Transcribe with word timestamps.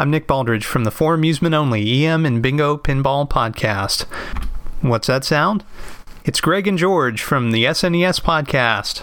I'm 0.00 0.10
Nick 0.10 0.26
Baldridge 0.26 0.64
from 0.64 0.84
the 0.84 0.90
For 0.90 1.12
Amusement 1.12 1.54
Only 1.54 2.06
EM 2.06 2.24
and 2.24 2.40
Bingo 2.40 2.78
Pinball 2.78 3.28
Podcast. 3.28 4.04
What's 4.80 5.08
that 5.08 5.24
sound? 5.24 5.62
It's 6.24 6.40
Greg 6.40 6.66
and 6.66 6.78
George 6.78 7.20
from 7.20 7.50
the 7.50 7.64
SNES 7.64 8.22
Podcast. 8.22 9.02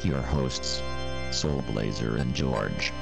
With 0.00 0.10
your 0.10 0.22
hosts, 0.22 0.82
Soul 1.30 1.62
Blazer 1.70 2.16
and 2.16 2.34
George. 2.34 2.92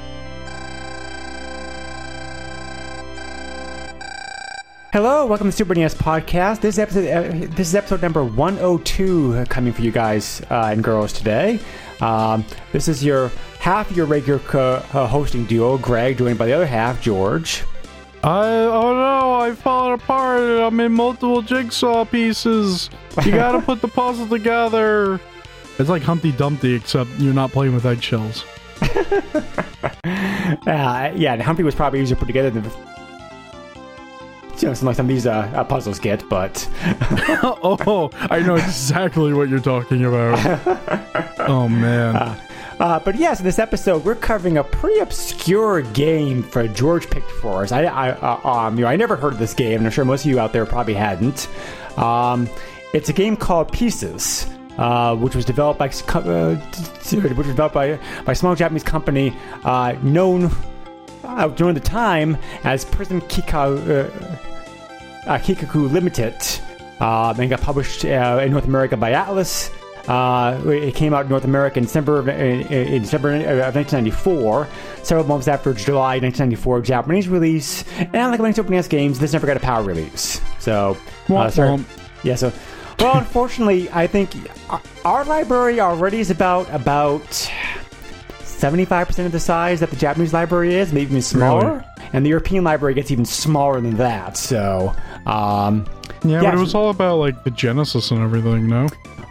Hello, 4.92 5.26
welcome 5.26 5.48
to 5.48 5.52
Super 5.52 5.74
NES 5.74 5.94
Podcast. 5.94 6.60
This 6.60 6.74
is 6.74 6.78
episode, 6.80 7.08
uh, 7.08 7.46
this 7.54 7.68
is 7.68 7.74
episode 7.76 8.02
number 8.02 8.24
102 8.24 9.34
uh, 9.34 9.44
coming 9.44 9.72
for 9.72 9.82
you 9.82 9.92
guys 9.92 10.42
uh, 10.50 10.70
and 10.72 10.82
girls 10.82 11.12
today. 11.12 11.60
Um, 12.00 12.44
this 12.72 12.88
is 12.88 13.04
your 13.04 13.28
half 13.60 13.92
your 13.92 14.06
regular 14.06 14.40
co- 14.40 14.82
uh, 14.92 15.06
hosting 15.06 15.44
duo, 15.44 15.78
Greg, 15.78 16.18
joined 16.18 16.38
by 16.38 16.46
the 16.46 16.52
other 16.52 16.66
half, 16.66 17.00
George. 17.00 17.62
I 18.24 18.48
oh 18.48 18.94
no, 18.94 19.34
I 19.34 19.54
fallen 19.54 19.92
apart. 19.92 20.40
I'm 20.42 20.80
in 20.80 20.92
multiple 20.92 21.42
jigsaw 21.42 22.04
pieces. 22.04 22.90
You 23.24 23.30
gotta 23.32 23.60
put 23.64 23.80
the 23.80 23.88
puzzle 23.88 24.26
together. 24.26 25.20
It's 25.78 25.88
like 25.88 26.02
Humpty 26.02 26.32
Dumpty, 26.32 26.74
except 26.74 27.10
you're 27.18 27.34
not 27.34 27.52
playing 27.52 27.74
with 27.74 27.86
eggshells. 27.86 28.44
Uh, 30.66 31.12
yeah, 31.14 31.34
and 31.34 31.42
Humpty 31.42 31.62
was 31.62 31.74
probably 31.74 32.00
easier 32.00 32.14
to 32.14 32.20
put 32.20 32.26
together 32.26 32.48
than 32.50 32.64
you 34.62 34.68
know, 34.68 34.74
some 34.74 34.86
like 34.86 34.96
some 34.96 35.06
of 35.06 35.08
these 35.08 35.26
uh, 35.26 35.50
uh, 35.54 35.64
puzzles 35.64 35.98
get, 35.98 36.26
but 36.28 36.68
oh, 37.42 38.10
I 38.30 38.40
know 38.40 38.56
exactly 38.56 39.32
what 39.32 39.48
you're 39.48 39.60
talking 39.60 40.04
about. 40.04 40.38
Oh 41.40 41.68
man. 41.68 42.16
Uh, 42.80 43.00
but 43.00 43.16
yes, 43.16 43.40
in 43.40 43.44
this 43.44 43.58
episode, 43.58 44.04
we're 44.04 44.14
covering 44.14 44.58
a 44.58 44.64
pretty 44.64 45.00
obscure 45.00 45.82
game 45.82 46.44
for 46.44 46.66
George 46.68 47.10
picked 47.10 47.30
for 47.30 47.62
us. 47.64 47.72
I, 47.72 47.84
I, 47.84 48.10
uh, 48.10 48.48
um, 48.48 48.78
you 48.78 48.84
know, 48.84 48.90
I 48.90 48.94
never 48.94 49.16
heard 49.16 49.32
of 49.32 49.38
this 49.40 49.52
game, 49.52 49.78
and 49.78 49.86
I'm 49.86 49.90
sure 49.90 50.04
most 50.04 50.24
of 50.24 50.30
you 50.30 50.38
out 50.38 50.52
there 50.52 50.64
probably 50.64 50.94
hadn't. 50.94 51.48
Um, 51.98 52.48
it's 52.94 53.08
a 53.08 53.12
game 53.12 53.36
called 53.36 53.72
Pieces, 53.72 54.46
uh, 54.78 55.14
which 55.16 55.34
was 55.34 55.44
developed 55.44 55.78
by, 55.78 55.88
uh, 55.88 56.54
which 56.54 57.36
was 57.36 57.46
developed 57.46 57.74
by 57.74 57.98
by 58.24 58.32
a 58.32 58.34
small 58.34 58.54
Japanese 58.54 58.82
company 58.84 59.36
uh, 59.64 59.94
known 60.02 60.50
uh, 61.24 61.48
during 61.48 61.74
the 61.74 61.80
time 61.80 62.36
as 62.64 62.84
Prism 62.84 63.20
Kika, 63.22 63.56
uh, 65.26 65.28
uh, 65.30 65.38
Kikaku 65.38 65.90
Limited, 65.90 66.34
uh, 67.00 67.34
and 67.38 67.50
got 67.50 67.60
published 67.60 68.04
uh, 68.04 68.40
in 68.42 68.52
North 68.52 68.64
America 68.66 68.96
by 68.96 69.12
Atlus. 69.12 69.70
Uh, 70.08 70.58
it 70.70 70.94
came 70.94 71.12
out 71.12 71.24
in 71.24 71.28
North 71.28 71.44
America 71.44 71.76
in 71.78 71.84
December 71.84 72.18
of, 72.18 72.28
in, 72.28 72.62
in 72.72 73.02
December 73.02 73.34
of 73.34 73.74
1994, 73.74 74.66
several 75.02 75.26
months 75.26 75.46
after 75.48 75.74
July 75.74 76.14
1994 76.18 76.80
Japanese 76.80 77.28
release. 77.28 77.84
And 77.98 78.14
like 78.30 78.40
many 78.40 78.54
Super 78.54 78.70
NES 78.70 78.88
games, 78.88 79.18
this 79.18 79.34
never 79.34 79.46
got 79.46 79.58
a 79.58 79.60
PAL 79.60 79.84
release. 79.84 80.40
So, 80.60 80.96
uh, 81.42 81.50
sorry- 81.50 81.68
yeah. 82.24 82.36
So, 82.36 82.50
well, 83.00 83.18
unfortunately, 83.18 83.88
I 83.92 84.06
think 84.06 84.30
our- 85.04 85.24
library 85.24 85.80
already 85.80 86.20
is 86.20 86.30
about 86.30 86.68
about 86.72 87.22
75% 88.42 89.26
of 89.26 89.32
the 89.32 89.40
size 89.40 89.80
that 89.80 89.90
the 89.90 89.96
Japanese 89.96 90.32
library 90.32 90.74
is, 90.74 90.92
maybe 90.92 91.06
even 91.10 91.22
smaller. 91.22 91.70
Really? 91.70 91.84
And 92.12 92.24
the 92.24 92.30
European 92.30 92.64
library 92.64 92.94
gets 92.94 93.10
even 93.10 93.24
smaller 93.24 93.80
than 93.80 93.96
that. 93.96 94.36
So, 94.36 94.94
um, 95.26 95.86
Yeah, 96.24 96.42
yeah, 96.42 96.50
but 96.50 96.54
it 96.54 96.60
was 96.60 96.74
all 96.74 96.90
about 96.90 97.18
like 97.18 97.44
the 97.44 97.50
Genesis 97.50 98.10
and 98.10 98.20
everything, 98.20 98.66
no? 98.68 98.88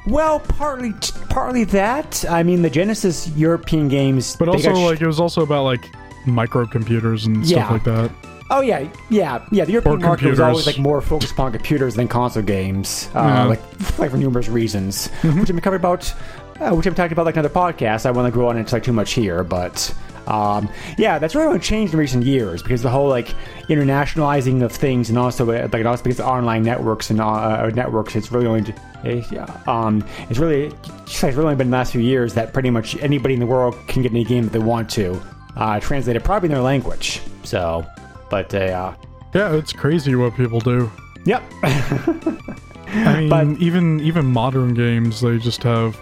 well, 0.08 0.40
partly 0.40 0.94
partly 1.30 1.66
that. 1.66 2.24
I 2.30 2.44
mean, 2.44 2.62
the 2.62 2.70
Genesis 2.70 3.30
European 3.36 3.90
games, 3.90 4.36
But 4.38 4.48
also 4.50 4.74
sh- 4.74 4.78
like 4.78 5.02
it 5.02 5.08
was 5.08 5.20
also 5.20 5.42
about 5.42 5.64
like 5.66 5.90
microcomputers 6.26 7.26
and 7.26 7.46
Yeah. 7.46 7.58
stuff 7.68 7.72
like 7.72 7.84
that. 7.84 8.12
Oh 8.50 8.62
yeah, 8.62 8.88
yeah, 9.10 9.46
yeah. 9.52 9.66
The 9.66 9.74
European 9.74 10.02
market 10.02 10.30
was 10.30 10.40
always 10.40 10.66
like 10.66 10.78
more 10.78 11.02
focused 11.02 11.34
upon 11.34 11.52
computers 11.52 11.96
than 11.96 12.08
console 12.08 12.44
games, 12.44 13.10
uh, 13.16 13.20
Yeah. 13.20 13.44
like 13.46 13.62
like 14.00 14.12
for 14.12 14.18
numerous 14.18 14.48
reasons, 14.48 15.10
Mm-hmm. 15.22 15.40
which 15.42 15.50
I've 15.52 15.62
covered 15.62 15.78
about, 15.82 16.14
uh, 16.62 16.72
which 16.72 16.88
I've 16.88 16.96
talked 16.96 17.12
about 17.12 17.26
like 17.26 17.36
in 17.36 17.40
other 17.40 17.50
podcasts. 17.50 18.06
I 18.06 18.12
won't 18.12 18.34
go 18.34 18.48
on 18.48 18.58
into 18.58 18.74
like 18.74 18.84
too 18.84 18.94
much 18.94 19.12
here, 19.14 19.44
but 19.44 19.94
um, 20.28 20.70
yeah, 20.98 21.20
that's 21.20 21.36
really 21.36 21.48
only 21.48 21.60
changed 21.60 21.94
in 21.94 22.00
recent 22.00 22.26
years 22.26 22.62
because 22.64 22.82
the 22.82 22.90
whole 22.90 23.10
like 23.10 23.34
internationalizing 23.70 24.62
of 24.64 24.72
things, 24.72 25.10
and 25.10 25.18
also 25.18 25.50
uh, 25.52 25.68
like 25.72 25.86
also 25.86 26.04
because 26.04 26.20
of 26.20 26.26
online 26.28 26.64
networks 26.64 27.10
and 27.10 27.20
uh, 27.22 27.28
uh, 27.28 27.72
networks, 27.76 28.16
it's 28.16 28.32
really 28.32 28.48
only. 28.48 28.74
uh, 29.04 29.72
Um, 29.72 30.04
it's 30.30 30.40
really, 30.40 30.72
it's 31.06 31.22
really 31.24 31.38
only 31.44 31.56
been 31.56 31.70
the 31.70 31.78
last 31.78 31.92
few 31.92 32.02
years 32.02 32.34
that 32.34 32.54
pretty 32.54 32.70
much 32.70 32.96
anybody 33.02 33.34
in 33.36 33.40
the 33.40 33.46
world 33.46 33.76
can 33.88 34.02
get 34.04 34.12
any 34.12 34.24
game 34.24 34.44
that 34.46 34.54
they 34.54 34.60
want 34.60 34.90
to, 34.92 35.22
uh, 35.56 35.80
translated 35.80 36.24
probably 36.24 36.48
in 36.48 36.54
their 36.54 36.62
language. 36.64 37.22
So, 37.44 37.86
but 38.30 38.54
uh, 38.54 38.94
Yeah, 39.34 39.54
it's 39.56 39.74
crazy 39.74 40.16
what 40.16 40.36
people 40.36 40.60
do. 40.60 40.92
Yep. 41.26 41.44
I 41.64 43.20
mean, 43.20 43.30
But- 43.30 43.48
even 43.62 44.00
even 44.00 44.26
modern 44.26 44.74
games, 44.74 45.22
they 45.22 45.38
just 45.38 45.64
have. 45.64 46.00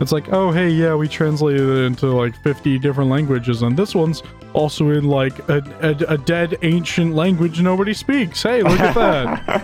It's 0.00 0.10
like, 0.12 0.32
oh 0.32 0.50
hey, 0.50 0.68
yeah, 0.70 0.94
we 0.94 1.06
translated 1.08 1.60
it 1.68 1.84
into 1.84 2.06
like 2.08 2.34
50 2.42 2.78
different 2.80 3.10
languages, 3.10 3.62
and 3.62 3.76
this 3.76 3.94
one's 3.94 4.22
also 4.52 4.90
in 4.90 5.04
like 5.04 5.38
a, 5.48 5.62
a, 5.82 6.14
a 6.14 6.18
dead 6.18 6.58
ancient 6.62 7.14
language 7.14 7.60
nobody 7.62 7.94
speaks. 7.94 8.42
Hey, 8.42 8.62
look 8.62 8.80
at 8.80 8.94
that. 8.94 9.62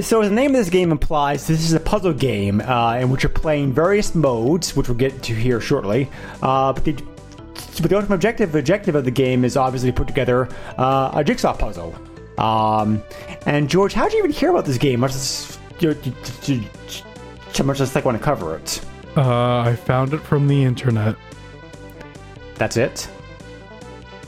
so, 0.02 0.22
the 0.22 0.30
name 0.30 0.50
of 0.52 0.56
this 0.56 0.70
game 0.70 0.92
implies, 0.92 1.46
this 1.46 1.60
is 1.64 1.72
a 1.72 1.80
puzzle 1.80 2.12
game 2.12 2.60
uh, 2.60 2.96
in 2.96 3.10
which 3.10 3.22
you're 3.22 3.30
playing 3.30 3.72
various 3.72 4.14
modes, 4.14 4.76
which 4.76 4.88
we'll 4.88 4.96
get 4.96 5.22
to 5.24 5.34
here 5.34 5.60
shortly. 5.60 6.08
Uh, 6.42 6.72
but 6.72 6.84
the 6.84 6.92
but 7.80 7.90
the 7.90 7.96
ultimate 7.96 8.14
objective 8.14 8.54
objective 8.54 8.94
of 8.94 9.04
the 9.04 9.10
game 9.10 9.44
is 9.44 9.56
obviously 9.56 9.90
to 9.90 9.96
put 9.96 10.06
together 10.06 10.48
uh, 10.78 11.10
a 11.14 11.24
jigsaw 11.24 11.56
puzzle. 11.56 11.94
Um, 12.38 13.02
and 13.46 13.68
George, 13.68 13.92
how 13.92 14.04
did 14.04 14.14
you 14.14 14.18
even 14.20 14.32
hear 14.32 14.50
about 14.50 14.64
this 14.64 14.78
game? 14.78 15.00
Much 15.00 15.14
as 15.14 15.58
you, 15.80 15.96
you, 16.02 16.12
you, 16.44 17.64
much 17.64 17.80
as 17.80 17.94
like 17.94 18.04
want 18.04 18.18
to 18.18 18.22
cover 18.22 18.56
it. 18.56 18.84
uh, 19.16 19.60
I 19.60 19.76
found 19.76 20.14
it 20.14 20.20
from 20.20 20.48
the 20.48 20.64
internet. 20.64 21.16
That's 22.56 22.76
it. 22.76 23.08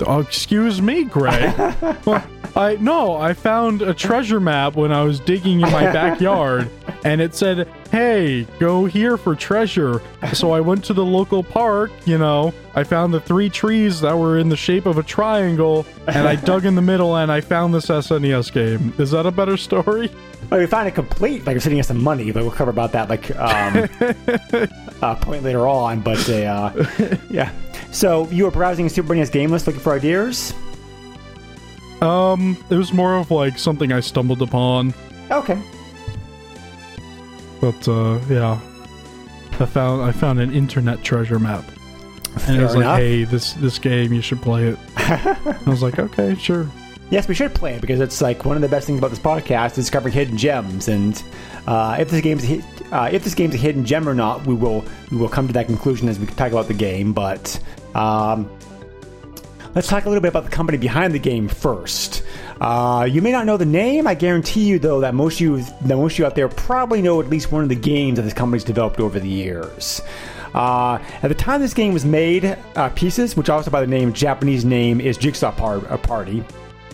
Oh, 0.06 0.20
excuse 0.20 0.82
me, 0.82 1.04
Greg. 1.04 1.54
well, 2.04 2.24
I 2.54 2.76
no, 2.80 3.16
I 3.16 3.32
found 3.32 3.82
a 3.82 3.94
treasure 3.94 4.40
map 4.40 4.76
when 4.76 4.92
I 4.92 5.02
was 5.02 5.20
digging 5.20 5.60
in 5.60 5.70
my 5.70 5.84
backyard, 5.92 6.70
and 7.04 7.20
it 7.20 7.34
said, 7.34 7.68
"Hey, 7.96 8.46
go 8.58 8.84
here 8.84 9.16
for 9.16 9.34
treasure." 9.34 10.02
So 10.34 10.52
I 10.52 10.60
went 10.60 10.84
to 10.84 10.92
the 10.92 11.04
local 11.04 11.42
park. 11.42 11.90
You 12.04 12.18
know, 12.18 12.52
I 12.74 12.84
found 12.84 13.14
the 13.14 13.20
three 13.20 13.48
trees 13.48 14.00
that 14.02 14.16
were 14.18 14.38
in 14.38 14.50
the 14.50 14.56
shape 14.56 14.84
of 14.84 14.98
a 14.98 15.02
triangle, 15.02 15.86
and 16.06 16.28
I 16.28 16.36
dug 16.36 16.66
in 16.66 16.74
the 16.74 16.82
middle, 16.82 17.16
and 17.16 17.32
I 17.32 17.40
found 17.40 17.72
this 17.72 17.86
SNES 17.86 18.52
game. 18.52 18.92
Is 18.98 19.12
that 19.12 19.24
a 19.24 19.30
better 19.30 19.56
story? 19.56 20.10
Well, 20.48 20.60
we 20.60 20.66
find 20.66 20.86
it 20.86 20.94
complete, 20.94 21.44
like 21.44 21.54
you're 21.54 21.60
sending 21.60 21.80
us 21.80 21.88
some 21.88 22.00
money, 22.00 22.30
but 22.30 22.44
we'll 22.44 22.52
cover 22.52 22.70
about 22.70 22.92
that 22.92 23.08
like 23.08 23.34
um, 23.34 23.88
uh, 25.02 25.16
point 25.16 25.42
later 25.42 25.66
on. 25.66 26.02
But 26.02 26.28
uh, 26.30 26.72
yeah, 27.28 27.50
so 27.90 28.28
you 28.28 28.44
were 28.44 28.52
browsing 28.52 28.88
Super 28.88 29.12
NES 29.16 29.30
game 29.30 29.50
list 29.50 29.66
looking 29.66 29.82
for 29.82 29.92
ideas. 29.92 30.54
Um, 32.00 32.56
it 32.70 32.76
was 32.76 32.92
more 32.92 33.16
of 33.16 33.32
like 33.32 33.58
something 33.58 33.90
I 33.90 33.98
stumbled 33.98 34.40
upon, 34.40 34.94
Okay. 35.32 35.60
But 37.72 37.88
uh, 37.88 38.20
yeah. 38.28 38.60
I 39.58 39.66
found 39.66 40.02
I 40.02 40.12
found 40.12 40.38
an 40.38 40.52
internet 40.52 41.02
treasure 41.02 41.38
map, 41.38 41.64
and 42.46 42.58
it 42.58 42.62
was 42.62 42.74
Fair 42.74 42.82
like, 42.82 42.98
"Hey, 42.98 43.24
this 43.24 43.54
this 43.54 43.78
game, 43.78 44.12
you 44.12 44.20
should 44.20 44.42
play 44.42 44.68
it." 44.68 44.78
I 44.96 45.58
was 45.66 45.82
like, 45.82 45.98
"Okay, 45.98 46.34
sure." 46.36 46.68
Yes, 47.08 47.26
we 47.26 47.34
should 47.34 47.54
play 47.54 47.74
it 47.74 47.80
because 47.80 48.00
it's 48.00 48.20
like 48.20 48.44
one 48.44 48.56
of 48.56 48.62
the 48.62 48.68
best 48.68 48.86
things 48.86 48.98
about 48.98 49.10
this 49.10 49.18
podcast 49.18 49.70
is 49.70 49.76
discovering 49.76 50.12
hidden 50.12 50.36
gems. 50.36 50.88
And 50.88 51.22
uh, 51.66 51.96
if 51.98 52.10
this 52.10 52.20
game's 52.20 52.48
a 52.50 52.62
uh, 52.92 53.08
if 53.10 53.24
this 53.24 53.34
game's 53.34 53.54
a 53.54 53.58
hidden 53.58 53.84
gem 53.84 54.08
or 54.08 54.14
not, 54.14 54.46
we 54.46 54.54
will 54.54 54.84
we 55.10 55.16
will 55.16 55.28
come 55.28 55.46
to 55.46 55.52
that 55.54 55.66
conclusion 55.66 56.08
as 56.08 56.18
we 56.18 56.26
talk 56.26 56.52
about 56.52 56.68
the 56.68 56.74
game. 56.74 57.12
But 57.12 57.58
um, 57.94 58.50
let's 59.76 59.88
talk 59.88 60.06
a 60.06 60.08
little 60.08 60.22
bit 60.22 60.28
about 60.28 60.44
the 60.44 60.50
company 60.50 60.78
behind 60.78 61.12
the 61.12 61.18
game 61.18 61.46
first. 61.46 62.24
Uh, 62.60 63.06
you 63.08 63.20
may 63.20 63.30
not 63.30 63.44
know 63.44 63.58
the 63.58 63.66
name. 63.66 64.06
I 64.06 64.14
guarantee 64.14 64.64
you, 64.64 64.78
though, 64.78 65.00
that 65.00 65.14
most 65.14 65.34
of 65.34 65.40
you 65.42 65.60
that 65.82 65.96
most 65.96 66.14
of 66.14 66.18
you 66.18 66.26
out 66.26 66.34
there 66.34 66.48
probably 66.48 67.02
know 67.02 67.20
at 67.20 67.28
least 67.28 67.52
one 67.52 67.62
of 67.62 67.68
the 67.68 67.76
games 67.76 68.16
that 68.16 68.22
this 68.22 68.32
company's 68.32 68.64
developed 68.64 68.98
over 68.98 69.20
the 69.20 69.28
years. 69.28 70.00
Uh, 70.54 70.98
at 71.22 71.28
the 71.28 71.34
time 71.34 71.60
this 71.60 71.74
game 71.74 71.92
was 71.92 72.06
made, 72.06 72.56
uh, 72.76 72.88
Pieces, 72.90 73.36
which 73.36 73.50
also 73.50 73.70
by 73.70 73.82
the 73.82 73.86
name 73.86 74.14
Japanese 74.14 74.64
name 74.64 75.02
is 75.02 75.18
Jigsaw 75.18 75.52
Par- 75.52 75.86
uh, 75.90 75.98
Party. 75.98 76.40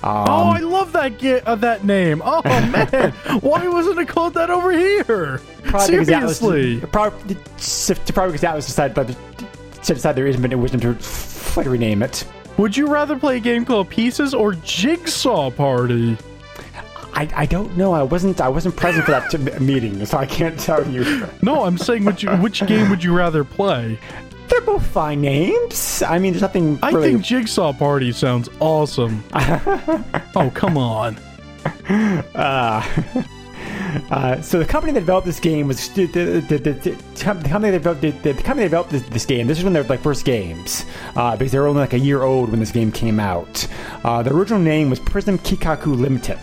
Um, 0.03 0.27
oh, 0.29 0.51
I 0.51 0.59
love 0.59 0.91
that 0.95 1.21
ga- 1.21 1.43
uh, 1.43 1.55
that 1.55 1.85
name. 1.85 2.21
Oh 2.25 2.43
man, 2.45 3.13
why 3.41 3.69
wasn't 3.69 4.01
it 4.01 4.09
called 4.09 4.35
that 4.35 4.51
over 4.51 4.73
here? 4.73 5.41
Probably 5.63 6.05
Seriously. 6.05 6.81
probably, 6.91 7.37
probably 7.37 8.33
because 8.33 8.43
Atlus 8.43 8.67
decided, 8.67 8.97
but 8.97 9.17
decided 9.77 10.17
there 10.17 10.27
isn't 10.27 10.43
been 10.43 10.53
a 10.53 10.59
wisdom 10.59 10.81
to 10.81 10.91
f- 10.91 11.57
rename 11.59 12.03
it. 12.03 12.25
Would 12.59 12.77
you 12.77 12.87
rather 12.87 13.19
play 13.19 13.39
a 13.39 13.41
game 13.41 13.65
called 13.65 13.89
Pieces 13.89 14.35
or 14.35 14.53
Jigsaw 14.53 15.51
Party? 15.51 16.17
I, 17.15 17.29
I 17.35 17.47
don't 17.47 17.77
know. 17.77 17.93
I 17.93 18.03
wasn't 18.03 18.41
I 18.41 18.49
wasn't 18.49 18.77
present 18.77 19.05
for 19.05 19.11
that 19.11 19.31
t- 19.31 19.39
meeting, 19.59 20.05
so 20.07 20.19
I 20.19 20.27
can't 20.27 20.59
tell 20.59 20.87
you. 20.89 21.27
No, 21.43 21.65
I'm 21.65 21.77
saying 21.77 22.05
which 22.05 22.25
which 22.25 22.67
game 22.67 22.89
would 22.91 23.05
you 23.05 23.15
rather 23.15 23.45
play? 23.45 23.99
They're 24.49 24.61
both 24.63 24.85
fine 24.87 25.21
names. 25.21 26.03
I 26.07 26.19
mean, 26.19 26.33
there's 26.33 26.43
nothing. 26.43 26.79
I 26.83 26.91
really, 26.91 27.13
think 27.13 27.25
Jigsaw 27.25 27.73
Party 27.73 28.13
sounds 28.13 28.49
awesome. 28.61 29.25
oh, 29.35 30.51
come 30.55 30.79
on. 30.79 31.17
Uh, 32.35 32.83
so 34.43 34.59
the 34.59 34.65
company 34.65 34.93
that 34.93 35.01
developed 35.01 35.27
this 35.27 35.41
game 35.41 35.69
was 35.69 35.89
the, 35.91 36.07
the, 36.07 36.41
the, 36.41 36.59
the, 36.59 37.03
company 37.21 37.71
that 37.71 37.83
developed 37.83 38.01
the, 38.01 38.13
company 38.13 38.43
that 38.45 38.65
developed 38.65 38.91
this, 38.91 39.03
this 39.03 39.27
game. 39.27 39.47
This 39.47 39.59
is 39.59 39.65
of 39.65 39.73
their 39.73 39.85
like 39.85 40.01
first 40.01 40.25
games 40.25 40.85
uh, 41.17 41.37
because 41.37 41.53
they 41.53 41.59
were 41.59 41.67
only 41.67 41.81
like 41.81 41.93
a 41.93 41.99
year 41.99 42.23
old 42.23 42.51
when 42.51 42.61
this 42.61 42.73
game 42.73 42.93
came 42.93 43.21
out. 43.21 43.67
Uh, 44.05 44.23
the 44.23 44.33
original 44.33 44.61
name 44.61 44.91
was 44.91 44.99
Prism 45.01 45.39
Kikaku 45.39 45.97
Limited. 45.97 46.39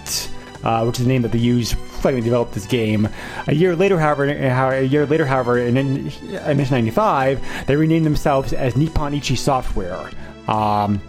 Uh, 0.62 0.83
which 0.83 1.00
is 1.00 1.06
the 1.06 1.10
name 1.10 1.21
that 1.21 1.31
they 1.31 1.39
used 1.39 1.71
when 2.04 2.16
they 2.16 2.19
developed 2.19 2.51
this 2.54 2.66
game. 2.66 3.07
A 3.48 3.56
year 3.56 3.77
later, 3.77 3.98
however, 3.98 4.25
a 4.25 4.83
year 4.83 5.06
later, 5.06 5.25
however, 5.25 5.57
in, 5.57 5.77
in 5.77 6.04
1995, 6.04 7.65
they 7.65 7.77
renamed 7.77 8.06
themselves 8.06 8.51
as 8.51 8.75
Nippon 8.75 9.13
Ichi 9.13 9.38
Software. 9.38 10.10
Um, 10.50 11.01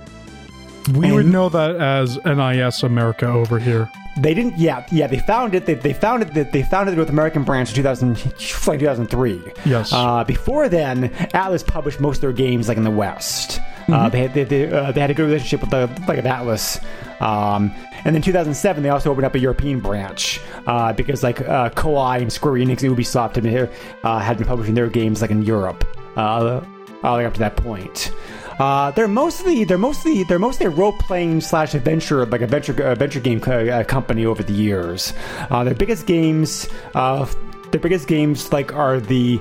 We 0.94 1.12
would 1.12 1.26
know 1.26 1.48
that 1.48 1.76
as 1.76 2.18
NIS 2.24 2.82
America 2.82 3.26
over 3.26 3.58
here. 3.58 3.90
They 4.16 4.34
didn't. 4.34 4.58
Yeah, 4.58 4.84
yeah. 4.90 5.06
They 5.06 5.18
found 5.18 5.54
it. 5.54 5.66
They, 5.66 5.74
they 5.74 5.92
found 5.92 6.22
it. 6.22 6.52
They 6.52 6.62
founded 6.62 6.92
the 6.92 6.96
North 6.96 7.10
American 7.10 7.44
branch 7.44 7.70
in 7.70 7.76
2000, 7.76 8.24
like 8.66 8.80
2003. 8.80 9.42
Yes. 9.64 9.92
Uh, 9.92 10.24
before 10.24 10.68
then, 10.68 11.10
Atlus 11.32 11.66
published 11.66 12.00
most 12.00 12.16
of 12.18 12.22
their 12.22 12.32
games 12.32 12.68
like 12.68 12.76
in 12.76 12.84
the 12.84 12.90
West. 12.90 13.60
Uh, 13.88 14.08
they 14.08 14.20
had 14.20 14.34
they, 14.34 14.44
they, 14.44 14.70
uh, 14.70 14.92
they 14.92 15.00
had 15.00 15.10
a 15.10 15.14
good 15.14 15.24
relationship 15.24 15.60
with 15.60 15.70
the 15.70 15.86
like 16.06 16.18
of 16.18 16.24
Atlus. 16.24 16.82
Um, 17.20 17.72
and 18.04 18.14
then 18.14 18.22
2007, 18.22 18.82
they 18.82 18.88
also 18.88 19.10
opened 19.10 19.26
up 19.26 19.34
a 19.34 19.38
European 19.38 19.80
branch 19.80 20.40
uh, 20.66 20.92
because 20.92 21.22
like 21.22 21.40
uh, 21.42 21.70
Koei 21.70 22.20
and 22.22 22.32
Square 22.32 22.54
Enix, 22.54 22.82
and 22.82 22.96
Ubisoft 22.96 23.34
had 23.34 23.44
been, 23.44 23.68
uh, 24.04 24.18
had 24.18 24.38
been 24.38 24.46
publishing 24.46 24.74
their 24.74 24.88
games 24.88 25.20
like 25.20 25.30
in 25.30 25.42
Europe. 25.42 25.84
Uh, 26.16 26.60
uh, 27.02 27.12
like 27.12 27.26
up 27.26 27.34
to 27.34 27.40
that 27.40 27.56
point. 27.56 28.12
Uh, 28.60 28.90
they're 28.92 29.08
mostly 29.08 29.64
they're 29.64 29.78
mostly 29.78 30.22
they're 30.24 30.38
mostly 30.38 30.66
a 30.66 30.70
role 30.70 30.92
playing 30.92 31.40
slash 31.40 31.72
adventure 31.74 32.26
like 32.26 32.42
adventure 32.42 32.74
adventure 32.86 33.18
game 33.20 33.40
co- 33.40 33.66
uh, 33.66 33.82
company 33.84 34.26
over 34.26 34.42
the 34.42 34.52
years. 34.52 35.14
Uh, 35.50 35.64
their 35.64 35.74
biggest 35.74 36.06
games, 36.06 36.68
uh, 36.94 37.24
their 37.72 37.80
biggest 37.80 38.06
games 38.06 38.52
like 38.52 38.74
are 38.74 39.00
the 39.00 39.40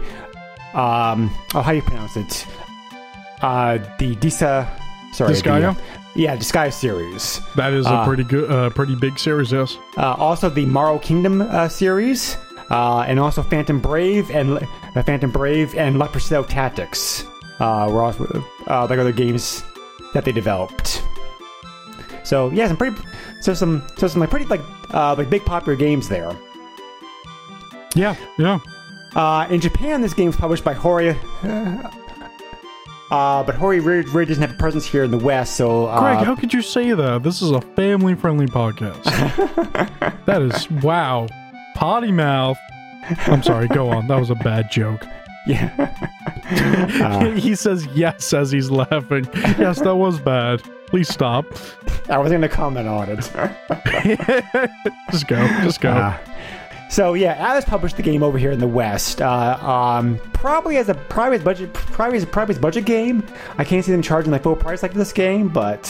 um 0.73 1.29
oh 1.53 1.61
how 1.61 1.71
do 1.71 1.75
you 1.75 1.81
pronounce 1.83 2.15
it? 2.15 2.47
Uh, 3.41 3.77
the 3.99 4.15
Disa 4.15 4.65
sorry 5.11 5.33
Disgaea? 5.33 5.75
the, 6.15 6.21
yeah 6.21 6.37
Disgaea 6.37 6.71
series. 6.71 7.41
That 7.55 7.73
is 7.73 7.85
a 7.87 7.89
Uh, 7.89 8.05
pretty 8.05 8.23
good, 8.23 8.49
uh, 8.49 8.69
pretty 8.69 8.95
big 8.95 9.19
series. 9.19 9.51
Yes. 9.51 9.77
Uh, 9.97 10.13
also 10.17 10.49
the 10.49 10.65
Marl 10.65 10.97
Kingdom 10.99 11.41
uh, 11.41 11.67
series. 11.67 12.37
Uh, 12.71 12.99
and 13.07 13.19
also 13.19 13.41
Phantom 13.41 13.79
Brave 13.79 14.29
and 14.29 14.59
uh, 14.95 15.01
Phantom 15.03 15.31
Brave 15.31 15.73
and 15.75 15.97
La 15.97 16.07
Pucelle 16.07 16.47
Tactics. 16.47 17.25
Uh, 17.59 17.89
were 17.91 18.03
also 18.03 18.25
uh, 18.67 18.87
like 18.89 18.99
other 18.99 19.11
games 19.11 19.63
that 20.13 20.25
they 20.25 20.31
developed. 20.31 21.03
So 22.23 22.49
yeah, 22.51 22.67
some 22.67 22.77
pretty 22.77 22.95
so 23.41 23.53
some 23.53 23.87
so 23.97 24.07
some 24.07 24.21
like 24.21 24.29
pretty 24.29 24.45
like 24.45 24.61
uh, 24.93 25.15
like 25.17 25.29
big 25.29 25.43
popular 25.45 25.75
games 25.75 26.07
there. 26.07 26.35
Yeah. 27.95 28.15
Yeah. 28.37 28.59
Uh, 29.15 29.47
in 29.49 29.59
Japan, 29.59 30.01
this 30.01 30.13
game 30.13 30.27
was 30.27 30.35
published 30.35 30.63
by 30.63 30.73
Hori. 30.73 31.15
Uh, 31.43 31.89
uh, 33.11 33.43
but 33.43 33.55
Hori 33.55 33.79
really, 33.79 34.07
really 34.11 34.25
doesn't 34.25 34.41
have 34.41 34.51
a 34.51 34.57
presence 34.57 34.85
here 34.85 35.03
in 35.03 35.09
the 35.11 35.17
West, 35.17 35.55
so 35.55 35.87
uh, 35.87 35.99
Greg, 35.99 36.25
how 36.25 36.35
could 36.35 36.53
you 36.53 36.61
say 36.61 36.93
that? 36.93 37.23
This 37.23 37.41
is 37.41 37.49
a 37.49 37.61
family-friendly 37.61 38.45
podcast. 38.47 39.03
that 40.25 40.41
is 40.43 40.69
wow. 40.83 41.27
Potty 41.73 42.11
mouth. 42.11 42.57
I'm 43.25 43.41
sorry. 43.41 43.67
Go 43.67 43.89
on. 43.89 44.07
That 44.07 44.19
was 44.19 44.29
a 44.29 44.35
bad 44.35 44.69
joke. 44.69 45.03
yeah. 45.47 45.95
he 47.37 47.55
says 47.55 47.85
yes 47.87 48.33
as 48.33 48.51
he's 48.51 48.69
laughing. 48.71 49.27
Yes, 49.57 49.79
that 49.81 49.95
was 49.95 50.19
bad. 50.19 50.61
Please 50.87 51.07
stop. 51.09 51.45
I 52.09 52.17
wasn't 52.17 52.41
going 52.41 52.49
to 52.49 52.49
comment 52.49 52.87
on 52.87 53.09
it. 53.09 53.17
Just 55.11 55.27
go. 55.27 55.47
Just 55.61 55.81
go. 55.81 55.91
Uh, 55.91 56.17
so 56.89 57.13
yeah, 57.13 57.35
Atlus 57.37 57.67
published 57.67 57.97
the 57.97 58.01
game 58.03 58.23
over 58.23 58.39
here 58.39 58.51
in 58.51 58.59
the 58.59 58.67
West. 58.67 59.21
Uh, 59.21 59.57
um, 59.61 60.19
probably 60.33 60.77
as 60.77 60.89
a 60.89 60.95
private 60.95 61.43
budget, 61.43 61.71
probably 61.73 62.17
as 62.17 62.23
a 62.23 62.27
private 62.27 62.59
budget 62.59 62.85
game. 62.85 63.23
I 63.59 63.63
can't 63.63 63.85
see 63.85 63.91
them 63.91 64.01
charging 64.01 64.31
like 64.31 64.41
full 64.41 64.55
price 64.55 64.81
like 64.81 64.93
this 64.95 65.13
game, 65.13 65.49
but 65.49 65.85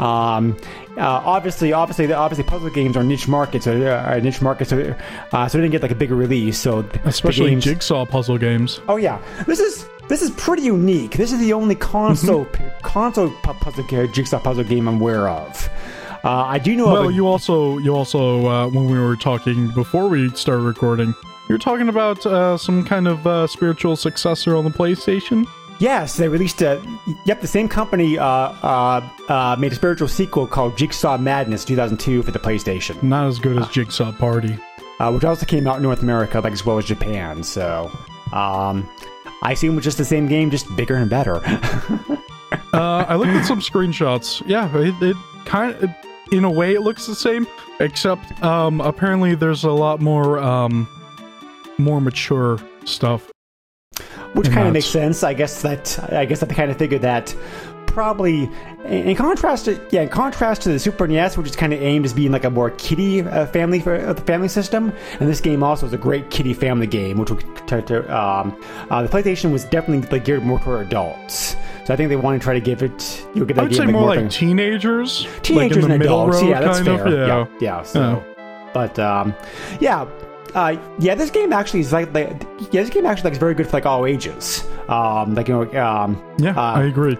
um, 0.00 0.56
uh, 0.96 1.02
obviously, 1.24 1.72
obviously, 1.72 2.12
obviously, 2.12 2.42
puzzle 2.42 2.70
games 2.70 2.96
are 2.96 3.04
niche 3.04 3.28
markets, 3.28 3.68
uh, 3.68 4.04
are 4.08 4.20
niche 4.20 4.42
markets, 4.42 4.70
so, 4.70 4.96
uh, 5.32 5.46
so 5.46 5.58
they 5.58 5.62
didn't 5.62 5.70
get 5.72 5.82
like 5.82 5.92
a 5.92 5.94
bigger 5.94 6.16
release. 6.16 6.58
So 6.58 6.84
Especially 7.04 7.50
games- 7.50 7.64
jigsaw 7.64 8.04
puzzle 8.04 8.36
games. 8.38 8.80
Oh 8.88 8.96
yeah, 8.96 9.22
this 9.46 9.60
is 9.60 9.86
this 10.10 10.20
is 10.22 10.30
pretty 10.32 10.62
unique. 10.64 11.12
This 11.12 11.32
is 11.32 11.38
the 11.40 11.52
only 11.54 11.74
console 11.74 12.44
console 12.82 13.30
pu- 13.42 13.54
puzzle 13.54 14.06
jigsaw 14.08 14.38
puzzle 14.40 14.64
game 14.64 14.86
I'm 14.88 15.00
aware 15.00 15.28
of. 15.28 15.68
Uh, 16.22 16.30
I 16.44 16.58
do 16.58 16.76
know 16.76 16.86
Well, 16.92 17.08
a- 17.08 17.12
you 17.12 17.26
also, 17.26 17.78
you 17.78 17.94
also, 17.96 18.46
uh, 18.46 18.68
when 18.68 18.86
we 18.90 18.98
were 18.98 19.16
talking 19.16 19.68
before 19.68 20.08
we 20.08 20.28
started 20.30 20.64
recording, 20.64 21.14
you 21.48 21.54
were 21.54 21.58
talking 21.58 21.88
about 21.88 22.24
uh, 22.26 22.58
some 22.58 22.84
kind 22.84 23.08
of 23.08 23.26
uh, 23.26 23.46
spiritual 23.46 23.96
successor 23.96 24.54
on 24.54 24.64
the 24.64 24.70
PlayStation. 24.70 25.46
Yes, 25.78 26.18
they 26.18 26.28
released 26.28 26.60
a. 26.60 26.78
Yep, 27.24 27.40
the 27.40 27.46
same 27.46 27.66
company 27.66 28.18
uh, 28.18 28.26
uh, 28.26 29.08
uh, 29.30 29.56
made 29.58 29.72
a 29.72 29.74
spiritual 29.74 30.08
sequel 30.08 30.46
called 30.46 30.76
Jigsaw 30.76 31.16
Madness 31.16 31.64
2002 31.64 32.22
for 32.22 32.30
the 32.32 32.38
PlayStation, 32.38 33.02
Not 33.02 33.26
as 33.26 33.38
good 33.38 33.56
as 33.56 33.66
Jigsaw 33.68 34.12
Party. 34.12 34.58
uh, 35.00 35.10
which 35.10 35.24
also 35.24 35.46
came 35.46 35.66
out 35.66 35.76
in 35.78 35.82
North 35.82 36.02
America, 36.02 36.38
like 36.40 36.52
as 36.52 36.66
well 36.66 36.76
as 36.76 36.84
Japan. 36.84 37.42
So, 37.42 37.90
um, 38.34 38.86
I 39.42 39.52
assume 39.52 39.76
it's 39.78 39.84
just 39.84 39.98
the 39.98 40.04
same 40.04 40.26
game, 40.26 40.50
just 40.50 40.74
bigger 40.76 40.96
and 40.96 41.08
better. 41.10 41.40
Uh, 42.72 43.04
I 43.08 43.16
looked 43.16 43.30
at 43.32 43.44
some 43.44 43.60
screenshots. 43.60 44.42
Yeah, 44.46 44.70
it, 44.76 44.94
it 45.02 45.16
kind 45.44 45.74
of, 45.74 45.90
in 46.30 46.44
a 46.44 46.50
way, 46.50 46.74
it 46.74 46.82
looks 46.82 47.04
the 47.06 47.16
same, 47.16 47.46
except 47.80 48.40
um, 48.44 48.80
apparently 48.80 49.34
there's 49.34 49.64
a 49.64 49.70
lot 49.72 50.00
more, 50.00 50.38
um, 50.38 50.88
more 51.78 52.00
mature 52.00 52.58
stuff. 52.84 53.28
which 54.34 54.48
kind 54.50 54.68
of 54.68 54.72
makes 54.72 54.86
sense. 54.86 55.24
I 55.24 55.34
guess 55.34 55.62
that 55.62 56.12
I 56.12 56.24
guess 56.24 56.38
that 56.40 56.48
they 56.48 56.54
kind 56.54 56.70
of 56.70 56.76
figured 56.78 57.02
that 57.02 57.34
probably 57.90 58.50
in 58.84 59.14
contrast 59.16 59.66
to 59.66 59.80
yeah, 59.90 60.02
in 60.02 60.08
contrast 60.08 60.62
to 60.62 60.70
the 60.70 60.78
Super 60.78 61.06
NES, 61.06 61.36
which 61.36 61.48
is 61.48 61.56
kind 61.56 61.72
of 61.72 61.82
aimed 61.82 62.04
as 62.04 62.12
being 62.12 62.32
like 62.32 62.44
a 62.44 62.50
more 62.50 62.70
kiddie 62.70 63.22
uh, 63.22 63.46
family 63.46 63.80
for 63.80 63.96
uh, 63.96 64.12
the 64.12 64.22
family 64.22 64.48
system, 64.48 64.92
and 65.18 65.28
this 65.28 65.40
game 65.40 65.62
also 65.62 65.86
is 65.86 65.92
a 65.92 65.98
great 65.98 66.30
kiddie 66.30 66.54
family 66.54 66.86
game, 66.86 67.18
which 67.18 67.30
to, 67.66 68.16
um, 68.16 68.58
uh, 68.90 69.02
the 69.02 69.08
PlayStation 69.08 69.52
was 69.52 69.64
definitely 69.64 70.08
like, 70.10 70.24
geared 70.24 70.42
more 70.42 70.58
toward 70.60 70.86
adults. 70.86 71.56
So 71.84 71.94
I 71.94 71.96
think 71.96 72.08
they 72.08 72.16
want 72.16 72.40
to 72.40 72.44
try 72.44 72.54
to 72.54 72.60
give 72.60 72.82
it 72.82 73.26
you 73.34 73.44
get 73.44 73.56
that 73.56 73.62
I 73.62 73.64
would 73.64 73.72
game 73.72 73.78
say 73.78 73.84
like, 73.86 73.92
more 73.92 74.14
like 74.16 74.30
teenagers, 74.30 75.26
teenagers 75.42 75.84
like 75.84 75.92
and 75.92 75.98
middle 75.98 76.28
adults. 76.28 76.42
yeah, 76.42 76.60
that's 76.60 76.80
fair. 76.80 77.06
of. 77.06 77.12
Yeah. 77.12 77.26
yeah, 77.26 77.46
yeah. 77.60 77.82
So, 77.82 78.24
but 78.72 78.98
um, 78.98 79.34
yeah. 79.80 80.08
Uh, 80.52 80.76
yeah, 80.98 81.14
this 81.14 81.30
game 81.30 81.52
actually 81.52 81.78
is 81.78 81.92
like, 81.92 82.12
like 82.12 82.28
yeah, 82.72 82.82
this 82.82 82.90
game 82.90 83.06
actually 83.06 83.22
like 83.22 83.34
is 83.34 83.38
very 83.38 83.54
good 83.54 83.66
for 83.66 83.72
like 83.74 83.86
all 83.86 84.04
ages. 84.04 84.66
Um, 84.88 85.36
like 85.36 85.46
you 85.46 85.54
know, 85.54 85.80
um, 85.80 86.20
Yeah, 86.38 86.56
uh, 86.56 86.72
I 86.72 86.84
agree. 86.86 87.16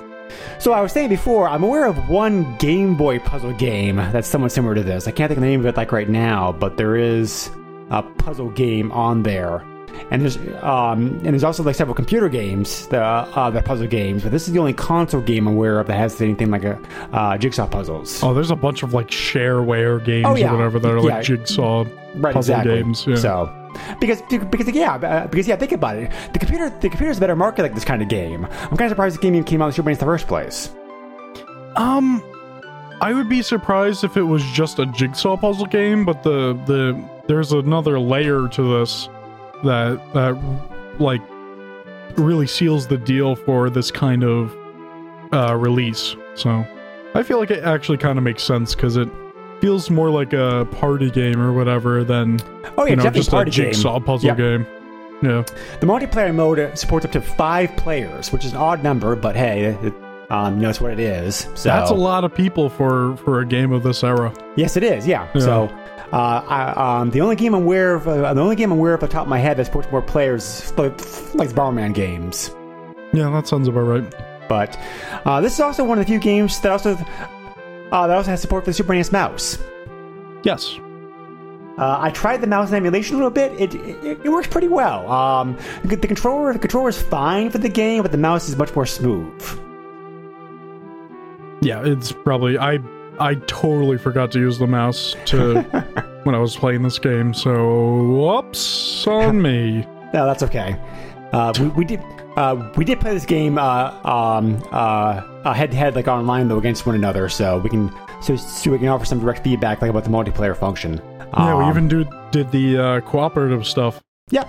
So 0.58 0.72
I 0.72 0.80
was 0.80 0.92
saying 0.92 1.08
before, 1.08 1.48
I'm 1.48 1.62
aware 1.62 1.86
of 1.86 2.08
one 2.08 2.56
Game 2.56 2.96
Boy 2.96 3.18
puzzle 3.18 3.52
game 3.52 3.96
that's 3.96 4.28
somewhat 4.28 4.52
similar 4.52 4.74
to 4.74 4.82
this. 4.82 5.06
I 5.08 5.10
can't 5.10 5.28
think 5.28 5.38
of 5.38 5.42
the 5.42 5.48
name 5.48 5.60
of 5.60 5.66
it 5.66 5.76
like 5.76 5.92
right 5.92 6.08
now, 6.08 6.52
but 6.52 6.76
there 6.76 6.96
is 6.96 7.50
a 7.90 8.02
puzzle 8.02 8.50
game 8.50 8.92
on 8.92 9.22
there. 9.22 9.64
and 10.10 10.22
there's 10.22 10.36
um, 10.62 11.08
and 11.24 11.26
there's 11.26 11.44
also 11.44 11.62
like 11.62 11.74
several 11.74 11.94
computer 11.94 12.28
games, 12.28 12.86
the 12.88 13.02
uh, 13.02 13.50
the 13.50 13.60
puzzle 13.62 13.86
games. 13.88 14.22
But 14.22 14.30
this 14.32 14.46
is 14.46 14.54
the 14.54 14.60
only 14.60 14.72
console 14.72 15.20
game 15.20 15.46
I'm 15.48 15.54
aware 15.54 15.80
of 15.80 15.88
that 15.88 15.96
has 15.96 16.20
anything 16.20 16.50
like 16.50 16.64
a 16.64 16.78
uh, 17.12 17.36
jigsaw 17.38 17.66
puzzles. 17.66 18.22
Oh, 18.22 18.32
there's 18.32 18.50
a 18.52 18.56
bunch 18.56 18.82
of 18.82 18.94
like 18.94 19.08
shareware 19.08 20.02
games 20.04 20.26
Oh, 20.28 20.36
yeah. 20.36 20.50
or 20.52 20.56
whatever 20.56 20.78
that 20.78 20.90
are 20.90 21.00
like 21.00 21.10
Yeah. 21.10 21.22
jigsaw 21.22 21.84
right, 22.14 22.32
puzzle 22.32 22.54
exactly. 22.54 22.76
games. 22.82 23.04
Yeah. 23.06 23.14
So. 23.16 23.56
Because, 24.00 24.22
because 24.22 24.68
yeah, 24.68 24.94
uh, 24.94 25.26
because 25.26 25.46
yeah, 25.48 25.56
think 25.56 25.72
about 25.72 25.96
it. 25.96 26.10
The 26.32 26.38
computer, 26.38 26.70
the 26.70 26.88
computer's 26.88 27.18
a 27.18 27.20
better 27.20 27.36
market 27.36 27.62
like 27.62 27.74
this 27.74 27.84
kind 27.84 28.02
of 28.02 28.08
game. 28.08 28.44
I'm 28.44 28.76
kind 28.76 28.82
of 28.82 28.90
surprised 28.90 29.16
the 29.16 29.20
game 29.20 29.34
even 29.34 29.44
came 29.44 29.62
out 29.62 29.66
in 29.66 29.72
Super 29.72 29.90
in 29.90 29.98
the 29.98 30.04
first 30.04 30.26
place. 30.26 30.70
Um, 31.76 32.22
I 33.00 33.12
would 33.14 33.28
be 33.28 33.42
surprised 33.42 34.04
if 34.04 34.16
it 34.16 34.22
was 34.22 34.42
just 34.44 34.78
a 34.78 34.86
jigsaw 34.86 35.36
puzzle 35.36 35.66
game, 35.66 36.04
but 36.04 36.22
the 36.22 36.54
the 36.66 37.02
there's 37.26 37.52
another 37.52 37.98
layer 37.98 38.48
to 38.48 38.78
this 38.78 39.08
that 39.64 40.00
that 40.12 41.00
like 41.00 41.22
really 42.18 42.46
seals 42.46 42.86
the 42.86 42.98
deal 42.98 43.36
for 43.36 43.70
this 43.70 43.90
kind 43.90 44.24
of 44.24 44.54
uh, 45.32 45.56
release. 45.56 46.16
So 46.34 46.64
I 47.14 47.22
feel 47.22 47.38
like 47.38 47.50
it 47.50 47.64
actually 47.64 47.98
kind 47.98 48.18
of 48.18 48.24
makes 48.24 48.42
sense 48.42 48.74
because 48.74 48.96
it 48.96 49.08
feels 49.60 49.90
more 49.90 50.10
like 50.10 50.32
a 50.32 50.66
party 50.72 51.10
game 51.10 51.40
or 51.40 51.52
whatever 51.52 52.02
than 52.04 52.38
Oh 52.78 52.84
yeah, 52.84 52.90
you 52.90 52.96
know 52.96 53.02
definitely 53.02 53.20
just 53.20 53.28
a 53.28 53.32
party 53.32 53.50
game. 53.50 53.66
jigsaw 53.66 54.00
puzzle 54.00 54.26
Yep. 54.28 54.36
game. 54.36 54.66
Yeah. 55.22 55.42
The 55.80 55.86
multiplayer 55.86 56.34
mode 56.34 56.78
supports 56.78 57.04
up 57.04 57.12
to 57.12 57.20
five 57.20 57.76
players, 57.76 58.32
which 58.32 58.44
is 58.44 58.52
an 58.52 58.58
odd 58.58 58.82
number, 58.82 59.14
but 59.16 59.36
hey, 59.36 59.76
it, 59.82 59.92
um, 60.30 60.56
you 60.56 60.62
know 60.62 60.70
it's 60.70 60.80
what 60.80 60.92
it 60.92 61.00
is. 61.00 61.46
So 61.54 61.68
That's 61.68 61.90
a 61.90 61.94
lot 61.94 62.24
of 62.24 62.34
people 62.34 62.70
for 62.70 63.16
for 63.18 63.40
a 63.40 63.46
game 63.46 63.72
of 63.72 63.82
this 63.82 64.02
era. 64.02 64.32
Yes, 64.56 64.76
it 64.76 64.82
is. 64.82 65.06
Yeah. 65.06 65.28
Yeah. 65.34 65.40
So, 65.42 65.62
uh, 66.12 66.42
I, 66.48 67.00
um, 67.00 67.10
the 67.10 67.20
only 67.20 67.36
game 67.36 67.54
I'm 67.54 67.62
aware 67.62 67.94
of, 67.94 68.08
uh, 68.08 68.32
the 68.32 68.40
only 68.40 68.56
game 68.56 68.72
I'm 68.72 68.78
aware 68.78 68.94
of 68.94 69.02
off 69.02 69.10
the 69.10 69.12
top 69.12 69.22
of 69.24 69.28
my 69.28 69.38
head 69.38 69.58
that 69.58 69.66
supports 69.66 69.90
more 69.92 70.00
players, 70.02 70.42
is 70.64 70.78
like, 70.78 70.98
like 71.34 71.50
Bomberman 71.50 71.92
games. 71.94 72.54
Yeah, 73.12 73.28
that 73.30 73.46
sounds 73.46 73.68
about 73.68 73.80
right. 73.82 74.14
But 74.48 74.76
uh, 75.26 75.40
this 75.40 75.52
is 75.54 75.60
also 75.60 75.84
one 75.84 75.98
of 75.98 76.04
the 76.06 76.10
few 76.10 76.18
games 76.18 76.58
that 76.62 76.72
also 76.72 76.96
uh, 77.92 78.06
that 78.06 78.16
also 78.16 78.30
has 78.30 78.40
support 78.40 78.64
for 78.64 78.70
the 78.70 78.74
Super 78.74 78.94
NES 78.94 79.12
mouse. 79.12 79.58
Yes. 80.42 80.78
Uh, 81.78 81.96
I 81.98 82.10
tried 82.10 82.40
the 82.42 82.46
mouse 82.46 82.72
emulation 82.72 83.14
a 83.14 83.18
little 83.18 83.30
bit. 83.30 83.52
It 83.58 83.74
it, 83.74 84.20
it 84.24 84.28
works 84.28 84.48
pretty 84.48 84.68
well. 84.68 85.10
Um, 85.10 85.56
the 85.84 85.96
the 85.96 86.06
controller 86.06 86.52
the 86.52 86.58
controller 86.58 86.90
is 86.90 87.00
fine 87.00 87.50
for 87.50 87.58
the 87.58 87.68
game, 87.68 88.02
but 88.02 88.12
the 88.12 88.18
mouse 88.18 88.48
is 88.48 88.56
much 88.56 88.74
more 88.74 88.86
smooth. 88.86 89.42
Yeah, 91.62 91.82
it's 91.84 92.12
probably 92.12 92.58
I 92.58 92.80
I 93.18 93.34
totally 93.46 93.98
forgot 93.98 94.30
to 94.32 94.38
use 94.38 94.58
the 94.58 94.66
mouse 94.66 95.16
to 95.26 95.62
when 96.24 96.34
I 96.34 96.38
was 96.38 96.56
playing 96.56 96.82
this 96.82 96.98
game. 96.98 97.32
So 97.32 98.02
whoops 98.04 99.06
on 99.06 99.40
me. 99.40 99.86
No, 100.12 100.26
that's 100.26 100.42
okay. 100.42 100.76
Uh, 101.32 101.52
we, 101.60 101.68
we 101.68 101.84
did 101.84 102.00
uh, 102.36 102.70
we 102.76 102.84
did 102.84 103.00
play 103.00 103.12
this 103.12 103.26
game 103.26 103.58
uh, 103.58 103.90
um, 104.04 104.62
uh, 104.72 105.52
head 105.52 105.70
to 105.72 105.76
head 105.76 105.94
like 105.96 106.08
online 106.08 106.48
though 106.48 106.58
against 106.58 106.86
one 106.86 106.94
another, 106.94 107.28
so 107.28 107.58
we 107.58 107.70
can 107.70 107.92
so, 108.22 108.36
so 108.36 108.70
we 108.70 108.78
can 108.78 108.88
offer 108.88 109.04
some 109.04 109.20
direct 109.20 109.42
feedback 109.44 109.80
like 109.82 109.90
about 109.90 110.04
the 110.04 110.10
multiplayer 110.10 110.56
function. 110.56 111.00
Yeah, 111.18 111.56
we 111.56 111.64
Um, 111.64 111.70
even 111.70 111.88
do 111.88 112.04
did 112.30 112.50
the 112.50 112.78
uh, 112.78 113.00
cooperative 113.00 113.66
stuff. 113.66 114.00
yeah. 114.30 114.44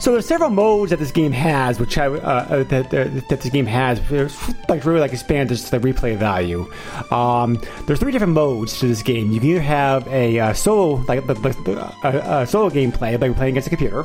So 0.00 0.12
there's 0.12 0.26
several 0.26 0.50
modes 0.50 0.90
that 0.90 0.98
this 0.98 1.12
game 1.12 1.32
has, 1.32 1.80
which 1.80 1.96
I, 1.96 2.06
uh, 2.08 2.10
uh, 2.10 2.62
that, 2.64 2.90
that 2.90 3.28
that 3.28 3.40
this 3.40 3.50
game 3.50 3.64
has, 3.64 3.98
like 4.68 4.84
really 4.84 5.00
like 5.00 5.12
expands 5.12 5.70
the 5.70 5.78
replay 5.78 6.14
value. 6.16 6.70
Um, 7.10 7.58
there's 7.86 8.00
three 8.00 8.12
different 8.12 8.34
modes 8.34 8.78
to 8.80 8.86
this 8.88 9.02
game. 9.02 9.32
You 9.32 9.40
can 9.40 9.48
either 9.50 9.60
have 9.62 10.06
a 10.08 10.38
uh, 10.40 10.52
solo 10.52 10.96
like, 11.08 11.26
like, 11.26 11.56
uh, 11.68 12.40
a 12.42 12.46
solo 12.46 12.68
gameplay, 12.68 13.18
like 13.18 13.34
playing 13.36 13.52
against 13.54 13.68
a 13.68 13.70
computer. 13.70 14.04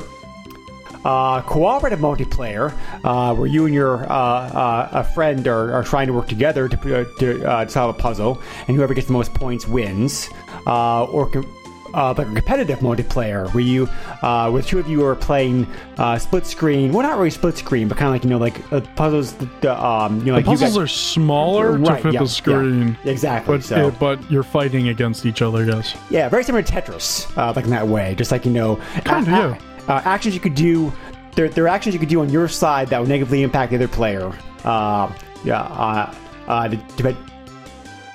Uh, 1.04 1.42
cooperative 1.42 1.98
multiplayer, 2.00 2.72
uh, 3.04 3.34
where 3.34 3.46
you 3.46 3.66
and 3.66 3.74
your 3.74 4.04
uh, 4.10 4.14
uh, 4.14 4.88
a 4.92 5.04
friend 5.04 5.46
are, 5.48 5.72
are 5.72 5.82
trying 5.84 6.06
to 6.06 6.12
work 6.12 6.28
together 6.28 6.68
to, 6.68 7.00
uh, 7.00 7.04
to 7.18 7.44
uh, 7.50 7.66
solve 7.68 7.94
a 7.94 7.98
puzzle, 7.98 8.40
and 8.68 8.76
whoever 8.76 8.94
gets 8.94 9.06
the 9.06 9.12
most 9.12 9.32
points 9.34 9.66
wins. 9.66 10.28
Uh, 10.66 11.04
or 11.04 11.26
com- 11.30 11.46
uh, 11.92 12.14
like 12.16 12.28
a 12.28 12.32
competitive 12.34 12.78
multiplayer, 12.80 13.52
where 13.52 13.64
you, 13.64 13.88
uh, 14.22 14.48
with 14.52 14.64
two 14.64 14.78
of 14.78 14.88
you 14.88 15.04
are 15.04 15.16
playing 15.16 15.66
uh, 15.98 16.16
split 16.16 16.46
screen. 16.46 16.92
Well, 16.92 17.02
not 17.02 17.16
really 17.18 17.30
split 17.30 17.56
screen, 17.58 17.88
but 17.88 17.96
kind 17.98 18.06
of 18.08 18.12
like 18.12 18.22
you 18.22 18.30
know, 18.30 18.38
like 18.38 18.72
uh, 18.72 18.80
puzzles. 18.94 19.32
The, 19.60 19.74
um, 19.84 20.20
you 20.20 20.26
know, 20.26 20.32
The 20.32 20.32
like 20.34 20.44
you 20.44 20.50
puzzles 20.52 20.70
guys- 20.74 20.78
are 20.78 20.86
smaller 20.86 21.72
to 21.78 21.82
Right, 21.82 22.00
fit 22.00 22.12
yeah, 22.12 22.20
the 22.20 22.28
screen. 22.28 22.96
yeah, 23.04 23.10
exactly. 23.10 23.56
But, 23.56 23.64
so. 23.64 23.90
but 23.98 24.30
you're 24.30 24.44
fighting 24.44 24.88
against 24.90 25.26
each 25.26 25.42
other, 25.42 25.64
yes. 25.64 25.96
Yeah, 26.10 26.28
very 26.28 26.44
similar 26.44 26.62
to 26.62 26.72
Tetris, 26.72 27.26
uh, 27.36 27.52
like 27.56 27.64
in 27.64 27.72
that 27.72 27.88
way. 27.88 28.14
Just 28.14 28.30
like 28.30 28.44
you 28.44 28.52
know, 28.52 28.76
Kinda, 29.04 29.48
a- 29.48 29.50
a- 29.50 29.58
uh, 29.88 30.02
actions 30.04 30.34
you 30.34 30.40
could 30.40 30.54
do. 30.54 30.92
There, 31.36 31.48
there 31.48 31.64
are 31.64 31.68
actions 31.68 31.94
you 31.94 32.00
could 32.00 32.08
do 32.08 32.20
on 32.20 32.28
your 32.30 32.48
side 32.48 32.88
that 32.88 32.98
would 33.00 33.08
negatively 33.08 33.42
impact 33.42 33.70
the 33.70 33.76
other 33.76 33.88
player. 33.88 34.32
Uh, 34.64 35.12
yeah, 35.44 35.62
uh, 35.62 36.14
uh, 36.48 36.68
de- 36.68 37.16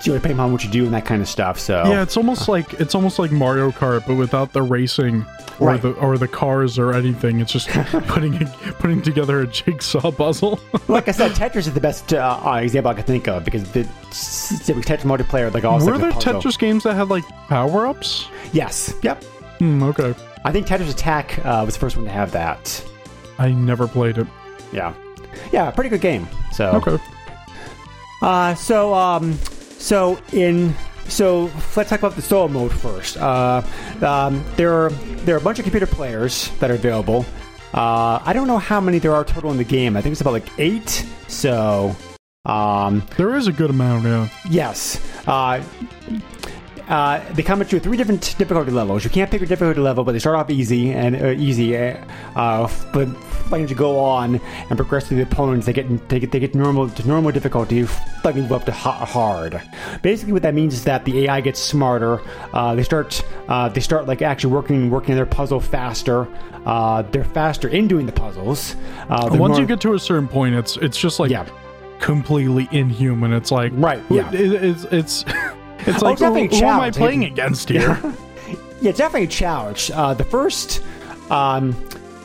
depending 0.03 0.39
on 0.39 0.51
what 0.51 0.63
you 0.63 0.69
do 0.69 0.85
and 0.85 0.93
that 0.93 1.05
kind 1.05 1.21
of 1.21 1.27
stuff. 1.27 1.57
So 1.59 1.83
Yeah, 1.87 2.03
it's 2.03 2.17
almost 2.17 2.47
like 2.47 2.73
it's 2.75 2.93
almost 2.93 3.17
like 3.17 3.31
Mario 3.31 3.71
Kart, 3.71 4.05
but 4.05 4.15
without 4.15 4.53
the 4.53 4.61
racing 4.61 5.25
or 5.59 5.69
Right. 5.69 5.81
the 5.81 5.93
or 5.93 6.17
the 6.17 6.27
cars 6.27 6.77
or 6.77 6.93
anything. 6.93 7.39
It's 7.39 7.51
just 7.51 7.69
putting 8.07 8.37
putting 8.79 9.01
together 9.01 9.39
a 9.41 9.47
jigsaw 9.47 10.11
puzzle. 10.11 10.59
like 10.87 11.07
I 11.07 11.11
said, 11.11 11.31
Tetris 11.39 11.67
is 11.67 11.73
the 11.73 11.79
best 11.79 12.13
uh, 12.13 12.39
uh, 12.45 12.55
example 12.57 12.91
I 12.91 12.95
could 12.95 13.07
think 13.07 13.27
of 13.27 13.43
because 13.45 13.71
the 13.71 13.83
Tetris 14.11 15.03
multiplayer, 15.03 15.51
like 15.53 15.63
also 15.63 15.87
Were 15.87 15.97
like 15.97 16.01
there 16.23 16.33
the. 16.33 16.39
Tetris 16.39 16.59
games 16.59 16.83
that 16.83 16.95
had 16.95 17.07
like 17.09 17.23
power 17.47 17.87
ups? 17.87 18.27
Yes. 18.51 18.93
Yep. 19.01 19.23
Hmm, 19.59 19.81
okay. 19.83 20.13
I 20.45 20.51
think 20.51 20.67
Tetris 20.67 20.89
Attack 20.91 21.39
uh, 21.45 21.63
was 21.65 21.73
the 21.73 21.79
first 21.79 21.95
one 21.97 22.05
to 22.05 22.11
have 22.11 22.31
that. 22.33 22.83
I 23.39 23.51
never 23.51 23.87
played 23.87 24.17
it. 24.17 24.27
Yeah. 24.71 24.93
Yeah, 25.51 25.69
pretty 25.71 25.89
good 25.89 26.01
game. 26.01 26.27
So 26.53 26.69
Okay. 26.75 26.97
Uh, 28.21 28.55
so 28.55 28.93
um, 28.93 29.33
so 29.77 30.17
in 30.31 30.73
so 31.07 31.51
let's 31.75 31.89
talk 31.89 31.99
about 31.99 32.15
the 32.15 32.21
solo 32.21 32.47
mode 32.47 32.71
first. 32.71 33.17
Uh, 33.17 33.61
um, 34.01 34.43
there 34.55 34.73
are 34.73 34.89
there 35.25 35.35
are 35.35 35.39
a 35.39 35.41
bunch 35.41 35.59
of 35.59 35.63
computer 35.63 35.85
players 35.87 36.49
that 36.59 36.71
are 36.71 36.75
available. 36.75 37.25
Uh, 37.73 38.19
I 38.23 38.31
don't 38.33 38.47
know 38.47 38.57
how 38.57 38.79
many 38.79 38.99
there 38.99 39.13
are 39.13 39.25
total 39.25 39.51
in 39.51 39.57
the 39.57 39.63
game. 39.65 39.97
I 39.97 40.01
think 40.01 40.13
it's 40.13 40.21
about 40.21 40.33
like 40.33 40.47
eight. 40.59 41.05
So 41.27 41.95
um, 42.45 43.03
There 43.17 43.35
is 43.35 43.47
a 43.47 43.51
good 43.51 43.69
amount, 43.71 44.05
yeah. 44.05 44.29
yes. 44.49 45.01
Uh, 45.27 45.61
uh, 46.87 47.19
they 47.33 47.43
come 47.43 47.61
at 47.61 47.71
you 47.71 47.77
with 47.77 47.83
three 47.83 47.97
different 47.97 48.35
difficulty 48.37 48.71
levels. 48.71 49.03
You 49.03 49.09
can't 49.09 49.29
pick 49.31 49.39
your 49.41 49.47
difficulty 49.47 49.79
level, 49.79 50.03
but 50.03 50.11
they 50.11 50.19
start 50.19 50.35
off 50.35 50.49
easy 50.49 50.91
and 50.91 51.15
uh, 51.15 51.27
easy. 51.29 51.75
Uh, 51.75 52.69
but 52.93 53.07
like 53.51 53.61
as 53.61 53.69
you 53.69 53.75
go 53.75 53.99
on 53.99 54.39
and 54.69 54.77
progress 54.77 55.07
through 55.07 55.17
the 55.17 55.23
opponents, 55.23 55.65
they 55.65 55.73
get 55.73 56.09
they 56.09 56.19
get 56.19 56.31
they 56.31 56.39
get 56.39 56.53
normal 56.55 56.89
to 56.89 57.07
normal 57.07 57.31
difficulty, 57.31 57.85
like 58.23 58.35
move 58.35 58.51
up 58.51 58.65
to 58.65 58.71
hard. 58.71 59.61
Basically, 60.01 60.33
what 60.33 60.41
that 60.43 60.53
means 60.53 60.73
is 60.73 60.83
that 60.85 61.05
the 61.05 61.25
AI 61.25 61.41
gets 61.41 61.59
smarter. 61.59 62.21
Uh, 62.53 62.75
they 62.75 62.83
start 62.83 63.23
uh, 63.47 63.69
they 63.69 63.81
start 63.81 64.07
like 64.07 64.21
actually 64.21 64.53
working 64.53 64.89
working 64.89 65.15
their 65.15 65.25
puzzle 65.25 65.59
faster. 65.59 66.27
Uh, 66.65 67.03
they're 67.03 67.23
faster 67.23 67.67
in 67.67 67.87
doing 67.87 68.05
the 68.07 68.11
puzzles. 68.11 68.75
Uh, 69.09 69.27
Once 69.31 69.51
more- 69.51 69.59
you 69.61 69.67
get 69.67 69.79
to 69.81 69.93
a 69.93 69.99
certain 69.99 70.27
point, 70.27 70.55
it's 70.55 70.77
it's 70.77 70.97
just 70.97 71.19
like 71.19 71.29
Yeah. 71.29 71.45
completely 71.99 72.67
inhuman. 72.71 73.33
It's 73.33 73.51
like 73.51 73.71
Right, 73.75 74.01
yeah. 74.09 74.31
it- 74.33 74.63
it's 74.63 74.83
it's 74.85 75.25
it's 75.87 76.01
Oh, 76.01 76.05
like 76.07 76.19
who, 76.19 76.25
definitely 76.25 76.57
who 76.59 76.65
am 76.65 76.79
I 76.79 76.91
playing 76.91 77.25
against 77.25 77.69
here? 77.69 77.99
Yeah, 78.81 78.91
definitely 78.91 79.23
a 79.23 79.27
challenge. 79.27 79.89
Uh, 79.91 80.13
the 80.13 80.25
first, 80.25 80.83
um, 81.31 81.73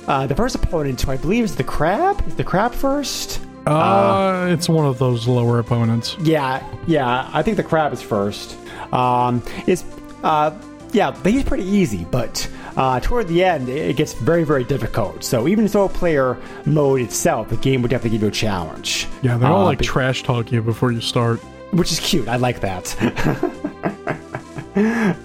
uh, 0.09 0.26
the 0.26 0.35
first 0.35 0.57
opponent, 0.57 1.00
who 1.00 1.12
I 1.12 1.17
believe 1.17 1.45
is 1.45 1.55
the 1.57 1.62
crab. 1.64 2.23
Is 2.26 2.35
the 2.35 2.45
crab 2.45 2.75
first? 2.75 3.40
Uh, 3.67 4.49
it's 4.50 4.69
one 4.69 4.85
of 4.85 4.99
those 4.99 5.29
lower 5.29 5.61
opponents. 5.61 6.17
Yeah, 6.21 6.62
yeah. 6.88 7.31
I 7.33 7.43
think 7.43 7.57
the 7.57 7.62
crab 7.62 7.93
is 7.93 8.02
first. 8.02 8.59
Um, 8.93 9.43
is 9.69 9.85
uh, 10.25 10.50
yeah, 10.93 11.12
but 11.12 11.33
he's 11.33 11.45
pretty 11.45 11.64
easy, 11.64 12.05
but 12.11 12.47
uh, 12.76 12.99
toward 13.00 13.29
the 13.29 13.45
end, 13.45 13.69
it 13.69 13.97
gets 13.97 14.12
very, 14.14 14.43
very 14.43 14.64
difficult. 14.64 15.23
So 15.23 15.47
even 15.47 15.69
solo 15.69 15.87
player 15.88 16.37
mode 16.67 17.00
itself, 17.00 17.49
the 17.49 17.57
game 17.59 17.81
would 17.83 17.93
definitely 17.93 18.19
give 18.19 18.23
you 18.23 18.29
a 18.29 18.33
challenge. 18.33 19.07
Yeah, 19.23 19.38
they're 19.38 19.49
all 19.49 19.62
Uh, 19.62 19.67
like 19.67 19.79
be- 19.79 19.85
trash 19.87 20.25
talk 20.25 20.50
you 20.50 20.61
before 20.62 20.90
you 20.90 21.00
start. 21.00 21.40
Which 21.73 21.93
is 21.93 22.00
cute. 22.00 22.29
I 22.29 22.37
like 22.37 22.61
that. 22.61 22.97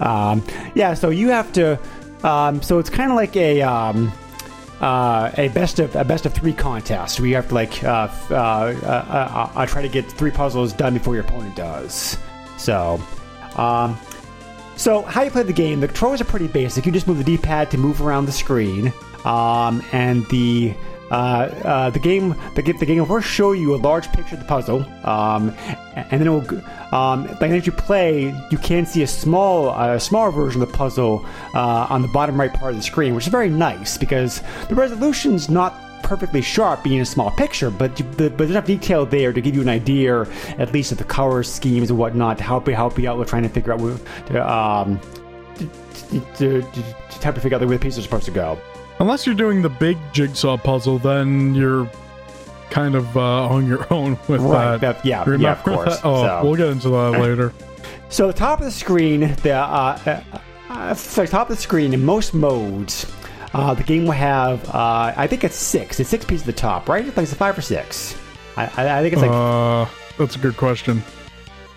um, 0.00 0.42
yeah, 0.74 0.94
so 0.94 1.10
you 1.10 1.28
have 1.28 1.52
to. 1.54 1.78
Um, 2.22 2.62
so 2.62 2.78
it's 2.78 2.90
kind 2.90 3.10
of 3.10 3.16
like 3.16 3.36
a 3.36 3.62
um, 3.62 4.12
uh, 4.80 5.30
a 5.36 5.48
best 5.48 5.78
of 5.78 5.94
a 5.96 6.04
best 6.04 6.26
of 6.26 6.34
three 6.34 6.52
contest. 6.52 7.18
you 7.18 7.34
have 7.34 7.48
to 7.48 7.54
like 7.54 7.82
uh, 7.84 8.08
uh, 8.30 8.34
uh, 8.34 8.76
uh, 8.86 9.50
uh, 9.54 9.66
try 9.66 9.82
to 9.82 9.88
get 9.88 10.10
three 10.10 10.30
puzzles 10.30 10.72
done 10.72 10.94
before 10.94 11.14
your 11.14 11.24
opponent 11.24 11.56
does. 11.56 12.18
So. 12.58 13.00
Um, 13.56 13.98
so 14.76 15.00
how 15.02 15.22
you 15.22 15.30
play 15.30 15.42
the 15.42 15.54
game? 15.54 15.80
The 15.80 15.86
controls 15.88 16.20
are 16.20 16.26
pretty 16.26 16.48
basic. 16.48 16.84
You 16.84 16.92
just 16.92 17.06
move 17.06 17.16
the 17.16 17.24
D-pad 17.24 17.70
to 17.70 17.78
move 17.78 18.02
around 18.02 18.26
the 18.26 18.32
screen, 18.32 18.92
um, 19.24 19.82
and 19.92 20.26
the 20.26 20.74
uh, 21.10 21.14
uh, 21.14 21.90
the 21.90 21.98
game 21.98 22.30
the, 22.54 22.62
the 22.62 22.86
game 22.86 22.98
will 22.98 23.06
first 23.06 23.28
show 23.28 23.52
you 23.52 23.74
a 23.74 23.76
large 23.76 24.10
picture 24.12 24.34
of 24.34 24.40
the 24.40 24.46
puzzle, 24.46 24.84
um, 25.04 25.50
and 25.94 26.20
then 26.20 26.26
it 26.26 26.30
will. 26.30 26.62
Um, 26.92 27.26
as 27.40 27.66
you 27.66 27.72
play, 27.72 28.34
you 28.50 28.58
can 28.58 28.86
see 28.86 29.02
a 29.02 29.06
small, 29.06 29.70
uh, 29.70 29.98
smaller 29.98 30.30
version 30.30 30.62
of 30.62 30.70
the 30.70 30.76
puzzle 30.76 31.26
uh, 31.54 31.86
on 31.90 32.00
the 32.02 32.08
bottom 32.08 32.38
right 32.38 32.52
part 32.52 32.70
of 32.70 32.76
the 32.76 32.82
screen, 32.82 33.14
which 33.14 33.24
is 33.24 33.30
very 33.30 33.50
nice 33.50 33.98
because 33.98 34.40
the 34.68 34.74
resolution's 34.74 35.48
not 35.48 35.74
perfectly 36.02 36.40
sharp, 36.40 36.84
being 36.84 37.00
a 37.00 37.04
small 37.04 37.30
picture, 37.32 37.70
but 37.70 37.90
but 38.16 38.38
there's 38.38 38.50
enough 38.50 38.66
detail 38.66 39.04
there 39.04 39.32
to 39.32 39.40
give 39.40 39.54
you 39.54 39.62
an 39.62 39.68
idea, 39.68 40.22
at 40.58 40.72
least 40.72 40.92
of 40.92 40.98
the 40.98 41.04
color 41.04 41.42
schemes 41.42 41.90
and 41.90 41.98
whatnot, 41.98 42.38
to 42.38 42.44
help 42.44 42.68
you 42.68 42.74
help 42.74 42.98
you 42.98 43.08
out 43.08 43.18
with 43.18 43.28
trying 43.28 43.42
to 43.42 43.48
figure 43.48 43.72
out 43.72 43.80
where, 43.80 43.96
to, 44.26 44.52
um, 44.52 45.00
to, 45.56 46.20
to, 46.36 46.62
to, 46.62 47.20
to 47.20 47.40
figure 47.40 47.56
out 47.56 47.60
where 47.60 47.78
the 47.78 47.78
pieces 47.78 47.98
are 47.98 48.02
supposed 48.02 48.26
to 48.26 48.30
go. 48.30 48.58
Unless 48.98 49.26
you're 49.26 49.34
doing 49.34 49.62
the 49.62 49.68
big 49.68 49.98
jigsaw 50.12 50.56
puzzle, 50.56 50.98
then 50.98 51.54
you're 51.54 51.90
kind 52.70 52.94
of 52.94 53.16
uh, 53.16 53.46
on 53.48 53.66
your 53.66 53.86
own 53.92 54.12
with 54.28 54.40
Right, 54.40 54.78
that. 54.78 54.80
that- 55.02 55.06
yeah, 55.06 55.24
yeah, 55.36 55.52
of 55.52 55.62
course. 55.62 55.96
that? 55.96 56.04
Oh, 56.04 56.24
So- 56.24 56.40
we'll 56.44 56.56
get 56.56 56.68
into 56.68 56.88
that 56.90 57.10
later. 57.20 57.52
So 58.08 58.26
the 58.28 58.32
top 58.32 58.60
of 58.60 58.64
the 58.64 58.70
screen, 58.70 59.20
the 59.42 59.52
uh, 59.52 59.98
uh, 60.06 60.20
uh, 60.70 60.94
so 60.94 61.22
the 61.22 61.28
top 61.28 61.50
of 61.50 61.56
the 61.56 61.62
screen 61.62 61.92
in 61.92 62.04
most 62.04 62.34
modes, 62.34 63.04
uh, 63.52 63.74
the 63.74 63.82
game 63.82 64.04
will 64.04 64.12
have 64.12 64.68
uh, 64.74 65.12
I 65.16 65.26
think 65.26 65.42
it's 65.44 65.56
six. 65.56 65.98
It's 65.98 66.08
six 66.10 66.24
pieces 66.24 66.42
at 66.48 66.54
the 66.54 66.60
top, 66.60 66.88
right? 66.88 67.04
Like 67.04 67.18
it's 67.18 67.32
a 67.32 67.36
five 67.36 67.58
or 67.58 67.62
six. 67.62 68.16
I, 68.56 68.64
I, 68.76 68.98
I 68.98 69.02
think 69.02 69.12
it's 69.14 69.22
like 69.22 69.30
uh, 69.32 69.86
that's 70.18 70.36
a 70.36 70.38
good 70.38 70.56
question. 70.56 71.02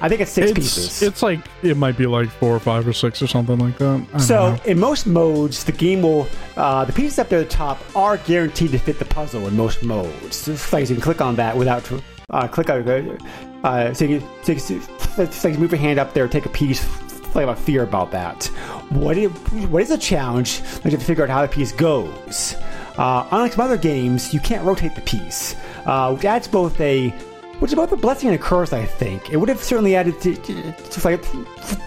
I 0.01 0.07
think 0.07 0.21
it's 0.21 0.31
six 0.31 0.51
it's, 0.51 0.59
pieces. 0.59 1.01
It's 1.01 1.21
like 1.21 1.39
it 1.61 1.75
might 1.75 1.97
be 1.97 2.05
like 2.05 2.29
four 2.29 2.55
or 2.55 2.59
five 2.59 2.87
or 2.87 2.93
six 2.93 3.21
or 3.21 3.27
something 3.27 3.57
like 3.57 3.77
that. 3.79 4.21
So 4.21 4.57
in 4.65 4.79
most 4.79 5.05
modes, 5.05 5.63
the 5.63 5.73
game 5.73 6.01
will 6.01 6.27
uh, 6.55 6.85
the 6.85 6.93
pieces 6.93 7.19
up 7.19 7.29
there 7.29 7.39
at 7.39 7.49
the 7.49 7.55
top 7.55 7.79
are 7.95 8.17
guaranteed 8.17 8.71
to 8.71 8.79
fit 8.79 8.99
the 8.99 9.05
puzzle 9.05 9.47
in 9.47 9.57
most 9.57 9.83
modes. 9.83 10.35
So 10.35 10.55
like 10.71 10.89
you 10.89 10.95
can 10.95 11.01
click 11.01 11.21
on 11.21 11.35
that 11.35 11.57
without 11.57 11.89
uh, 12.29 12.47
click 12.47 12.69
on 12.69 13.17
uh, 13.63 13.93
so 13.93 14.05
you, 14.05 14.21
so 14.43 14.53
you, 14.53 14.59
so 14.59 14.77
you 15.23 15.27
can 15.27 15.59
move 15.59 15.71
your 15.71 15.79
hand 15.79 15.99
up 15.99 16.13
there, 16.13 16.27
take 16.27 16.45
a 16.45 16.49
piece. 16.49 16.85
Play 17.31 17.43
about 17.43 17.59
fear 17.59 17.83
about 17.83 18.09
that. 18.09 18.45
What 18.89 19.15
is, 19.15 19.29
what 19.67 19.83
is 19.83 19.91
a 19.91 19.97
challenge? 19.99 20.61
Like 20.61 20.85
you 20.85 20.91
have 20.91 20.99
to 20.99 21.05
figure 21.05 21.23
out 21.23 21.29
how 21.29 21.43
the 21.43 21.47
piece 21.47 21.71
goes. 21.71 22.55
Uh, 22.97 23.27
unlike 23.31 23.53
some 23.53 23.61
other 23.61 23.77
games, 23.77 24.33
you 24.33 24.39
can't 24.39 24.65
rotate 24.65 24.95
the 24.95 25.01
piece, 25.01 25.55
uh, 25.85 26.11
which 26.11 26.25
adds 26.25 26.47
both 26.47 26.79
a 26.81 27.13
which 27.59 27.71
is 27.71 27.75
both 27.75 27.91
a 27.91 27.95
blessing 27.97 28.29
and 28.29 28.39
a 28.39 28.41
curse, 28.41 28.73
I 28.73 28.85
think. 28.85 29.29
It 29.31 29.37
would 29.37 29.49
have 29.49 29.61
certainly 29.61 29.95
added 29.95 30.19
to, 30.21 30.35
to, 30.35 30.71
to 30.71 31.07
like, 31.07 31.21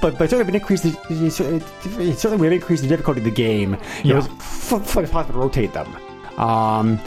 but, 0.01 0.19
but 0.19 0.31
certainly 0.31 0.45
would 0.45 0.55
increase 0.55 0.83
the, 0.83 0.91
it 1.11 2.19
certainly 2.19 2.37
would 2.39 2.53
have 2.53 2.61
increased 2.61 2.83
the 2.83 2.89
difficulty 2.89 3.21
of 3.21 3.25
the 3.25 3.31
game. 3.31 3.77
Yeah. 4.05 4.13
It 4.13 4.17
was 4.17 4.27
f- 4.27 4.95
possible 4.95 5.25
to 5.25 5.33
rotate 5.39 5.73
them. 5.73 5.95
Um, 6.39 7.01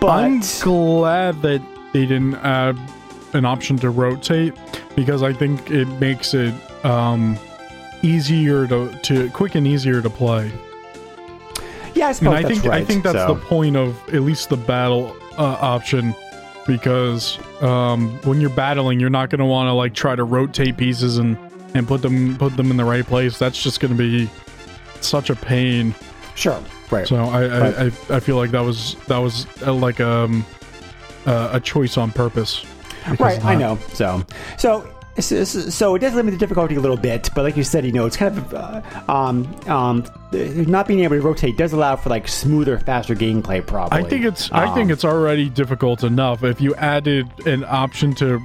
but 0.00 0.08
I'm 0.08 0.40
glad 0.60 1.40
that 1.42 1.62
they 1.92 2.06
didn't 2.06 2.34
add 2.36 2.78
an 3.32 3.44
option 3.44 3.76
to 3.78 3.90
rotate 3.90 4.54
because 4.94 5.22
I 5.22 5.32
think 5.32 5.70
it 5.70 5.86
makes 5.98 6.34
it 6.34 6.54
um, 6.84 7.38
easier 8.02 8.66
to, 8.66 8.92
to 9.02 9.30
quick 9.30 9.54
and 9.54 9.66
easier 9.66 10.02
to 10.02 10.10
play. 10.10 10.52
yeah, 11.94 12.08
I 12.08 12.10
And 12.10 12.28
I 12.28 12.42
that's 12.42 12.48
think 12.48 12.64
right. 12.64 12.82
I 12.82 12.84
think 12.84 13.02
that's 13.02 13.16
so. 13.16 13.34
the 13.34 13.40
point 13.40 13.76
of 13.76 13.96
at 14.12 14.22
least 14.22 14.50
the 14.50 14.56
battle 14.56 15.16
uh, 15.38 15.58
option 15.60 16.14
because 16.66 17.38
um, 17.62 18.18
when 18.22 18.40
you're 18.40 18.50
battling, 18.50 19.00
you're 19.00 19.10
not 19.10 19.30
going 19.30 19.40
to 19.40 19.44
want 19.44 19.68
to 19.68 19.72
like 19.72 19.94
try 19.94 20.14
to 20.16 20.24
rotate 20.24 20.76
pieces 20.76 21.18
and 21.18 21.36
and 21.74 21.88
put 21.88 22.02
them 22.02 22.36
put 22.38 22.56
them 22.56 22.70
in 22.70 22.76
the 22.76 22.84
right 22.84 23.04
place. 23.04 23.38
That's 23.38 23.62
just 23.62 23.80
going 23.80 23.92
to 23.92 23.98
be 23.98 24.30
such 25.00 25.30
a 25.30 25.36
pain. 25.36 25.94
Sure, 26.34 26.60
right. 26.90 27.06
So 27.06 27.16
I 27.16 27.44
I, 27.44 27.60
Right. 27.60 27.92
I, 28.10 28.16
I 28.16 28.20
feel 28.20 28.36
like 28.36 28.50
that 28.52 28.60
was 28.62 28.96
that 29.06 29.18
was 29.18 29.46
uh, 29.62 29.72
like 29.72 30.00
um 30.00 30.44
uh, 31.26 31.50
a 31.52 31.60
choice 31.60 31.96
on 31.96 32.10
purpose. 32.12 32.64
Right, 33.18 33.42
I 33.44 33.54
know. 33.54 33.78
So, 33.92 34.24
so, 34.56 34.88
so, 35.20 35.44
so 35.44 35.94
it 35.94 36.00
does 36.00 36.14
limit 36.14 36.32
the 36.32 36.38
difficulty 36.38 36.74
a 36.74 36.80
little 36.80 36.96
bit, 36.96 37.30
but 37.34 37.42
like 37.42 37.56
you 37.56 37.62
said, 37.64 37.84
you 37.84 37.92
know, 37.92 38.06
it's 38.06 38.16
kind 38.16 38.36
of 38.36 38.54
uh, 38.54 38.82
um, 39.08 39.46
um, 39.66 40.04
not 40.32 40.88
being 40.88 41.00
able 41.00 41.16
to 41.16 41.22
rotate 41.22 41.56
does 41.56 41.72
allow 41.72 41.96
for 41.96 42.08
like 42.10 42.26
smoother, 42.28 42.78
faster 42.78 43.14
gameplay. 43.14 43.64
Probably. 43.64 43.98
I 43.98 44.08
think 44.08 44.24
it's 44.24 44.50
I 44.52 44.66
think 44.74 44.86
Um, 44.86 44.90
it's 44.90 45.04
already 45.04 45.48
difficult 45.48 46.02
enough 46.04 46.42
if 46.42 46.60
you 46.60 46.74
added 46.76 47.28
an 47.46 47.64
option 47.64 48.14
to 48.16 48.40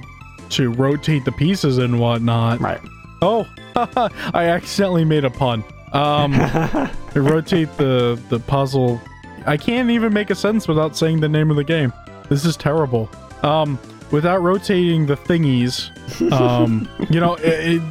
to 0.50 0.70
rotate 0.72 1.24
the 1.24 1.32
pieces 1.32 1.78
and 1.78 1.98
whatnot. 2.00 2.60
right. 2.60 2.80
Oh, 3.22 3.46
I 3.76 4.46
accidentally 4.46 5.04
made 5.04 5.24
a 5.24 5.30
pun. 5.30 5.62
Um, 5.92 6.32
rotate 7.14 7.76
the 7.76 8.20
the 8.28 8.38
puzzle. 8.40 9.00
I 9.46 9.56
can't 9.56 9.90
even 9.90 10.12
make 10.12 10.30
a 10.30 10.34
sentence 10.34 10.68
without 10.68 10.96
saying 10.96 11.20
the 11.20 11.28
name 11.28 11.50
of 11.50 11.56
the 11.56 11.64
game. 11.64 11.92
This 12.28 12.44
is 12.44 12.56
terrible. 12.56 13.10
Um, 13.42 13.78
without 14.10 14.42
rotating 14.42 15.06
the 15.06 15.16
thingies, 15.16 15.90
um, 16.32 16.88
you 17.10 17.20
know, 17.20 17.34
it, 17.36 17.76
it- 17.76 17.82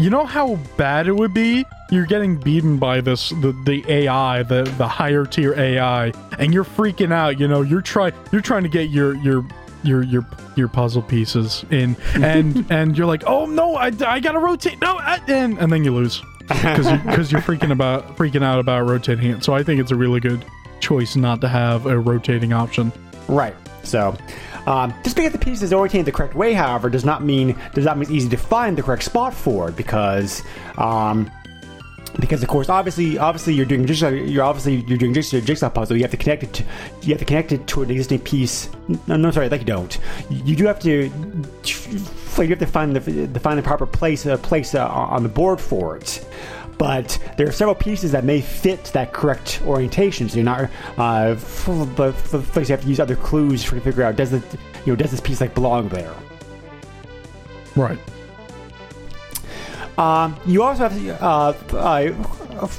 you 0.00 0.10
know 0.10 0.24
how 0.24 0.54
bad 0.76 1.08
it 1.08 1.12
would 1.12 1.34
be. 1.34 1.64
You're 1.90 2.06
getting 2.06 2.36
beaten 2.36 2.76
by 2.78 3.00
this 3.00 3.30
the, 3.30 3.50
the 3.64 3.84
AI, 3.88 4.44
the 4.44 4.62
the 4.78 4.86
higher 4.86 5.26
tier 5.26 5.54
AI, 5.58 6.12
and 6.38 6.54
you're 6.54 6.62
freaking 6.64 7.12
out. 7.12 7.40
You 7.40 7.48
know, 7.48 7.62
you're 7.62 7.80
trying 7.82 8.12
you're 8.30 8.40
trying 8.40 8.62
to 8.62 8.68
get 8.68 8.90
your 8.90 9.16
your 9.16 9.44
your 9.82 10.04
your 10.04 10.24
your 10.54 10.68
puzzle 10.68 11.02
pieces 11.02 11.64
in, 11.70 11.96
and 12.14 12.64
and 12.70 12.96
you're 12.96 13.08
like, 13.08 13.24
oh 13.26 13.46
no, 13.46 13.74
I, 13.74 13.90
I 14.06 14.20
gotta 14.20 14.38
rotate, 14.38 14.80
no, 14.80 14.98
I, 14.98 15.18
and 15.26 15.58
and 15.58 15.72
then 15.72 15.82
you 15.82 15.92
lose 15.92 16.22
because 16.46 16.88
you, 16.88 16.98
cause 17.16 17.32
you're 17.32 17.40
freaking 17.40 17.72
about 17.72 18.16
freaking 18.16 18.44
out 18.44 18.60
about 18.60 18.86
rotating 18.86 19.32
it. 19.32 19.42
So 19.42 19.52
I 19.52 19.64
think 19.64 19.80
it's 19.80 19.90
a 19.90 19.96
really 19.96 20.20
good 20.20 20.44
choice 20.78 21.16
not 21.16 21.40
to 21.40 21.48
have 21.48 21.86
a 21.86 21.98
rotating 21.98 22.52
option. 22.52 22.92
Right. 23.26 23.56
So, 23.82 24.16
um, 24.68 24.92
just 25.02 25.16
because 25.16 25.32
the 25.32 25.38
piece 25.38 25.62
is 25.62 25.72
oriented 25.72 26.04
the 26.04 26.12
correct 26.12 26.34
way, 26.34 26.52
however, 26.52 26.90
does 26.90 27.04
not 27.04 27.24
mean 27.24 27.56
does 27.72 27.86
not 27.86 27.96
mean 27.96 28.02
it's 28.02 28.10
easy 28.10 28.28
to 28.28 28.36
find 28.36 28.76
the 28.76 28.82
correct 28.82 29.02
spot 29.02 29.32
for 29.32 29.70
it 29.70 29.76
because. 29.76 30.42
Um, 30.76 31.30
because 32.20 32.42
of 32.42 32.48
course, 32.48 32.68
obviously, 32.68 33.18
obviously, 33.18 33.54
you're 33.54 33.66
doing 33.66 33.86
jigsaw. 33.86 34.08
You're 34.08 34.42
obviously 34.42 34.76
you're 34.88 34.98
doing 34.98 35.14
jigsaw, 35.14 35.40
jigsaw 35.40 35.68
puzzle. 35.70 35.96
You 35.96 36.02
have 36.02 36.10
to 36.10 36.16
connect 36.16 36.42
it. 36.42 36.52
To, 36.54 36.64
you 37.02 37.10
have 37.10 37.18
to 37.18 37.24
connect 37.24 37.52
it 37.52 37.66
to 37.68 37.82
an 37.82 37.90
existing 37.90 38.20
piece. 38.20 38.68
No, 39.06 39.16
no, 39.16 39.30
sorry, 39.30 39.48
like 39.48 39.60
you 39.60 39.66
don't. 39.66 39.98
You 40.30 40.56
do 40.56 40.66
have 40.66 40.80
to. 40.80 41.10
You 42.38 42.48
have 42.48 42.58
to 42.58 42.66
find 42.66 42.96
the 42.96 43.40
find 43.40 43.58
the 43.58 43.62
proper 43.62 43.86
place 43.86 44.26
uh, 44.26 44.36
place 44.38 44.74
uh, 44.74 44.88
on 44.88 45.22
the 45.22 45.28
board 45.28 45.60
for 45.60 45.96
it. 45.96 46.26
But 46.78 47.18
there 47.36 47.48
are 47.48 47.52
several 47.52 47.74
pieces 47.74 48.12
that 48.12 48.24
may 48.24 48.40
fit 48.40 48.84
that 48.94 49.12
correct 49.12 49.60
orientation. 49.66 50.28
So 50.28 50.36
you're 50.36 50.44
not. 50.44 50.70
Uh, 50.96 51.34
f- 51.36 51.68
but 51.96 52.14
f- 52.14 52.56
you 52.56 52.64
have 52.66 52.82
to 52.82 52.88
use 52.88 53.00
other 53.00 53.16
clues 53.16 53.64
to 53.64 53.80
figure 53.80 54.04
out 54.04 54.16
does 54.16 54.32
it 54.32 54.42
you 54.86 54.92
know 54.92 54.96
does 54.96 55.10
this 55.10 55.20
piece 55.20 55.40
like 55.40 55.54
belong 55.54 55.88
there. 55.88 56.14
Right. 57.74 57.98
Um, 59.98 60.36
you 60.46 60.62
also 60.62 60.88
have 60.88 61.22
uh, 61.22 61.52
uh, 61.76 62.14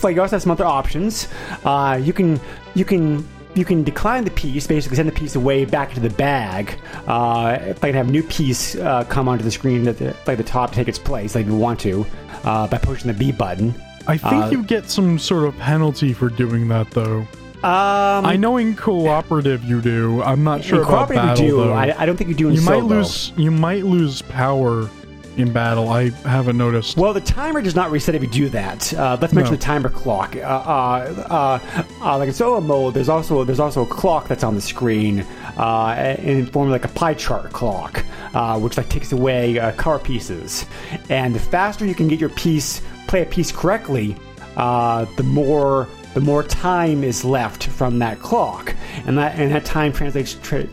like 0.02 0.16
you 0.16 0.22
also 0.22 0.36
have 0.36 0.42
some 0.42 0.52
other 0.52 0.66
options. 0.66 1.28
Uh, 1.66 2.00
you 2.02 2.14
can 2.14 2.40
you 2.76 2.86
can 2.86 3.28
you 3.56 3.66
can 3.66 3.84
decline 3.84 4.24
the 4.24 4.32
piece, 4.32 4.68
basically 4.68 4.96
send 4.96 5.10
the 5.10 5.14
piece 5.14 5.36
away 5.36 5.66
back 5.66 5.90
into 5.90 6.02
the 6.02 6.16
bag. 6.16 6.80
Uh, 7.08 7.58
if 7.62 7.84
I 7.84 7.90
can 7.90 7.96
have 7.96 8.08
a 8.08 8.12
new 8.12 8.24
piece 8.24 8.76
uh, 8.76 9.04
come 9.06 9.28
onto 9.28 9.44
the 9.44 9.52
screen 9.52 9.88
at 9.88 9.98
the, 9.98 10.16
like 10.26 10.38
the 10.38 10.44
top 10.44 10.70
to 10.70 10.76
take 10.76 10.88
its 10.88 11.00
place, 11.00 11.36
like 11.36 11.46
you 11.46 11.56
want 11.56 11.80
to, 11.82 12.06
uh, 12.44 12.68
by 12.68 12.78
pushing 12.78 13.08
the 13.08 13.14
B 13.14 13.32
button. 13.32 13.74
I 14.10 14.17
think 14.17 14.45
Uh, 14.45 14.50
you 14.52 14.63
get 14.63 14.89
some 14.89 15.19
sort 15.19 15.43
of 15.45 15.58
penalty 15.60 16.13
for 16.13 16.30
doing 16.30 16.67
that, 16.69 16.89
though. 16.91 17.19
Um, 17.62 18.26
I 18.26 18.38
know 18.38 18.58
in 18.58 18.76
cooperative 18.76 19.63
you 19.65 19.82
do. 19.82 20.22
I'm 20.24 20.43
not 20.43 20.63
sure 20.63 20.80
in 20.80 20.84
about 20.86 21.08
cooperative 21.10 21.24
battle 21.26 21.45
you 21.45 21.52
do. 21.52 21.58
though. 21.58 21.74
I, 21.74 21.93
I 22.02 22.06
don't 22.06 22.15
think 22.17 22.30
you 22.30 22.36
do 22.36 22.48
in 22.50 22.56
you 22.56 22.62
might 22.62 22.80
solo. 22.80 22.88
lose. 22.95 23.34
You 23.36 23.52
might 23.52 23.84
lose 23.86 24.22
power 24.24 24.89
in 25.36 25.52
battle. 25.52 25.89
I 25.89 26.10
haven't 26.26 26.58
noticed. 26.58 26.95
Well, 26.98 27.13
the 27.13 27.19
timer 27.22 27.62
does 27.62 27.76
not 27.76 27.91
reset 27.91 28.15
if 28.15 28.22
you 28.24 28.30
do 28.30 28.50
that. 28.50 28.93
Uh, 28.93 29.17
let's 29.22 29.34
mention 29.34 29.54
No. 29.54 29.58
the 29.58 29.63
timer 29.63 29.89
clock. 29.89 30.36
Uh, 30.38 30.39
uh, 30.39 31.60
uh, 31.69 31.82
uh, 32.02 32.17
like 32.17 32.30
in 32.30 32.34
solo 32.34 32.62
mode, 32.62 32.93
there's 32.93 33.10
also 33.10 33.43
there's 33.43 33.60
also 33.60 33.84
a 33.84 33.88
clock 33.88 34.28
that's 34.30 34.43
on 34.43 34.56
the 34.56 34.62
screen 34.62 35.26
uh, 35.58 36.15
in 36.19 36.45
form 36.48 36.67
of 36.67 36.72
like 36.72 36.86
a 36.86 36.93
pie 37.00 37.13
chart 37.13 37.52
clock, 37.52 38.04
uh, 38.34 38.58
which 38.58 38.78
like 38.78 38.88
takes 38.89 39.12
away 39.12 39.60
uh, 39.60 39.74
color 39.74 40.00
pieces. 40.00 40.65
And 41.10 41.36
the 41.36 41.39
faster 41.39 41.86
you 41.86 41.93
can 41.95 42.08
get 42.08 42.19
your 42.22 42.30
piece, 42.30 42.82
play 43.10 43.22
a 43.24 43.26
piece 43.26 43.52
correctly, 43.52 44.15
uh, 44.56 45.06
the 45.17 45.24
more 45.24 45.88
the 46.13 46.22
more 46.22 46.41
time 46.43 47.04
is 47.04 47.24
left 47.24 47.65
from 47.67 48.00
that 48.00 48.19
clock, 48.19 48.74
and 49.06 49.17
that 49.17 49.38
and 49.39 49.52
that 49.52 49.65
time 49.65 49.91
translates 49.91 50.36
tra- 50.41 50.67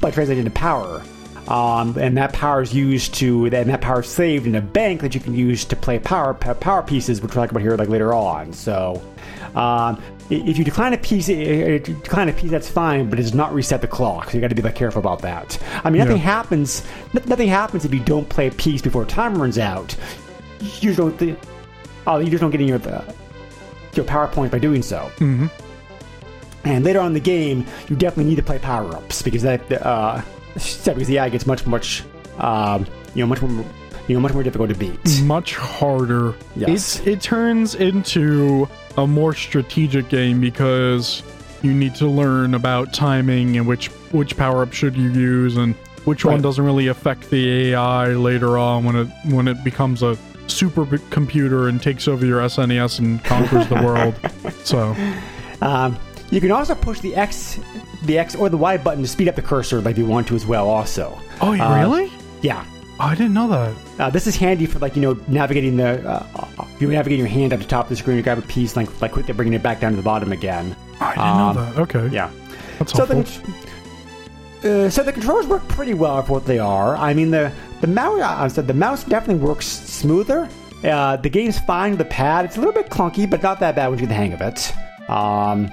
by 0.00 0.10
translating 0.10 0.44
into 0.46 0.50
power. 0.50 1.02
Um, 1.48 1.96
and 1.96 2.16
that 2.16 2.32
power 2.32 2.60
is 2.60 2.74
used 2.74 3.14
to, 3.14 3.44
and 3.46 3.70
that 3.70 3.80
power 3.80 4.00
is 4.00 4.08
saved 4.08 4.48
in 4.48 4.56
a 4.56 4.60
bank 4.60 5.00
that 5.02 5.14
you 5.14 5.20
can 5.20 5.32
use 5.32 5.64
to 5.66 5.76
play 5.76 5.98
power 6.00 6.34
power 6.34 6.82
pieces, 6.82 7.20
which 7.22 7.34
we'll 7.34 7.44
talk 7.44 7.52
about 7.52 7.62
here 7.62 7.76
like 7.76 7.88
later 7.88 8.12
on. 8.12 8.52
So, 8.52 9.00
um, 9.54 10.02
if 10.28 10.58
you 10.58 10.64
decline 10.64 10.92
a 10.92 10.98
piece, 10.98 11.28
if 11.28 11.86
you 11.88 11.94
decline 12.02 12.28
a 12.28 12.32
piece, 12.32 12.50
that's 12.50 12.68
fine, 12.68 13.08
but 13.08 13.20
it 13.20 13.22
does 13.22 13.34
not 13.34 13.54
reset 13.54 13.80
the 13.80 13.86
clock. 13.86 14.30
So 14.30 14.36
you 14.36 14.40
got 14.40 14.48
to 14.48 14.56
be 14.56 14.62
like 14.62 14.74
careful 14.74 14.98
about 14.98 15.22
that. 15.22 15.56
I 15.84 15.90
mean, 15.90 16.00
nothing 16.00 16.16
Yeah. 16.16 16.22
happens. 16.24 16.82
Nothing 17.12 17.48
happens 17.48 17.84
if 17.84 17.94
you 17.94 18.00
don't 18.00 18.28
play 18.28 18.48
a 18.48 18.50
piece 18.50 18.82
before 18.82 19.04
time 19.04 19.40
runs 19.40 19.56
out. 19.56 19.94
You 20.80 20.94
don't. 20.96 21.16
Th- 21.16 21.36
oh, 22.06 22.18
you 22.18 22.30
just 22.30 22.40
don't 22.40 22.50
get 22.50 22.60
in 22.60 22.68
your 22.68 22.80
uh, 22.88 23.04
your 23.94 24.04
PowerPoint 24.04 24.50
by 24.50 24.58
doing 24.58 24.82
so. 24.82 25.10
Mhm. 25.18 25.50
And 26.64 26.84
later 26.84 27.00
on 27.00 27.08
in 27.08 27.12
the 27.12 27.20
game, 27.20 27.64
you 27.88 27.96
definitely 27.96 28.24
need 28.30 28.36
to 28.36 28.42
play 28.42 28.58
power 28.58 28.94
ups 28.96 29.22
because 29.22 29.42
that 29.42 29.60
uh, 29.70 30.20
because 30.54 31.06
the 31.06 31.18
AI 31.18 31.28
gets 31.28 31.46
much 31.46 31.66
much 31.66 32.02
um, 32.38 32.86
you 33.14 33.22
know 33.22 33.26
much 33.26 33.40
more 33.40 33.64
you 34.08 34.14
know 34.14 34.20
much 34.20 34.32
more 34.34 34.42
difficult 34.42 34.68
to 34.70 34.74
beat. 34.74 35.22
Much 35.22 35.54
harder. 35.54 36.34
Yes. 36.56 37.00
It, 37.00 37.06
it 37.06 37.20
turns 37.20 37.74
into 37.74 38.68
a 38.96 39.06
more 39.06 39.34
strategic 39.34 40.08
game 40.08 40.40
because 40.40 41.22
you 41.62 41.72
need 41.72 41.94
to 41.96 42.06
learn 42.06 42.54
about 42.54 42.92
timing 42.92 43.56
and 43.56 43.66
which 43.66 43.88
which 44.12 44.36
power 44.36 44.62
up 44.62 44.72
should 44.72 44.96
you 44.96 45.10
use 45.10 45.56
and 45.56 45.74
which 46.04 46.24
one 46.24 46.40
doesn't 46.40 46.64
really 46.64 46.86
affect 46.86 47.30
the 47.30 47.70
AI 47.72 48.08
later 48.14 48.58
on 48.58 48.84
when 48.84 48.94
it 48.96 49.08
when 49.24 49.48
it 49.48 49.62
becomes 49.64 50.02
a 50.02 50.16
super 50.48 50.86
computer 51.10 51.68
and 51.68 51.82
takes 51.82 52.06
over 52.08 52.24
your 52.26 52.40
SNES 52.42 52.98
and 53.00 53.22
conquers 53.24 53.66
the 53.68 53.76
world. 53.76 54.14
So 54.64 54.96
Um, 55.62 55.96
you 56.30 56.40
can 56.40 56.50
also 56.50 56.74
push 56.74 57.00
the 57.00 57.14
X 57.14 57.58
the 58.04 58.18
X 58.18 58.34
or 58.34 58.48
the 58.48 58.56
Y 58.56 58.76
button 58.78 59.02
to 59.02 59.08
speed 59.08 59.28
up 59.28 59.36
the 59.36 59.42
cursor 59.42 59.80
like 59.80 59.96
you 59.96 60.06
want 60.06 60.26
to 60.28 60.34
as 60.34 60.44
well. 60.46 60.68
Also, 60.68 61.18
Oh, 61.40 61.52
Uh, 61.58 61.74
really? 61.80 62.10
yeah. 62.42 62.64
Oh, 62.98 63.04
I 63.04 63.14
didn't 63.14 63.34
know 63.34 63.48
that. 63.48 63.74
Uh, 63.98 64.10
this 64.10 64.26
is 64.26 64.36
handy 64.36 64.66
for 64.66 64.78
like 64.78 64.96
you 64.96 65.02
know 65.02 65.18
navigating 65.28 65.76
the 65.76 66.08
uh, 66.08 66.26
uh, 66.36 66.64
you 66.80 66.88
navigate 66.88 67.18
your 67.18 67.28
hand 67.28 67.52
up 67.52 67.60
the 67.60 67.66
top 67.66 67.84
of 67.86 67.90
the 67.90 67.96
screen, 67.96 68.16
you 68.16 68.22
grab 68.22 68.38
a 68.38 68.42
piece 68.42 68.74
like 68.76 68.88
like 69.00 69.12
quickly 69.12 69.34
bringing 69.34 69.54
it 69.54 69.62
back 69.62 69.80
down 69.80 69.90
to 69.92 69.96
the 69.96 70.02
bottom 70.02 70.32
again. 70.32 70.74
I 71.00 71.10
didn't 71.10 71.22
Um, 71.28 71.56
know 71.56 71.64
that. 71.64 71.78
Okay. 71.82 72.08
Yeah. 72.14 72.30
That's 72.78 72.92
So 72.92 73.04
helpful. 73.06 73.42
the 74.62 74.86
uh, 74.86 74.90
so 74.90 75.02
the 75.02 75.12
controls 75.12 75.46
work 75.46 75.66
pretty 75.68 75.94
well 75.94 76.22
for 76.22 76.32
what 76.32 76.46
they 76.46 76.58
are. 76.58 76.96
I 76.96 77.12
mean 77.14 77.30
the 77.30 77.52
the 77.80 77.86
mouse 77.86 78.20
I 78.20 78.48
said 78.48 78.66
the 78.66 78.74
mouse 78.74 79.04
definitely 79.04 79.42
works 79.44 79.66
smoother. 79.66 80.48
Uh, 80.84 81.16
the 81.16 81.28
game's 81.30 81.58
fine 81.60 81.90
with 81.92 81.98
the 81.98 82.04
pad. 82.06 82.44
It's 82.44 82.56
a 82.56 82.60
little 82.60 82.74
bit 82.74 82.90
clunky, 82.90 83.28
but 83.28 83.42
not 83.42 83.60
that 83.60 83.74
bad 83.76 83.88
once 83.88 84.00
you 84.00 84.06
get 84.06 84.10
the 84.12 84.14
hang 84.14 84.32
of 84.32 84.40
it. 84.40 84.72
Um, 85.10 85.68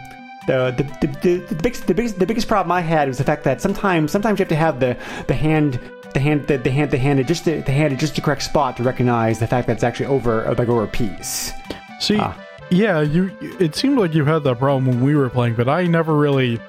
the 0.48 0.74
the, 0.78 1.08
the, 1.08 1.20
the, 1.22 1.38
the 1.54 1.56
biggest 1.56 1.88
the 1.88 1.94
biggest 1.94 2.20
the 2.20 2.26
biggest 2.26 2.48
problem 2.48 2.72
I 2.72 2.82
had 2.82 3.08
was 3.08 3.18
the 3.18 3.24
fact 3.24 3.44
that 3.46 3.62
sometimes 3.62 4.12
sometimes 4.12 4.40
you 4.40 4.44
have 4.44 4.50
to 4.50 4.56
have 4.56 4.80
the 4.80 4.98
the 5.28 5.34
hand 5.34 5.80
the 6.14 6.20
hand 6.20 6.48
the, 6.48 6.58
the 6.58 6.70
hand 6.72 6.92
the 6.92 6.98
hand 6.98 7.26
just 7.28 7.46
the, 7.46 7.62
the 7.62 7.72
hand 7.72 7.98
just 8.00 8.16
the 8.16 8.22
correct 8.22 8.44
spot 8.44 8.78
to 8.78 8.84
recognize 8.84 9.40
the 9.40 9.48
fact 9.48 9.68
that 9.68 9.74
it's 9.74 9.84
actually 9.84 10.06
over 10.08 10.44
like 10.58 10.68
over 10.70 10.84
a 10.84 10.88
piece. 10.88 11.52
See, 12.00 12.18
Ah. 12.20 12.38
yeah, 12.70 13.00
you. 13.02 13.32
It 13.60 13.76
seemed 13.76 13.98
like 13.98 14.14
you 14.14 14.26
had 14.26 14.44
that 14.44 14.60
problem 14.60 14.86
when 14.86 15.02
we 15.02 15.16
were 15.16 15.30
playing, 15.30 15.56
but 15.56 15.70
I 15.70 15.86
never 15.86 16.16
really 16.18 16.60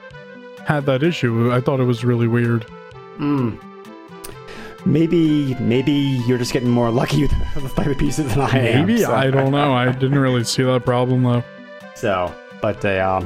had 0.66 0.86
that 0.86 1.02
issue. 1.02 1.52
I 1.52 1.60
thought 1.60 1.80
it 1.80 1.84
was 1.84 2.04
really 2.04 2.28
weird. 2.28 2.64
Maybe 4.86 5.54
maybe 5.56 5.92
you're 6.26 6.38
just 6.38 6.52
getting 6.52 6.68
more 6.70 6.90
lucky 6.90 7.22
with 7.22 7.32
the 7.76 7.94
pieces 7.98 8.34
than 8.34 8.40
I 8.42 8.58
am. 8.58 8.86
Maybe 8.86 9.00
so- 9.02 9.14
I 9.14 9.30
don't 9.30 9.50
know. 9.52 9.72
I 9.72 9.90
didn't 9.92 10.18
really 10.18 10.44
see 10.44 10.62
that 10.62 10.84
problem 10.84 11.22
though. 11.22 11.42
So, 11.94 12.34
but 12.60 12.84
uh, 12.84 13.20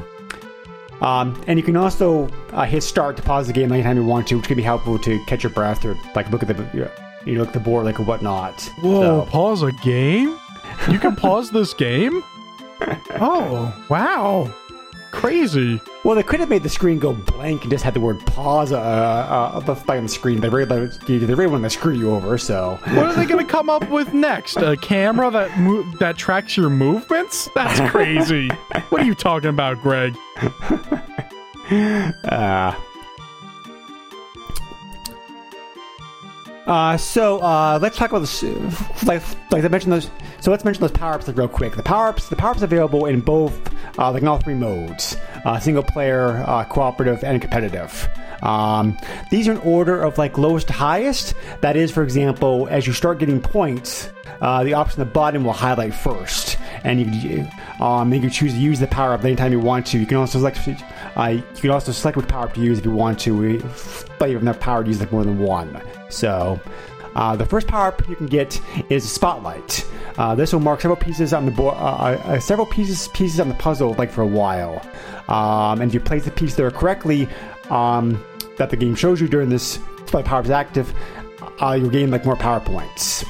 um, 1.00 1.02
um, 1.06 1.42
and 1.46 1.58
you 1.58 1.64
can 1.64 1.76
also 1.76 2.28
uh, 2.52 2.64
hit 2.64 2.82
start 2.82 3.16
to 3.16 3.22
pause 3.22 3.46
the 3.46 3.52
game 3.52 3.72
anytime 3.72 3.96
you 3.96 4.04
want 4.04 4.26
to, 4.28 4.36
which 4.36 4.46
can 4.46 4.56
be 4.56 4.62
helpful 4.62 4.98
to 5.00 5.24
catch 5.26 5.42
your 5.42 5.50
breath 5.50 5.84
or 5.84 5.96
like 6.14 6.30
look 6.30 6.42
at 6.42 6.48
the 6.48 6.88
you 7.24 7.34
know 7.34 7.40
look 7.40 7.48
at 7.48 7.54
the 7.54 7.60
board 7.60 7.84
like 7.84 7.98
whatnot. 7.98 8.60
Whoa! 8.80 9.24
So- 9.24 9.30
Pause 9.30 9.62
a 9.64 9.72
game? 9.72 10.38
You 10.90 10.98
can 10.98 11.16
pause 11.26 11.50
this 11.50 11.74
game? 11.74 12.22
Oh 13.20 13.74
wow! 13.88 14.52
Crazy. 15.10 15.80
well, 16.04 16.14
they 16.14 16.22
could 16.22 16.38
have 16.40 16.48
made 16.48 16.62
the 16.62 16.68
screen 16.68 16.98
go 16.98 17.12
blank 17.12 17.62
and 17.62 17.70
just 17.70 17.82
had 17.84 17.94
the 17.94 18.00
word 18.00 18.24
pause 18.26 18.72
uh, 18.72 18.78
uh, 18.78 19.74
on 19.96 20.02
the 20.02 20.08
screen. 20.08 20.40
They 20.40 20.48
really 20.48 20.86
they 21.06 21.18
really 21.34 21.46
want 21.46 21.64
to 21.64 21.70
screw 21.70 21.94
you 21.94 22.10
over. 22.10 22.38
So, 22.38 22.78
What 22.84 23.06
are 23.06 23.14
they 23.14 23.26
gonna 23.26 23.44
come 23.44 23.68
up 23.70 23.88
with 23.90 24.12
next? 24.12 24.56
A 24.58 24.76
camera 24.76 25.30
that 25.30 25.58
mo- 25.58 25.82
that 25.98 26.16
tracks 26.16 26.56
your 26.56 26.70
movements? 26.70 27.48
That's 27.54 27.80
crazy. 27.90 28.48
what 28.90 29.00
are 29.02 29.04
you 29.06 29.14
talking 29.14 29.50
about, 29.50 29.80
Greg? 29.82 30.16
Uh, 31.70 32.74
uh, 36.68 36.96
so 36.96 37.40
uh, 37.40 37.78
let's 37.82 37.96
talk 37.96 38.10
about 38.10 38.20
this. 38.20 38.42
Like, 39.04 39.22
like 39.50 39.64
I 39.64 39.68
mentioned 39.68 39.92
those. 39.92 40.10
So 40.40 40.52
let's 40.52 40.64
mention 40.64 40.82
those 40.82 40.92
power 40.92 41.14
ups 41.14 41.26
like, 41.26 41.36
real 41.36 41.48
quick. 41.48 41.74
The 41.74 41.82
power 41.82 42.08
ups, 42.08 42.28
the 42.28 42.36
power 42.36 42.50
ups 42.50 42.62
available 42.62 43.06
in 43.06 43.20
both, 43.20 43.58
uh, 43.98 44.12
like 44.12 44.22
in 44.22 44.28
all 44.28 44.38
three 44.38 44.54
modes: 44.54 45.16
uh, 45.44 45.58
single 45.58 45.82
player, 45.82 46.44
uh, 46.46 46.64
cooperative, 46.64 47.24
and 47.24 47.40
competitive. 47.40 48.08
Um, 48.42 48.96
these 49.30 49.48
are 49.48 49.52
in 49.52 49.58
order 49.58 50.00
of 50.00 50.16
like 50.16 50.38
lowest 50.38 50.68
to 50.68 50.72
highest. 50.72 51.34
That 51.60 51.76
is, 51.76 51.90
for 51.90 52.04
example, 52.04 52.68
as 52.70 52.86
you 52.86 52.92
start 52.92 53.18
getting 53.18 53.40
points, 53.40 54.10
uh, 54.40 54.62
the 54.62 54.74
option 54.74 55.00
at 55.00 55.08
the 55.08 55.12
bottom 55.12 55.44
will 55.44 55.52
highlight 55.52 55.94
first, 55.94 56.56
and 56.84 57.00
you 57.00 57.06
can, 57.06 57.52
um, 57.80 58.12
you 58.12 58.20
can 58.20 58.30
choose 58.30 58.52
to 58.52 58.58
use 58.58 58.78
the 58.78 58.86
power 58.86 59.12
up 59.12 59.24
anytime 59.24 59.50
you 59.50 59.58
want 59.58 59.86
to. 59.86 59.98
You 59.98 60.06
can 60.06 60.18
also 60.18 60.38
select, 60.38 60.58
uh, 61.18 61.26
you 61.28 61.42
can 61.60 61.70
also 61.70 61.92
select 61.92 62.16
which 62.16 62.28
power 62.28 62.44
up 62.44 62.54
to 62.54 62.60
use 62.60 62.78
if 62.78 62.84
you 62.84 62.92
want 62.92 63.18
to, 63.20 63.58
but 64.18 64.28
you 64.28 64.34
have 64.34 64.42
enough 64.42 64.60
power 64.60 64.82
to 64.82 64.88
use 64.88 65.00
like 65.00 65.12
more 65.12 65.24
than 65.24 65.38
one. 65.38 65.80
So. 66.10 66.60
Uh, 67.14 67.34
the 67.34 67.44
first 67.44 67.66
power 67.66 67.88
up 67.88 68.08
you 68.08 68.14
can 68.14 68.26
get 68.26 68.60
is 68.90 69.04
a 69.04 69.08
spotlight. 69.08 69.84
Uh, 70.18 70.36
this 70.36 70.52
will 70.52 70.60
mark 70.60 70.80
several 70.80 70.96
pieces 70.96 71.32
on 71.32 71.46
the 71.46 71.50
board, 71.50 71.74
uh, 71.76 71.80
uh, 71.80 72.38
several 72.38 72.66
pieces 72.66 73.08
pieces 73.08 73.40
on 73.40 73.48
the 73.48 73.54
puzzle, 73.54 73.94
like 73.94 74.10
for 74.10 74.22
a 74.22 74.26
while. 74.26 74.80
Um, 75.26 75.80
and 75.80 75.90
if 75.90 75.94
you 75.94 76.00
place 76.00 76.26
the 76.26 76.30
piece 76.30 76.54
there 76.54 76.70
correctly, 76.70 77.28
um, 77.70 78.22
that 78.56 78.70
the 78.70 78.76
game 78.76 78.94
shows 78.94 79.20
you 79.20 79.26
during 79.26 79.48
this 79.48 79.80
spotlight 80.06 80.26
power 80.26 80.42
is 80.42 80.50
active, 80.50 80.94
uh, 81.60 81.72
you'll 81.72 81.90
gain 81.90 82.10
like 82.10 82.24
more 82.24 82.36
power 82.36 82.60
points. 82.60 83.24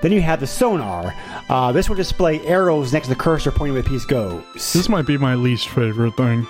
Then 0.00 0.12
you 0.12 0.20
have 0.22 0.40
the 0.40 0.46
sonar. 0.46 1.14
Uh, 1.48 1.72
this 1.72 1.88
will 1.88 1.96
display 1.96 2.40
arrows 2.46 2.92
next 2.92 3.06
to 3.08 3.14
the 3.14 3.18
cursor 3.20 3.50
pointing 3.50 3.74
where 3.74 3.82
the 3.82 3.88
piece 3.88 4.04
goes. 4.04 4.42
This 4.54 4.88
might 4.88 5.06
be 5.06 5.18
my 5.18 5.34
least 5.34 5.68
favorite 5.68 6.16
thing. 6.16 6.42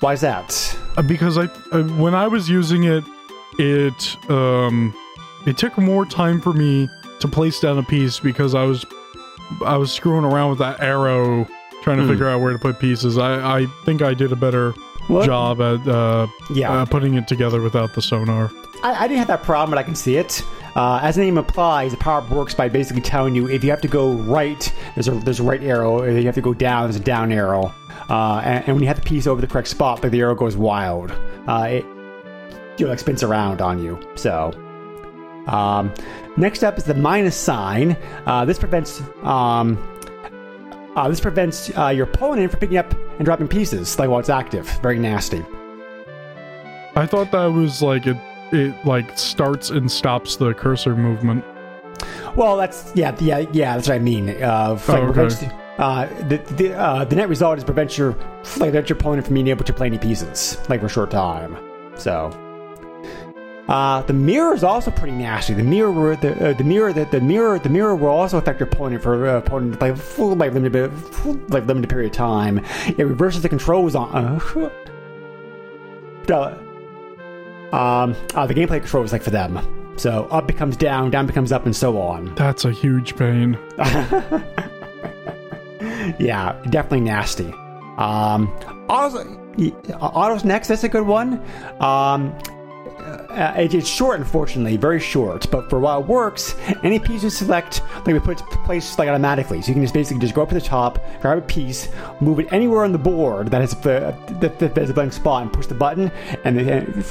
Why 0.00 0.12
is 0.14 0.20
that? 0.22 0.78
Uh, 0.96 1.02
because 1.02 1.36
I 1.38 1.44
uh, 1.72 1.82
when 1.96 2.14
I 2.14 2.28
was 2.28 2.48
using 2.48 2.84
it, 2.84 3.04
it 3.58 4.30
um 4.30 4.94
it 5.46 5.56
took 5.58 5.76
more 5.76 6.06
time 6.06 6.40
for 6.40 6.52
me 6.52 6.88
to 7.20 7.28
place 7.28 7.60
down 7.60 7.78
a 7.78 7.82
piece 7.82 8.20
because 8.20 8.54
I 8.54 8.62
was 8.64 8.86
I 9.64 9.76
was 9.76 9.92
screwing 9.92 10.24
around 10.24 10.50
with 10.50 10.58
that 10.60 10.80
arrow 10.80 11.46
trying 11.82 11.98
to 11.98 12.06
figure 12.06 12.28
out 12.28 12.40
where 12.40 12.52
to 12.52 12.58
put 12.58 12.78
pieces. 12.78 13.18
I 13.18 13.60
I 13.62 13.66
think 13.84 14.02
I 14.02 14.14
did 14.14 14.30
a 14.32 14.36
better 14.36 14.72
Well, 15.08 15.24
job 15.26 15.60
at 15.60 15.86
uh, 15.88 16.26
Yeah. 16.50 16.72
uh 16.72 16.84
putting 16.84 17.14
it 17.14 17.26
together 17.26 17.60
without 17.60 17.94
the 17.94 18.02
sonar. 18.02 18.50
I, 18.84 18.92
I 18.92 19.08
didn't 19.08 19.18
have 19.18 19.26
that 19.28 19.42
problem, 19.42 19.70
but 19.70 19.78
I 19.78 19.82
can 19.82 19.96
see 19.96 20.16
it. 20.16 20.44
Uh, 20.78 21.00
as 21.02 21.16
the 21.16 21.22
name 21.22 21.36
implies, 21.36 21.90
the 21.90 21.96
power 21.96 22.22
up 22.22 22.30
works 22.30 22.54
by 22.54 22.68
basically 22.68 23.02
telling 23.02 23.34
you 23.34 23.48
if 23.48 23.64
you 23.64 23.70
have 23.70 23.80
to 23.80 23.88
go 23.88 24.12
right, 24.12 24.72
there's 24.94 25.08
a 25.08 25.10
there's 25.10 25.40
a 25.40 25.42
right 25.42 25.60
arrow. 25.64 26.02
If 26.02 26.16
you 26.16 26.26
have 26.26 26.36
to 26.36 26.40
go 26.40 26.54
down, 26.54 26.84
there's 26.84 26.94
a 26.94 27.04
down 27.04 27.32
arrow. 27.32 27.74
Uh, 28.08 28.40
and, 28.44 28.64
and 28.64 28.76
when 28.76 28.82
you 28.82 28.86
have 28.86 29.00
the 29.00 29.06
piece 29.06 29.26
over 29.26 29.40
the 29.40 29.48
correct 29.48 29.66
spot, 29.66 30.04
like 30.04 30.12
the 30.12 30.20
arrow 30.20 30.36
goes 30.36 30.56
wild. 30.56 31.10
Uh, 31.48 31.68
it 31.68 31.84
you 32.78 32.86
know, 32.86 32.90
like 32.90 33.00
spins 33.00 33.24
around 33.24 33.60
on 33.60 33.82
you. 33.82 33.98
So. 34.14 34.52
Um, 35.48 35.92
next 36.36 36.62
up 36.62 36.78
is 36.78 36.84
the 36.84 36.94
minus 36.94 37.34
sign. 37.34 37.96
Uh, 38.26 38.44
this 38.44 38.56
prevents 38.56 39.02
um, 39.24 39.76
uh, 40.94 41.08
this 41.08 41.18
prevents 41.18 41.76
uh, 41.76 41.88
your 41.88 42.06
opponent 42.06 42.52
from 42.52 42.60
picking 42.60 42.76
up 42.76 42.94
and 43.16 43.24
dropping 43.24 43.48
pieces 43.48 43.98
like 43.98 44.08
while 44.08 44.20
it's 44.20 44.28
active. 44.28 44.68
Very 44.80 45.00
nasty. 45.00 45.44
I 46.94 47.04
thought 47.06 47.32
that 47.32 47.46
was 47.46 47.82
like 47.82 48.06
it 48.06 48.16
it 48.52 48.74
like 48.86 49.18
starts 49.18 49.70
and 49.70 49.90
stops 49.90 50.36
the 50.36 50.54
cursor 50.54 50.94
movement. 50.96 51.44
Well, 52.36 52.56
that's 52.56 52.92
yeah, 52.94 53.16
yeah, 53.20 53.44
yeah. 53.52 53.74
That's 53.76 53.88
what 53.88 53.94
I 53.96 53.98
mean. 53.98 54.30
Uh, 54.30 54.78
like, 54.88 54.98
Oh, 54.98 55.02
okay. 55.08 55.12
prevents- 55.12 55.44
uh, 55.78 56.06
the 56.28 56.38
the, 56.56 56.74
uh, 56.74 57.04
the 57.04 57.14
net 57.16 57.28
result 57.28 57.56
is 57.58 57.64
prevent 57.64 57.96
your 57.96 58.10
like 58.12 58.70
prevent 58.70 58.88
your 58.88 58.98
opponent 58.98 59.24
from 59.26 59.34
being 59.34 59.48
able 59.48 59.64
to 59.64 59.72
play 59.72 59.86
any 59.86 59.98
pieces 59.98 60.58
like 60.68 60.80
for 60.80 60.86
a 60.86 60.90
short 60.90 61.10
time. 61.10 61.56
So. 61.96 62.30
Uh, 63.68 64.00
the 64.04 64.14
mirror 64.14 64.54
is 64.54 64.64
also 64.64 64.90
pretty 64.90 65.12
nasty. 65.14 65.52
The 65.52 65.62
mirror, 65.62 65.92
will- 65.92 66.16
the 66.16 66.50
uh, 66.50 66.52
the 66.54 66.64
mirror, 66.64 66.90
the, 66.94 67.04
the 67.04 67.20
mirror, 67.20 67.58
the 67.58 67.68
mirror 67.68 67.94
will 67.94 68.08
also 68.08 68.38
affect 68.38 68.60
your 68.60 68.68
opponent 68.68 69.02
for 69.02 69.28
uh, 69.28 69.36
opponent 69.38 69.78
by 69.78 69.94
full 69.94 70.34
like 70.34 70.54
limited 70.54 70.90
full, 70.90 71.34
like 71.48 71.66
limited 71.66 71.90
period 71.90 72.12
of 72.12 72.16
time. 72.16 72.64
It 72.86 73.04
reverses 73.06 73.42
the 73.42 73.48
controls 73.50 73.94
on. 73.94 74.08
Uh, 74.56 74.70
uh, 76.32 76.58
um, 77.72 78.14
uh, 78.34 78.46
the 78.46 78.54
gameplay 78.54 78.80
control 78.80 79.02
was 79.02 79.12
like 79.12 79.22
for 79.22 79.30
them. 79.30 79.58
So 79.96 80.26
up 80.30 80.46
becomes 80.46 80.76
down, 80.76 81.10
down 81.10 81.26
becomes 81.26 81.50
up, 81.50 81.66
and 81.66 81.74
so 81.74 82.00
on. 82.00 82.34
That's 82.36 82.64
a 82.64 82.70
huge 82.70 83.16
pain. 83.16 83.58
Yeah, 86.18 86.60
definitely 86.70 87.00
nasty. 87.02 87.52
Um, 87.96 88.48
autos, 88.88 89.26
autos 90.00 90.44
next. 90.44 90.68
That's 90.68 90.84
a 90.84 90.88
good 90.88 91.06
one. 91.06 91.42
Um, 91.80 92.36
uh, 93.30 93.52
it- 93.56 93.74
it's 93.74 93.88
short, 93.88 94.18
unfortunately, 94.18 94.76
very 94.76 95.00
short. 95.00 95.50
But 95.50 95.68
for 95.70 95.78
while 95.78 96.00
it 96.00 96.06
works, 96.06 96.54
any 96.82 96.98
piece 96.98 97.22
you 97.22 97.30
select, 97.30 97.82
like 97.96 98.06
we 98.14 98.18
put 98.18 98.40
it 98.40 98.46
place 98.64 98.98
like 98.98 99.08
automatically. 99.08 99.60
So 99.62 99.68
you 99.68 99.74
can 99.74 99.82
just 99.82 99.94
basically 99.94 100.20
just 100.20 100.34
go 100.34 100.42
up 100.42 100.48
to 100.48 100.54
the 100.54 100.60
top, 100.60 100.98
grab 101.20 101.38
a 101.38 101.42
piece, 101.42 101.88
move 102.20 102.40
it 102.40 102.52
anywhere 102.52 102.84
on 102.84 102.92
the 102.92 102.98
board 102.98 103.50
that 103.50 103.60
has 103.60 103.74
the 103.76 104.14
that, 104.40 104.58
that 104.58 104.76
has 104.76 104.90
a 104.90 104.94
blank 104.94 105.12
spot, 105.12 105.42
and 105.42 105.52
push 105.52 105.66
the 105.66 105.74
button, 105.74 106.10
and 106.44 106.58
then 106.58 107.04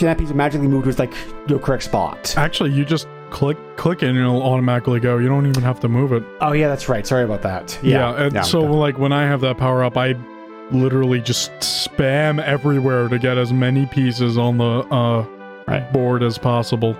that 0.00 0.18
piece 0.18 0.28
will 0.28 0.36
magically 0.36 0.68
move 0.68 0.84
to 0.84 0.90
its 0.90 0.98
like 0.98 1.14
your 1.48 1.58
correct 1.58 1.82
spot. 1.84 2.34
Actually, 2.36 2.70
you 2.72 2.84
just 2.84 3.06
click 3.30 3.56
click 3.76 4.02
it 4.02 4.08
and 4.10 4.18
it'll 4.18 4.42
automatically 4.42 5.00
go. 5.00 5.18
You 5.18 5.28
don't 5.28 5.46
even 5.46 5.62
have 5.62 5.80
to 5.80 5.88
move 5.88 6.12
it. 6.12 6.22
Oh 6.40 6.52
yeah, 6.52 6.68
that's 6.68 6.88
right. 6.88 7.06
Sorry 7.06 7.24
about 7.24 7.42
that. 7.42 7.78
Yeah, 7.82 8.14
Yeah. 8.16 8.24
and 8.38 8.46
so 8.46 8.60
like 8.60 8.98
when 8.98 9.12
I 9.12 9.22
have 9.24 9.40
that 9.42 9.56
power 9.58 9.82
up, 9.84 9.96
I 9.96 10.14
literally 10.70 11.20
just 11.20 11.50
spam 11.60 12.42
everywhere 12.42 13.08
to 13.08 13.18
get 13.18 13.38
as 13.38 13.52
many 13.52 13.86
pieces 13.86 14.36
on 14.38 14.58
the 14.58 14.64
uh, 14.64 15.26
Right. 15.66 15.90
board 15.92 16.22
as 16.22 16.36
possible. 16.36 16.94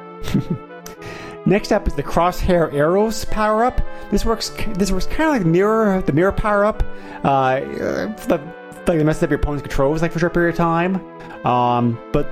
Next 1.47 1.73
up 1.73 1.87
is 1.87 1.95
the 1.95 2.03
crosshair 2.03 2.73
arrows 2.73 3.27
power 3.27 3.65
up. 3.65 3.81
This 4.11 4.25
works. 4.25 4.51
This 4.79 4.91
works 4.91 5.07
kind 5.07 5.25
of 5.25 5.31
like 5.31 5.43
the 5.43 5.49
mirror, 5.49 6.01
the 6.01 6.13
mirror 6.13 6.33
power 6.33 6.65
up. 6.65 6.83
Uh, 7.23 7.29
uh, 7.29 8.17
the, 8.27 8.41
like 8.87 8.99
the 8.99 9.05
messes 9.05 9.23
up 9.23 9.31
your 9.31 9.39
opponent's 9.39 9.63
controls 9.63 10.01
like 10.03 10.13
for 10.13 10.17
a 10.17 10.21
short 10.21 10.33
period 10.35 10.55
of 10.55 10.57
time. 10.57 10.97
Um, 11.47 11.99
but 12.13 12.27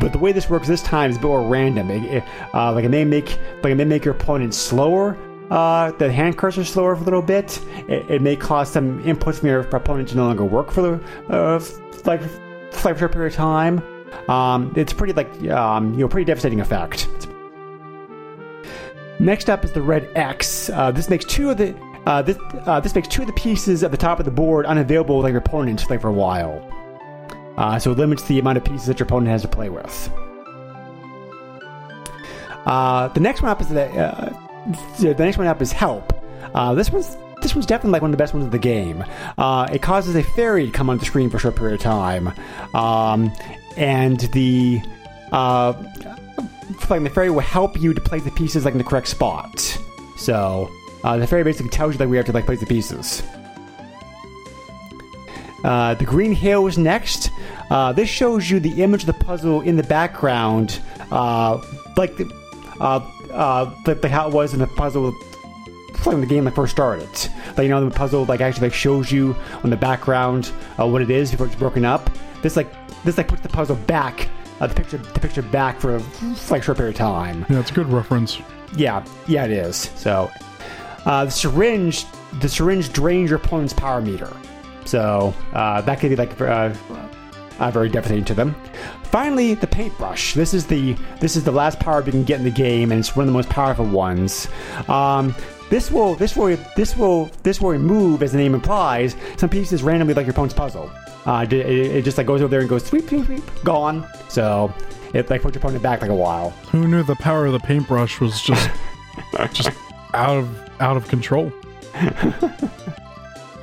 but 0.00 0.12
the 0.12 0.18
way 0.18 0.32
this 0.32 0.48
works 0.48 0.66
this 0.68 0.82
time 0.82 1.10
is 1.10 1.18
a 1.18 1.20
bit 1.20 1.26
more 1.28 1.46
random. 1.46 1.90
It, 1.90 2.04
it, 2.04 2.24
uh, 2.54 2.72
like 2.72 2.84
it 2.86 2.88
may 2.90 3.04
make 3.04 3.38
like 3.62 3.72
it 3.72 3.74
may 3.74 3.84
make 3.84 4.04
your 4.06 4.14
opponent 4.14 4.54
slower. 4.54 5.18
Uh, 5.52 5.92
the 5.98 6.10
hand 6.10 6.38
cursor 6.38 6.64
slower 6.64 6.96
for 6.96 7.02
a 7.02 7.04
little 7.04 7.20
bit. 7.20 7.60
It, 7.86 8.10
it 8.10 8.22
may 8.22 8.36
cause 8.36 8.72
some 8.72 9.04
inputs 9.04 9.40
from 9.40 9.48
your 9.48 9.60
opponent 9.60 10.08
to 10.08 10.16
no 10.16 10.24
longer 10.24 10.46
work 10.46 10.70
for 10.70 10.80
the 10.80 11.04
uh, 11.28 11.62
like 12.06 12.22
for 12.70 12.92
a 12.92 12.98
short 12.98 13.12
period 13.12 13.32
of 13.32 13.36
time. 13.36 13.82
Um, 14.30 14.72
it's 14.76 14.94
pretty 14.94 15.12
like 15.12 15.28
um, 15.50 15.92
you 15.92 16.00
know 16.00 16.08
pretty 16.08 16.24
devastating 16.24 16.62
effect. 16.62 17.06
Next 19.20 19.50
up 19.50 19.62
is 19.62 19.72
the 19.72 19.82
red 19.82 20.08
X. 20.14 20.70
Uh, 20.70 20.90
this 20.90 21.10
makes 21.10 21.26
two 21.26 21.50
of 21.50 21.58
the 21.58 21.76
uh, 22.06 22.22
this 22.22 22.38
uh, 22.64 22.80
this 22.80 22.94
makes 22.94 23.08
two 23.08 23.20
of 23.20 23.26
the 23.26 23.34
pieces 23.34 23.84
at 23.84 23.90
the 23.90 23.98
top 23.98 24.20
of 24.20 24.24
the 24.24 24.30
board 24.30 24.64
unavailable 24.64 25.20
like 25.20 25.32
your 25.32 25.42
opponent 25.42 25.84
like 25.90 26.00
for 26.00 26.08
a 26.08 26.14
while. 26.14 26.66
Uh, 27.58 27.78
so 27.78 27.92
it 27.92 27.98
limits 27.98 28.22
the 28.22 28.38
amount 28.38 28.56
of 28.56 28.64
pieces 28.64 28.86
that 28.86 28.98
your 28.98 29.04
opponent 29.04 29.28
has 29.28 29.42
to 29.42 29.48
play 29.48 29.68
with. 29.68 30.10
Uh, 32.64 33.08
the 33.08 33.20
next 33.20 33.42
one 33.42 33.50
up 33.50 33.60
is 33.60 33.68
the 33.68 33.84
uh, 33.84 34.41
the 34.98 35.14
next 35.18 35.38
one 35.38 35.46
up 35.46 35.60
is 35.62 35.72
help. 35.72 36.12
Uh, 36.54 36.74
this 36.74 36.90
one's 36.90 37.16
this 37.42 37.54
one's 37.54 37.66
definitely 37.66 37.92
like 37.92 38.02
one 38.02 38.10
of 38.10 38.16
the 38.16 38.22
best 38.22 38.34
ones 38.34 38.46
of 38.46 38.52
the 38.52 38.58
game. 38.58 39.04
Uh, 39.36 39.68
it 39.72 39.82
causes 39.82 40.14
a 40.14 40.22
fairy 40.22 40.66
to 40.66 40.72
come 40.72 40.88
on 40.88 40.98
the 40.98 41.04
screen 41.04 41.28
for 41.28 41.38
a 41.38 41.40
short 41.40 41.56
period 41.56 41.74
of 41.74 41.80
time, 41.80 42.32
um, 42.74 43.32
and 43.76 44.20
the 44.32 44.80
uh, 45.32 45.72
the 46.88 47.10
fairy 47.12 47.30
will 47.30 47.40
help 47.40 47.80
you 47.80 47.92
to 47.92 48.00
place 48.00 48.22
the 48.22 48.30
pieces 48.30 48.64
like 48.64 48.72
in 48.72 48.78
the 48.78 48.84
correct 48.84 49.08
spot. 49.08 49.78
So 50.16 50.70
uh, 51.04 51.16
the 51.16 51.26
fairy 51.26 51.42
basically 51.42 51.70
tells 51.70 51.94
you 51.94 51.98
like 51.98 52.08
we 52.08 52.16
have 52.16 52.26
to 52.26 52.32
like 52.32 52.46
place 52.46 52.60
the 52.60 52.66
pieces. 52.66 53.22
Uh, 55.64 55.94
the 55.94 56.04
green 56.04 56.32
Hill 56.32 56.66
is 56.66 56.76
next. 56.76 57.30
Uh, 57.70 57.92
this 57.92 58.08
shows 58.08 58.50
you 58.50 58.60
the 58.60 58.82
image 58.82 59.02
of 59.02 59.06
the 59.06 59.24
puzzle 59.24 59.60
in 59.60 59.76
the 59.76 59.82
background, 59.82 60.80
uh, 61.10 61.62
like 61.96 62.16
the, 62.16 62.24
uh, 63.32 63.36
uh, 63.36 63.74
like, 63.86 64.02
like 64.02 64.12
how 64.12 64.28
it 64.28 64.34
was 64.34 64.52
in 64.54 64.60
the 64.60 64.66
puzzle 64.66 65.12
when 66.04 66.20
the 66.20 66.26
game 66.26 66.44
like 66.44 66.54
first 66.54 66.72
started. 66.72 67.08
Like 67.56 67.64
you 67.64 67.68
know 67.68 67.84
the 67.84 67.94
puzzle 67.94 68.24
like 68.24 68.40
actually 68.40 68.68
like 68.68 68.74
shows 68.74 69.12
you 69.12 69.36
on 69.62 69.70
the 69.70 69.76
background 69.76 70.50
uh, 70.78 70.86
what 70.86 71.02
it 71.02 71.10
is 71.10 71.30
before 71.30 71.46
it's 71.46 71.54
broken 71.56 71.84
up. 71.84 72.10
This 72.42 72.56
like 72.56 72.72
this 73.04 73.16
like 73.16 73.28
puts 73.28 73.42
the 73.42 73.48
puzzle 73.48 73.76
back, 73.76 74.28
uh, 74.60 74.66
the 74.66 74.74
picture 74.74 74.98
the 74.98 75.20
picture 75.20 75.42
back 75.42 75.80
for 75.80 75.96
a 75.96 76.02
like 76.50 76.62
short 76.62 76.78
period 76.78 76.94
of 76.94 76.98
time. 76.98 77.46
Yeah, 77.48 77.60
it's 77.60 77.70
a 77.70 77.74
good 77.74 77.88
reference. 77.88 78.38
Yeah, 78.76 79.04
yeah, 79.26 79.44
it 79.44 79.50
is. 79.50 79.76
So, 79.96 80.30
uh, 81.04 81.26
the 81.26 81.30
syringe, 81.30 82.06
the 82.40 82.48
syringe 82.48 82.92
drains 82.92 83.30
your 83.30 83.38
opponent's 83.38 83.74
power 83.74 84.00
meter. 84.00 84.34
So 84.84 85.34
uh, 85.52 85.82
that 85.82 86.00
could 86.00 86.10
be 86.10 86.16
like 86.16 86.36
uh, 87.58 87.70
very 87.70 87.88
devastating 87.88 88.24
to 88.26 88.34
them. 88.34 88.54
Finally, 89.04 89.54
the 89.54 89.66
paintbrush. 89.66 90.34
This 90.34 90.54
is 90.54 90.66
the 90.66 90.94
this 91.20 91.36
is 91.36 91.44
the 91.44 91.52
last 91.52 91.78
power 91.80 91.98
up 91.98 92.06
you 92.06 92.12
can 92.12 92.24
get 92.24 92.38
in 92.38 92.44
the 92.44 92.50
game, 92.50 92.90
and 92.90 92.98
it's 92.98 93.14
one 93.14 93.24
of 93.24 93.26
the 93.26 93.32
most 93.32 93.48
powerful 93.48 93.84
ones. 93.84 94.48
Um, 94.88 95.34
this 95.70 95.90
will 95.90 96.14
this 96.14 96.36
will 96.36 96.56
this 96.76 96.96
will 96.96 97.30
this 97.42 97.60
will 97.60 97.70
remove, 97.70 98.22
as 98.22 98.32
the 98.32 98.38
name 98.38 98.54
implies, 98.54 99.16
some 99.36 99.48
pieces 99.48 99.82
randomly 99.82 100.14
like 100.14 100.26
your 100.26 100.32
opponent's 100.32 100.54
puzzle. 100.54 100.90
Uh, 101.24 101.46
it, 101.48 101.52
it 101.52 101.96
it 101.96 102.04
just 102.04 102.18
like 102.18 102.26
goes 102.26 102.40
over 102.42 102.50
there 102.50 102.60
and 102.60 102.68
goes 102.68 102.84
sweep 102.84 103.08
sweep 103.08 103.26
sweep 103.26 103.44
gone. 103.64 104.06
So 104.28 104.72
it 105.14 105.30
like 105.30 105.42
puts 105.42 105.54
your 105.54 105.60
opponent 105.60 105.82
back 105.82 106.00
like 106.00 106.10
a 106.10 106.14
while. 106.14 106.50
Who 106.70 106.88
knew 106.88 107.02
the 107.02 107.16
power 107.16 107.46
of 107.46 107.52
the 107.52 107.60
paintbrush 107.60 108.20
was 108.20 108.40
just 108.42 108.70
just 109.52 109.70
out 110.14 110.36
of 110.36 110.80
out 110.80 110.96
of 110.96 111.08
control? 111.08 111.52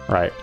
Right. 0.10 0.34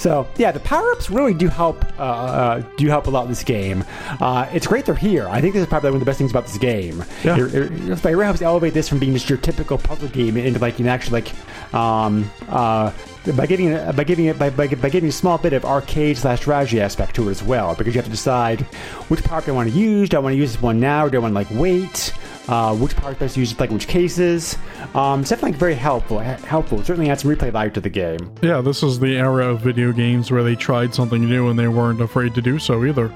So 0.00 0.26
yeah, 0.38 0.50
the 0.50 0.60
power 0.60 0.90
ups 0.92 1.10
really 1.10 1.34
do 1.34 1.48
help. 1.48 1.84
Uh, 1.98 2.02
uh, 2.02 2.62
do 2.78 2.88
help 2.88 3.06
a 3.06 3.10
lot 3.10 3.24
in 3.24 3.28
this 3.28 3.44
game. 3.44 3.84
Uh, 4.18 4.48
it's 4.50 4.66
great 4.66 4.86
they're 4.86 4.94
here. 4.94 5.28
I 5.28 5.42
think 5.42 5.52
this 5.52 5.60
is 5.62 5.68
probably 5.68 5.90
one 5.90 5.96
of 5.96 6.00
the 6.00 6.06
best 6.06 6.16
things 6.16 6.30
about 6.30 6.46
this 6.46 6.56
game. 6.56 7.04
Yeah. 7.22 7.36
It, 7.36 7.54
it, 7.54 7.90
it 7.90 8.04
really 8.04 8.24
helps 8.24 8.40
elevate 8.40 8.72
this 8.72 8.88
from 8.88 8.98
being 8.98 9.12
just 9.12 9.28
your 9.28 9.36
typical 9.36 9.76
puzzle 9.76 10.08
game 10.08 10.38
into 10.38 10.58
like 10.58 10.78
you 10.78 10.84
can 10.84 10.86
actually 10.86 11.20
like 11.20 11.74
um, 11.74 12.30
uh, 12.48 12.90
by 13.36 13.44
giving 13.44 13.66
it 13.66 13.94
by 13.94 14.04
giving 14.04 14.24
it 14.24 14.38
by, 14.38 14.48
by, 14.48 14.68
by 14.68 14.88
giving 14.88 15.10
a 15.10 15.12
small 15.12 15.36
bit 15.36 15.52
of 15.52 15.66
arcade 15.66 16.16
slash 16.16 16.40
strategy 16.40 16.80
aspect 16.80 17.14
to 17.16 17.28
it 17.28 17.32
as 17.32 17.42
well 17.42 17.74
because 17.74 17.94
you 17.94 17.98
have 17.98 18.06
to 18.06 18.10
decide 18.10 18.62
which 19.10 19.22
power 19.22 19.38
up 19.38 19.44
do 19.44 19.52
I 19.52 19.54
want 19.54 19.70
to 19.70 19.78
use. 19.78 20.08
Do 20.08 20.16
I 20.16 20.20
want 20.20 20.32
to 20.32 20.38
use 20.38 20.52
this 20.52 20.62
one 20.62 20.80
now? 20.80 21.04
Or 21.04 21.10
do 21.10 21.18
I 21.18 21.20
want 21.20 21.32
to 21.32 21.34
like 21.34 21.50
wait? 21.50 22.14
Uh, 22.50 22.74
which 22.74 22.96
power 22.96 23.14
best 23.14 23.34
to 23.34 23.40
use 23.40 23.58
like 23.60 23.70
which 23.70 23.86
cases? 23.86 24.58
Um, 24.92 25.20
it's 25.20 25.30
definitely 25.30 25.56
very 25.56 25.76
helpful. 25.76 26.18
Helpful. 26.18 26.80
It 26.80 26.86
certainly 26.86 27.08
adds 27.08 27.22
some 27.22 27.30
replay 27.30 27.52
value 27.52 27.70
to 27.70 27.80
the 27.80 27.88
game. 27.88 28.18
Yeah, 28.42 28.60
this 28.60 28.82
is 28.82 28.98
the 28.98 29.16
era 29.16 29.46
of 29.46 29.60
video 29.60 29.92
games 29.92 30.32
where 30.32 30.42
they 30.42 30.56
tried 30.56 30.92
something 30.92 31.24
new 31.24 31.48
and 31.48 31.56
they 31.56 31.68
weren't 31.68 32.00
afraid 32.00 32.34
to 32.34 32.42
do 32.42 32.58
so 32.58 32.84
either. 32.84 33.08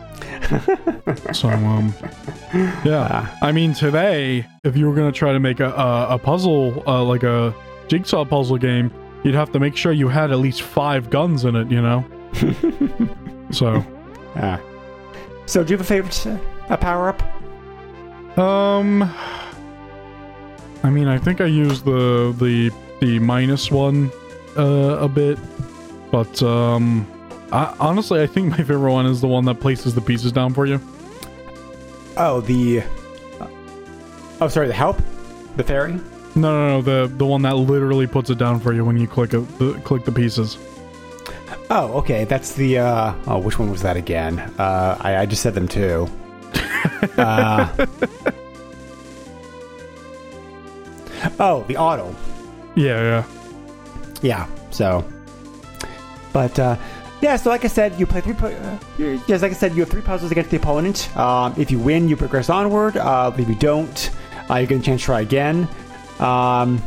so, 1.33 1.49
um, 1.49 1.93
yeah. 2.85 3.37
I 3.43 3.51
mean, 3.51 3.75
today, 3.75 4.47
if 4.63 4.77
you 4.77 4.89
were 4.89 4.95
going 4.95 5.13
to 5.13 5.19
try 5.19 5.33
to 5.33 5.41
make 5.41 5.59
a, 5.59 5.71
a, 5.71 6.15
a 6.15 6.19
puzzle, 6.19 6.85
uh, 6.87 7.03
like 7.03 7.25
a 7.25 7.53
jigsaw 7.89 8.25
puzzle 8.25 8.59
game, 8.59 8.93
you'd 9.25 9.35
have 9.35 9.51
to 9.51 9.59
make 9.59 9.77
sure 9.77 9.91
you 9.91 10.07
had 10.07 10.31
at 10.31 10.39
least 10.39 10.63
five 10.63 11.11
guns 11.11 11.45
in 11.45 11.57
it, 11.57 11.69
you 11.73 11.83
know? 11.83 12.05
so, 13.51 13.85
Yeah. 14.37 14.61
So, 15.47 15.65
do 15.65 15.73
you 15.73 15.77
have 15.77 15.85
a 15.85 15.89
favorite 15.89 16.27
uh, 16.71 16.77
power 16.77 17.09
up? 17.09 17.44
Um, 18.37 19.03
I 20.83 20.91
mean, 20.91 21.09
I 21.09 21.19
think 21.19 21.41
I 21.41 21.47
used 21.47 21.85
the, 21.85 22.35
the, 22.39 22.71
the 23.01 23.19
minus 23.19 23.71
one, 23.71 24.11
uh, 24.57 24.99
a 25.01 25.09
bit, 25.09 25.39
but, 26.11 26.43
um, 26.43 27.07
I, 27.53 27.75
honestly, 27.79 28.21
I 28.21 28.27
think 28.27 28.51
my 28.51 28.57
favorite 28.57 28.93
one 28.93 29.07
is 29.07 29.21
the 29.21 29.29
one 29.29 29.45
that 29.45 29.61
places 29.61 29.95
the 29.95 30.01
pieces 30.01 30.33
down 30.33 30.53
for 30.55 30.67
you. 30.67 30.81
Oh, 32.17 32.41
the. 32.41 32.83
oh, 34.41 34.49
sorry, 34.49 34.67
the 34.69 34.75
help, 34.75 35.01
the 35.57 35.65
fairy. 35.65 35.93
No, 35.93 36.01
no, 36.35 36.69
no, 36.69 36.83
the 36.83 37.15
the 37.17 37.25
one 37.27 37.43
that 37.43 37.57
literally 37.57 38.09
puts 38.09 38.29
it 38.31 38.39
down 38.39 38.59
for 38.59 38.73
you 38.73 38.85
when 38.85 38.99
you 38.99 39.07
click 39.07 39.35
it, 39.35 39.59
the, 39.59 39.75
click 39.85 40.05
the 40.05 40.13
pieces. 40.13 40.59
Oh, 41.71 41.93
okay. 41.99 42.25
That's 42.25 42.53
the. 42.55 42.79
uh 42.79 43.15
Oh, 43.27 43.39
which 43.39 43.59
one 43.59 43.71
was 43.71 43.83
that 43.83 43.97
again? 43.97 44.39
Uh, 44.59 44.97
I, 45.01 45.19
I 45.19 45.27
just 45.27 45.43
said 45.43 45.55
them 45.55 45.69
too. 45.69 46.09
Uh, 47.19 47.87
oh, 51.41 51.65
the 51.69 51.77
auto. 51.77 52.15
Yeah, 52.75 53.01
yeah. 53.03 53.25
Yeah. 54.23 54.47
So, 54.71 55.05
but 56.33 56.59
uh, 56.59 56.77
yeah. 57.21 57.37
So, 57.37 57.51
like 57.51 57.65
I 57.65 57.69
said, 57.69 57.99
you 57.99 58.07
play 58.07 58.21
three. 58.21 58.35
pu- 58.35 58.47
Uh, 58.47 58.79
yes, 58.99 59.43
like 59.43 59.53
I 59.53 59.55
said, 59.55 59.75
you 59.75 59.81
have 59.81 59.91
three 59.91 60.03
puzzles 60.03 60.31
against 60.33 60.51
the 60.51 60.57
opponent. 60.57 61.15
Um, 61.17 61.55
if 61.57 61.71
you 61.71 61.79
win, 61.79 62.09
you 62.09 62.17
progress 62.17 62.51
onward. 62.51 62.97
Uh, 62.97 63.33
if 63.37 63.49
you 63.49 63.55
don't, 63.55 64.11
uh, 64.51 64.57
you 64.57 64.67
get 64.67 64.81
a 64.81 64.83
chance 64.83 65.01
to 65.03 65.05
try 65.07 65.21
again. 65.21 65.69
Um, 66.19 66.83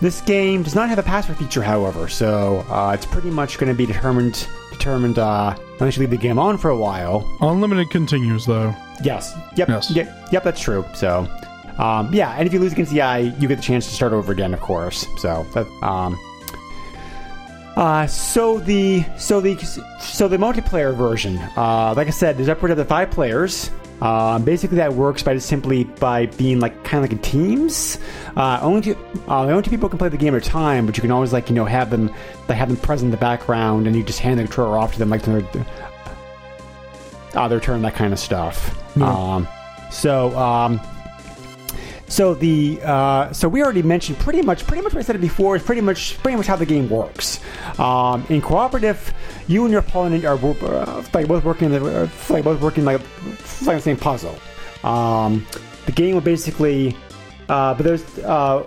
this 0.00 0.20
game 0.22 0.62
does 0.62 0.74
not 0.74 0.88
have 0.88 0.98
a 0.98 1.02
password 1.02 1.38
feature, 1.38 1.62
however, 1.62 2.08
so 2.08 2.64
uh, 2.70 2.92
it's 2.94 3.04
pretty 3.06 3.30
much 3.30 3.58
going 3.58 3.70
to 3.70 3.76
be 3.76 3.84
determined 3.86 4.46
determined 4.70 5.18
uh, 5.18 5.56
unless 5.80 5.96
you 5.96 6.00
leave 6.02 6.10
the 6.10 6.16
game 6.16 6.38
on 6.38 6.56
for 6.56 6.70
a 6.70 6.76
while. 6.76 7.28
Unlimited 7.40 7.90
continues 7.90 8.46
though. 8.46 8.72
Yes. 9.02 9.34
Yep. 9.56 9.68
Yes. 9.68 9.90
Yep. 9.90 10.32
Yep. 10.32 10.44
That's 10.44 10.60
true. 10.60 10.84
So, 10.94 11.28
um, 11.78 12.12
yeah. 12.12 12.34
And 12.36 12.46
if 12.46 12.52
you 12.52 12.60
lose 12.60 12.72
against 12.72 12.92
the 12.92 13.02
eye, 13.02 13.18
you 13.18 13.48
get 13.48 13.56
the 13.56 13.62
chance 13.62 13.86
to 13.86 13.94
start 13.94 14.12
over 14.12 14.32
again, 14.32 14.54
of 14.54 14.60
course. 14.60 15.06
So 15.18 15.46
that. 15.54 15.66
Um, 15.82 16.18
uh, 17.76 18.08
so 18.08 18.58
the 18.58 19.04
so 19.16 19.40
the 19.40 19.56
so 20.00 20.26
the 20.26 20.36
multiplayer 20.36 20.92
version, 20.96 21.38
uh, 21.56 21.94
like 21.96 22.08
I 22.08 22.10
said, 22.10 22.36
there's 22.36 22.48
upward 22.48 22.72
of 22.72 22.76
the 22.76 22.84
five 22.84 23.08
players. 23.10 23.70
Um, 24.00 24.44
basically, 24.44 24.76
that 24.78 24.94
works 24.94 25.22
by 25.22 25.34
just 25.34 25.48
simply 25.48 25.84
by 25.84 26.26
being 26.26 26.58
like 26.58 26.84
kind 26.84 27.04
of 27.04 27.10
like 27.10 27.12
in 27.12 27.22
teams. 27.22 27.98
Uh, 28.36 28.58
only 28.62 28.80
two, 28.80 28.96
uh, 29.28 29.44
only 29.44 29.62
two 29.62 29.70
people 29.70 29.88
can 29.88 29.98
play 29.98 30.08
the 30.08 30.16
game 30.16 30.34
at 30.34 30.44
a 30.44 30.48
time, 30.48 30.86
but 30.86 30.96
you 30.96 31.02
can 31.02 31.12
always 31.12 31.32
like 31.32 31.48
you 31.48 31.54
know 31.54 31.64
have 31.64 31.90
them 31.90 32.12
like 32.48 32.58
have 32.58 32.68
them 32.68 32.78
present 32.78 33.06
in 33.06 33.10
the 33.12 33.16
background, 33.16 33.86
and 33.86 33.94
you 33.94 34.02
just 34.02 34.18
hand 34.18 34.40
the 34.40 34.44
controller 34.44 34.76
off 34.76 34.92
to 34.94 34.98
them 34.98 35.10
like 35.10 35.22
their 35.22 35.42
uh, 37.34 37.48
their 37.48 37.60
turn, 37.60 37.82
that 37.82 37.94
kind 37.94 38.12
of 38.12 38.18
stuff. 38.18 38.74
Um, 38.98 39.48
so 39.90 40.36
um, 40.36 40.80
so 42.08 42.34
the 42.34 42.80
uh, 42.82 43.32
so 43.32 43.48
we 43.48 43.62
already 43.62 43.82
mentioned 43.82 44.18
pretty 44.18 44.42
much 44.42 44.66
pretty 44.66 44.82
much 44.82 44.94
what 44.94 45.00
I 45.00 45.02
said 45.02 45.16
it 45.16 45.20
before 45.20 45.56
is 45.56 45.62
pretty 45.62 45.82
much 45.82 46.18
pretty 46.18 46.36
much 46.36 46.46
how 46.46 46.56
the 46.56 46.66
game 46.66 46.88
works. 46.88 47.40
Um, 47.78 48.24
in 48.28 48.40
cooperative, 48.40 49.12
you 49.46 49.64
and 49.64 49.72
your 49.72 49.80
opponent 49.80 50.24
are 50.24 50.34
uh, 50.34 51.04
like 51.12 51.28
both 51.28 51.44
working 51.44 51.70
the, 51.70 51.84
uh, 51.84 52.08
like 52.30 52.44
both 52.44 52.60
working 52.60 52.84
like 52.84 53.00
like 53.64 53.76
the 53.76 53.80
same 53.80 53.96
puzzle. 53.96 54.38
Um, 54.84 55.46
the 55.86 55.92
game 55.92 56.14
will 56.14 56.22
basically 56.22 56.96
uh, 57.48 57.74
but 57.74 57.82
there's 57.82 58.18
uh, 58.18 58.60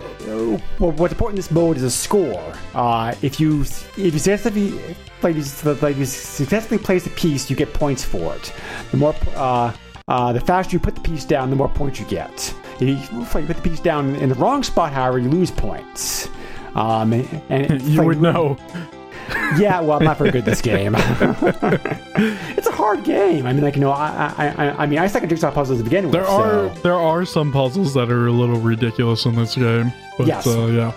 what's 0.78 1.12
important 1.12 1.30
in 1.30 1.36
this 1.36 1.50
mode 1.50 1.76
is 1.76 1.84
a 1.84 1.90
score. 1.90 2.52
Uh, 2.74 3.14
if 3.22 3.38
you 3.38 3.62
if 3.62 3.96
you 3.96 4.10
successfully 4.10 4.96
like 5.24 5.36
you, 5.36 5.44
like 5.82 5.96
you 5.96 6.04
successfully 6.04 6.78
place 6.78 7.06
a 7.06 7.10
piece, 7.10 7.48
you 7.50 7.56
get 7.56 7.72
points 7.72 8.04
for 8.04 8.34
it. 8.34 8.52
The 8.90 8.96
more 8.96 9.14
uh, 9.34 9.72
uh, 10.08 10.32
the 10.32 10.40
faster 10.40 10.72
you 10.74 10.80
put 10.80 10.94
the 10.94 11.00
piece 11.00 11.24
down, 11.24 11.50
the 11.50 11.56
more 11.56 11.68
points 11.68 12.00
you 12.00 12.06
get. 12.06 12.54
If 12.80 12.82
you, 12.82 12.96
if 13.22 13.34
you 13.34 13.46
put 13.46 13.56
the 13.56 13.62
piece 13.62 13.80
down 13.80 14.16
in 14.16 14.28
the 14.28 14.34
wrong 14.36 14.62
spot, 14.62 14.92
however, 14.92 15.18
you 15.18 15.28
lose 15.30 15.50
points. 15.50 16.28
Um, 16.74 17.12
and, 17.12 17.42
and 17.48 17.82
You 17.88 17.98
like, 17.98 18.06
would 18.08 18.20
know. 18.22 18.56
yeah, 19.58 19.80
well, 19.80 19.98
I'm 19.98 20.04
not 20.04 20.18
very 20.18 20.30
good 20.30 20.40
at 20.40 20.44
this 20.46 20.60
game. 20.60 20.94
it's 20.96 22.66
a 22.66 22.72
hard 22.72 23.04
game. 23.04 23.46
I 23.46 23.52
mean, 23.52 23.62
like 23.62 23.76
you 23.76 23.80
know, 23.80 23.90
I, 23.92 24.34
I, 24.36 24.46
I, 24.48 24.82
I 24.82 24.86
mean, 24.86 24.98
I 24.98 25.06
suck 25.06 25.22
at 25.22 25.28
jigsaw 25.28 25.50
puzzles 25.50 25.78
to 25.78 25.84
begin 25.84 26.04
with. 26.04 26.12
There 26.12 26.24
so. 26.24 26.32
are 26.32 26.68
there 26.80 26.94
are 26.94 27.24
some 27.24 27.52
puzzles 27.52 27.94
that 27.94 28.10
are 28.10 28.26
a 28.26 28.32
little 28.32 28.58
ridiculous 28.58 29.24
in 29.24 29.34
this 29.36 29.54
game. 29.54 29.92
But 30.18 30.26
Yes. 30.26 30.46
uh, 30.46 30.66
yeah. 30.66 30.92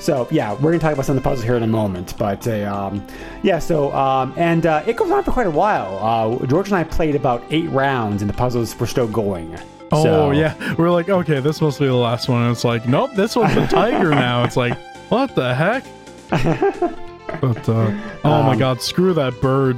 So 0.00 0.26
yeah, 0.30 0.54
we're 0.54 0.72
gonna 0.72 0.78
talk 0.78 0.92
about 0.94 1.04
some 1.06 1.16
of 1.16 1.22
the 1.22 1.28
puzzles 1.28 1.44
here 1.44 1.56
in 1.56 1.62
a 1.62 1.66
moment, 1.68 2.14
but 2.18 2.46
uh, 2.48 2.64
um, 2.74 3.06
yeah. 3.42 3.58
So 3.58 3.92
um, 3.92 4.32
and 4.36 4.64
uh, 4.66 4.82
it 4.86 4.96
goes 4.96 5.10
on 5.10 5.22
for 5.22 5.30
quite 5.32 5.46
a 5.46 5.50
while. 5.50 5.98
Uh, 6.42 6.46
George 6.46 6.68
and 6.68 6.76
I 6.76 6.84
played 6.84 7.14
about 7.14 7.42
eight 7.50 7.68
rounds, 7.70 8.22
and 8.22 8.28
the 8.28 8.34
puzzles 8.34 8.74
were 8.80 8.86
still 8.86 9.06
going. 9.08 9.56
Oh 9.92 10.02
So- 10.04 10.30
yeah. 10.30 10.74
We're 10.76 10.90
like, 10.90 11.08
okay, 11.08 11.40
this 11.40 11.60
must 11.60 11.78
be 11.80 11.86
the 11.86 11.94
last 11.94 12.28
one. 12.28 12.42
And 12.42 12.52
it's 12.52 12.64
like, 12.64 12.86
nope, 12.88 13.10
this 13.14 13.34
one's 13.36 13.56
a 13.56 13.66
tiger 13.66 14.10
now. 14.10 14.44
It's 14.44 14.56
like, 14.56 14.78
what 15.10 15.34
the 15.34 15.54
heck? 15.54 15.84
But 17.40 17.68
uh, 17.68 17.92
oh 18.24 18.42
my 18.42 18.52
Um, 18.54 18.58
god, 18.58 18.82
screw 18.82 19.14
that 19.14 19.40
bird 19.40 19.76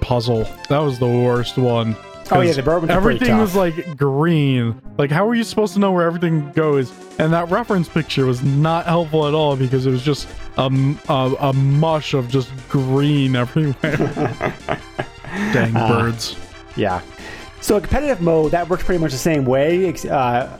puzzle. 0.00 0.46
That 0.68 0.78
was 0.78 0.98
the 1.00 1.08
worst 1.08 1.58
one. 1.58 1.96
Oh, 2.30 2.40
yeah, 2.40 2.52
the 2.52 2.62
bird 2.62 2.78
ones 2.80 2.90
are 2.90 3.00
pretty 3.00 3.16
Everything 3.16 3.38
was 3.38 3.54
like 3.54 3.96
green. 3.96 4.80
Like, 4.98 5.10
how 5.10 5.28
are 5.28 5.34
you 5.34 5.44
supposed 5.44 5.74
to 5.74 5.80
know 5.80 5.92
where 5.92 6.06
everything 6.06 6.50
goes? 6.52 6.92
And 7.18 7.32
that 7.32 7.50
reference 7.50 7.88
picture 7.88 8.26
was 8.26 8.42
not 8.42 8.86
helpful 8.86 9.26
at 9.28 9.34
all 9.34 9.56
because 9.56 9.86
it 9.86 9.90
was 9.90 10.02
just 10.02 10.28
a 10.56 10.66
a 11.40 11.52
mush 11.52 12.14
of 12.14 12.28
just 12.28 12.50
green 12.68 13.36
everywhere. 13.44 14.54
Dang 15.52 15.76
Uh, 15.76 15.88
birds. 15.88 16.36
Yeah. 16.76 17.00
So 17.60 17.76
a 17.78 17.80
competitive 17.80 18.20
mode 18.20 18.50
that 18.52 18.68
works 18.68 18.84
pretty 18.84 19.00
much 19.00 19.12
the 19.12 19.16
same 19.16 19.46
way. 19.46 19.94
Uh, 20.04 20.14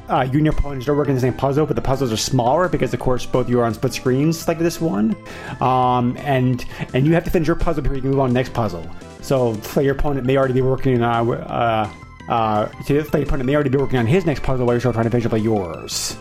uh, 0.09 0.27
you 0.31 0.39
and 0.39 0.47
your 0.47 0.55
opponents 0.55 0.89
are 0.89 0.95
working 0.95 1.15
the 1.15 1.21
same 1.21 1.35
puzzle, 1.35 1.67
but 1.67 1.77
the 1.77 1.83
puzzles 1.83 2.11
are 2.11 2.17
smaller 2.17 2.67
because, 2.67 2.95
of 2.95 3.01
course, 3.01 3.27
both 3.27 3.47
you 3.47 3.61
are 3.61 3.65
on 3.65 3.75
split 3.75 3.93
screens 3.93 4.49
like 4.49 4.59
this 4.59 4.81
one, 4.81 5.15
um, 5.61 6.17
and 6.21 6.65
and 6.95 7.07
you 7.07 7.13
have 7.13 7.25
to 7.25 7.31
finish 7.31 7.47
your 7.47 7.57
puzzle 7.57 7.83
before 7.83 7.97
you 7.97 8.01
can 8.01 8.11
move 8.11 8.21
on 8.21 8.29
to 8.29 8.33
the 8.33 8.39
next 8.39 8.55
puzzle. 8.55 8.91
So, 9.25 9.55
your 9.81 9.95
opponent 9.95 10.27
may 10.27 10.37
already 10.37 10.55
be 10.55 10.63
working. 10.63 11.03
Uh, 11.03 11.25
uh, 11.25 11.91
uh, 12.29 12.83
so 12.83 12.95
your 12.95 13.03
opponent 13.03 13.45
may 13.45 13.55
already 13.55 13.71
be 13.71 13.79
working 13.79 13.99
on 13.99 14.07
his 14.07 14.25
next 14.25 14.43
puzzle 14.43 14.67
while 14.67 14.75
you're 14.75 14.81
still 14.81 14.93
trying 14.93 15.05
to 15.05 15.11
finish 15.11 15.27
up 15.27 15.33
yours. 15.39 16.17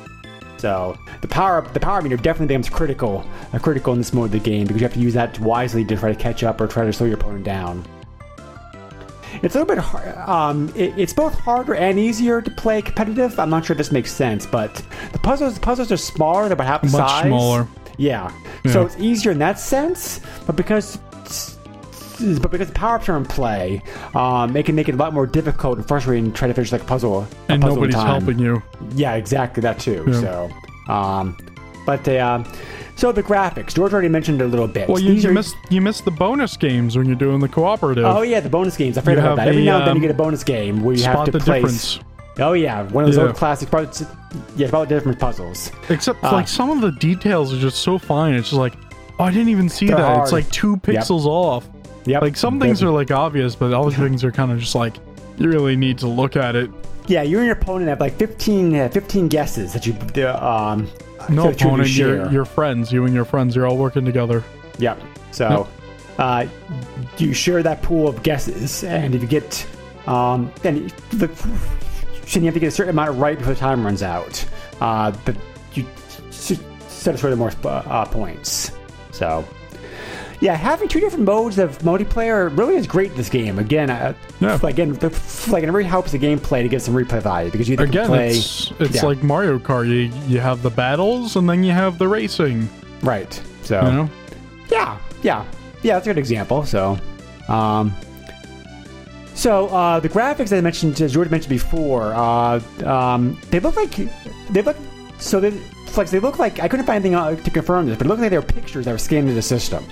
So 0.58 0.98
the 1.20 1.28
power 1.28 1.62
the 1.74 1.80
power 1.80 2.02
meter 2.02 2.16
definitely 2.16 2.48
becomes 2.48 2.70
critical 2.70 3.26
uh, 3.52 3.60
critical 3.60 3.92
in 3.92 4.00
this 4.00 4.13
mode 4.13 4.28
of 4.28 4.32
the 4.32 4.39
game 4.39 4.66
because 4.66 4.82
you 4.82 4.88
have 4.88 4.94
to 4.94 5.00
use 5.02 5.13
that 5.13 5.38
wisely 5.39 5.84
to 5.84 5.98
try 5.98 6.13
to 6.13 6.18
catch 6.18 6.42
up 6.42 6.62
or 6.62 6.68
try 6.68 6.86
to 6.86 6.94
slow 6.94 7.06
your 7.06 7.18
opponent 7.18 7.44
down. 7.44 7.86
It's 9.42 9.56
a 9.56 9.60
little 9.60 9.76
bit 9.76 9.80
hard. 9.80 10.16
Um, 10.18 10.72
it, 10.74 10.98
it's 10.98 11.12
both 11.12 11.34
harder 11.34 11.76
and 11.76 12.00
easier 12.00 12.42
to 12.42 12.50
play 12.52 12.82
competitive. 12.82 13.38
I'm 13.39 13.50
not 13.50 13.66
sure 13.66 13.74
if 13.74 13.78
this 13.78 13.92
makes 13.92 14.12
sense, 14.12 14.46
but 14.46 14.74
the 15.12 15.20
puzzles 15.20 15.56
the 15.56 15.60
puzzles 15.60 15.92
are 15.92 15.98
smaller. 15.98 16.44
They're 16.44 16.54
about 16.54 16.68
half 16.68 16.82
the 16.82 16.98
Much 16.98 17.10
size. 17.10 17.26
smaller. 17.26 17.68
Yeah. 17.98 18.34
yeah. 18.63 18.72
So 18.72 18.86
it's 18.86 18.98
easier 18.98 19.34
in 19.34 19.39
that 19.39 19.60
sense, 19.60 20.22
but 20.46 20.56
because 20.56 20.98
but 22.19 22.52
because 22.52 22.67
the 22.67 22.73
power 22.73 22.95
ups 22.95 23.10
are 23.10 23.17
in 23.17 23.26
play, 23.26 23.82
um, 24.15 24.56
it 24.56 24.65
can 24.65 24.76
make 24.76 24.89
it 24.89 24.95
a 24.95 24.97
lot 24.97 25.13
more 25.13 25.26
difficult 25.26 25.78
and 25.78 25.88
frustrating 25.88 26.32
to 26.32 26.38
try 26.38 26.47
to 26.47 26.54
finish 26.54 26.71
like 26.71 26.82
a 26.82 26.86
puzzle. 26.86 27.28
And 27.49 27.62
puzzle 27.62 27.76
nobody's 27.78 27.95
time. 27.95 28.21
helping 28.21 28.39
you. 28.39 28.62
Yeah, 28.95 29.15
exactly 29.15 29.62
that 29.62 29.80
too. 29.80 30.04
Yeah. 30.08 30.21
So, 30.21 30.91
um, 30.93 31.38
but 31.86 32.04
the 32.04 32.19
um, 32.19 32.45
so 32.95 33.12
the 33.12 33.23
graphics. 33.23 33.73
George 33.73 33.91
already 33.93 34.10
mentioned 34.10 34.41
it 34.41 34.45
a 34.45 34.47
little 34.47 34.67
bit. 34.67 34.88
Well, 34.88 34.99
you, 34.99 35.13
you 35.13 35.30
are- 35.30 35.34
missed 35.34 35.56
you 35.69 35.82
missed 35.82 36.06
the 36.06 36.12
bonus 36.12 36.56
games 36.58 36.97
when 36.97 37.08
you're 37.08 37.15
doing 37.15 37.39
the 37.39 37.49
cooperative. 37.49 38.06
Oh 38.06 38.21
yeah, 38.21 38.39
the 38.39 38.49
bonus 38.49 38.78
games. 38.78 38.97
I 38.97 39.02
forgot 39.02 39.19
about 39.19 39.36
that. 39.38 39.47
Every 39.49 39.62
the, 39.62 39.65
now 39.65 39.78
and 39.80 39.88
then 39.88 39.95
you 39.95 39.99
um, 39.99 40.02
get 40.02 40.12
a 40.12 40.15
bonus 40.17 40.43
game 40.43 40.84
where 40.84 40.95
you 40.95 41.04
have 41.04 41.26
to 41.26 41.32
the 41.32 41.39
place. 41.39 41.62
difference. 41.62 41.99
Oh 42.39 42.54
yeah, 42.54 42.84
one 42.91 43.04
of 43.04 43.10
those 43.10 43.17
Yeah. 43.17 43.28
old 43.28 43.36
classic. 43.36 43.69
parts- 43.69 44.04
Yeah, 44.56 44.67
about 44.67 44.89
different 44.89 45.19
puzzles. 45.19 45.71
Except 45.89 46.19
Ah. 46.23 46.32
like 46.34 46.47
some 46.47 46.69
of 46.71 46.82
the 46.82 46.91
details 46.93 47.54
are 47.54 47.60
just 47.60 47.80
so 47.84 47.97
fine. 47.99 48.34
It's 48.34 48.49
just 48.49 48.60
like, 48.60 48.73
oh, 49.19 49.26
I 49.26 49.32
didn't 49.32 49.49
even 49.49 49.69
see 49.69 49.88
that. 49.88 49.99
hard. 49.99 50.23
It's 50.23 50.32
like 50.32 50.49
two 50.49 50.78
pixels 50.78 51.26
off. 51.26 51.67
Yep. 52.06 52.22
Like 52.22 52.38
some 52.38 52.60
things 52.60 52.84
are 52.84 52.89
like 52.89 53.12
obvious, 53.12 53.56
but 53.56 53.74
other 53.74 53.92
things 53.92 54.24
are 54.24 54.32
kind 54.32 54.52
of 54.52 54.60
just 54.60 54.76
like 54.76 54.96
you 55.38 55.50
really 55.50 55.76
need 55.76 55.98
to 56.00 56.08
look 56.08 56.36
at 56.36 56.56
it. 56.56 56.70
Yeah, 57.08 57.22
you 57.22 57.38
and 57.38 57.46
your 57.46 57.56
opponent 57.56 57.89
have 57.89 58.00
like 58.00 58.16
15, 58.16 58.76
uh, 58.76 58.89
15 58.89 59.28
guesses 59.28 59.74
that 59.74 59.86
you 59.86 59.96
uh, 60.24 60.38
um. 60.38 60.89
No 61.30 61.44
that 61.44 61.62
opponent, 61.62 61.89
you're, 61.89 62.30
you're 62.32 62.46
friends. 62.46 62.92
You 62.92 63.06
and 63.06 63.13
your 63.13 63.24
friends, 63.24 63.56
you're 63.56 63.66
all 63.66 63.78
working 63.78 64.04
together. 64.04 64.44
Yep. 64.80 65.02
So, 65.32 65.70
uh, 66.18 66.48
you 67.18 67.34
share 67.34 67.63
that 67.63 67.82
pool 67.82 68.08
of 68.08 68.24
guesses, 68.24 68.84
and 68.84 69.16
if 69.16 69.22
you 69.22 69.28
get, 69.28 69.66
um, 70.06 70.52
then 70.62 70.92
the, 71.12 71.28
you 72.28 72.42
have 72.42 72.54
to 72.54 72.60
get 72.60 72.68
a 72.68 72.72
certain 72.72 72.89
amount 72.89 73.18
right 73.18 73.38
before 73.38 73.54
the 73.54 73.60
time 73.60 73.86
runs 73.86 74.04
out. 74.04 74.46
Uh, 74.82 75.12
but 75.24 75.36
you 75.74 75.86
set 76.30 77.16
aside 77.16 77.38
more 77.38 77.52
uh, 77.63 78.06
points. 78.06 78.72
So, 79.12 79.46
yeah, 80.44 80.56
having 80.56 80.90
two 80.90 81.00
different 81.00 81.24
modes 81.24 81.58
of 81.58 81.78
multiplayer 81.80 82.56
really 82.58 82.76
is 82.76 82.86
great 82.86 83.12
in 83.12 83.18
this 83.18 83.30
game. 83.30 83.60
Again, 83.60 83.90
uh, 83.90 84.14
Yeah. 84.42 84.60
again, 84.62 84.92
the, 84.94 85.10
like 85.50 85.64
it 85.64 85.72
really 85.72 85.86
helps 85.86 86.12
the 86.12 86.20
gameplay 86.20 86.62
to 86.64 86.68
get 86.68 86.82
some 86.82 86.94
replay 86.94 87.22
value 87.22 87.50
because 87.50 87.70
you 87.70 87.78
can 87.78 87.88
Again, 87.88 88.08
play 88.08 88.32
it's 88.32 88.72
it's 88.80 88.96
yeah. 88.96 89.06
like 89.06 89.24
Mario 89.24 89.58
Kart. 89.58 89.88
You 89.88 90.12
you 90.28 90.40
have 90.42 90.62
the 90.62 90.70
battles 90.70 91.38
and 91.38 91.48
then 91.50 91.64
you 91.64 91.72
have 91.72 91.98
the 91.98 92.10
racing. 92.10 92.68
right. 93.02 93.42
So, 93.64 93.80
You 93.86 93.92
know, 93.94 94.10
Yeah, 94.70 94.98
yeah, 95.22 95.46
yeah. 95.82 95.94
That's 95.94 96.08
a 96.08 96.10
good 96.10 96.18
example. 96.20 96.66
So, 96.66 96.98
um, 97.48 97.94
so 99.36 99.68
uh, 99.70 100.00
the 100.02 100.10
graphics 100.10 100.50
that 100.50 100.58
I 100.58 100.62
mentioned, 100.62 101.00
as 101.02 101.14
George 101.14 101.30
mentioned 101.32 101.52
before, 101.52 102.14
uh, 102.14 102.60
um, 102.86 103.40
they 103.50 103.62
look 103.62 103.78
like 103.78 103.96
they 104.52 104.62
look 104.62 104.76
so 105.20 105.40
they 105.40 105.52
like 105.96 106.10
they 106.10 106.20
look 106.20 106.38
like 106.38 106.60
I 106.60 106.68
couldn't 106.68 106.86
find 106.86 106.98
anything 106.98 107.16
uh, 107.16 107.36
to 107.36 107.50
confirm 107.50 107.88
this, 107.88 107.98
but 107.98 108.08
it 108.08 108.10
looked 108.10 108.22
like 108.22 108.30
they 108.32 108.38
were 108.38 108.44
pictures 108.60 108.84
that 108.86 108.92
were 108.92 108.98
scanned 108.98 109.30
into 109.30 109.36
the 109.36 109.42
system. 109.42 109.86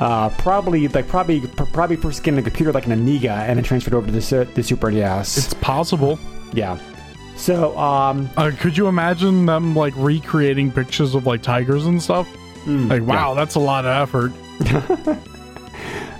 Uh, 0.00 0.30
probably 0.38 0.88
like 0.88 1.06
probably 1.06 1.42
probably 1.72 1.94
first 1.96 2.26
on 2.26 2.38
a 2.38 2.42
computer 2.42 2.72
like 2.72 2.86
an 2.86 2.92
Amiga 2.92 3.32
and 3.32 3.58
then 3.58 3.64
transferred 3.64 3.92
over 3.92 4.06
to 4.06 4.12
the, 4.12 4.48
the 4.54 4.62
Super 4.62 4.90
NES. 4.90 5.36
it's 5.36 5.54
possible. 5.54 6.18
yeah. 6.54 6.78
So 7.36 7.76
um, 7.78 8.30
Uh, 8.36 8.50
could 8.58 8.76
you 8.78 8.88
imagine 8.88 9.44
them 9.44 9.76
like 9.76 9.92
recreating 9.96 10.72
pictures 10.72 11.14
of 11.14 11.26
like 11.26 11.42
tigers 11.42 11.84
and 11.84 12.02
stuff? 12.02 12.26
Hmm, 12.64 12.88
like, 12.88 13.02
wow, 13.02 13.34
that's 13.34 13.56
a 13.56 13.60
lot 13.60 13.84
of 13.84 14.08
effort. 14.08 14.32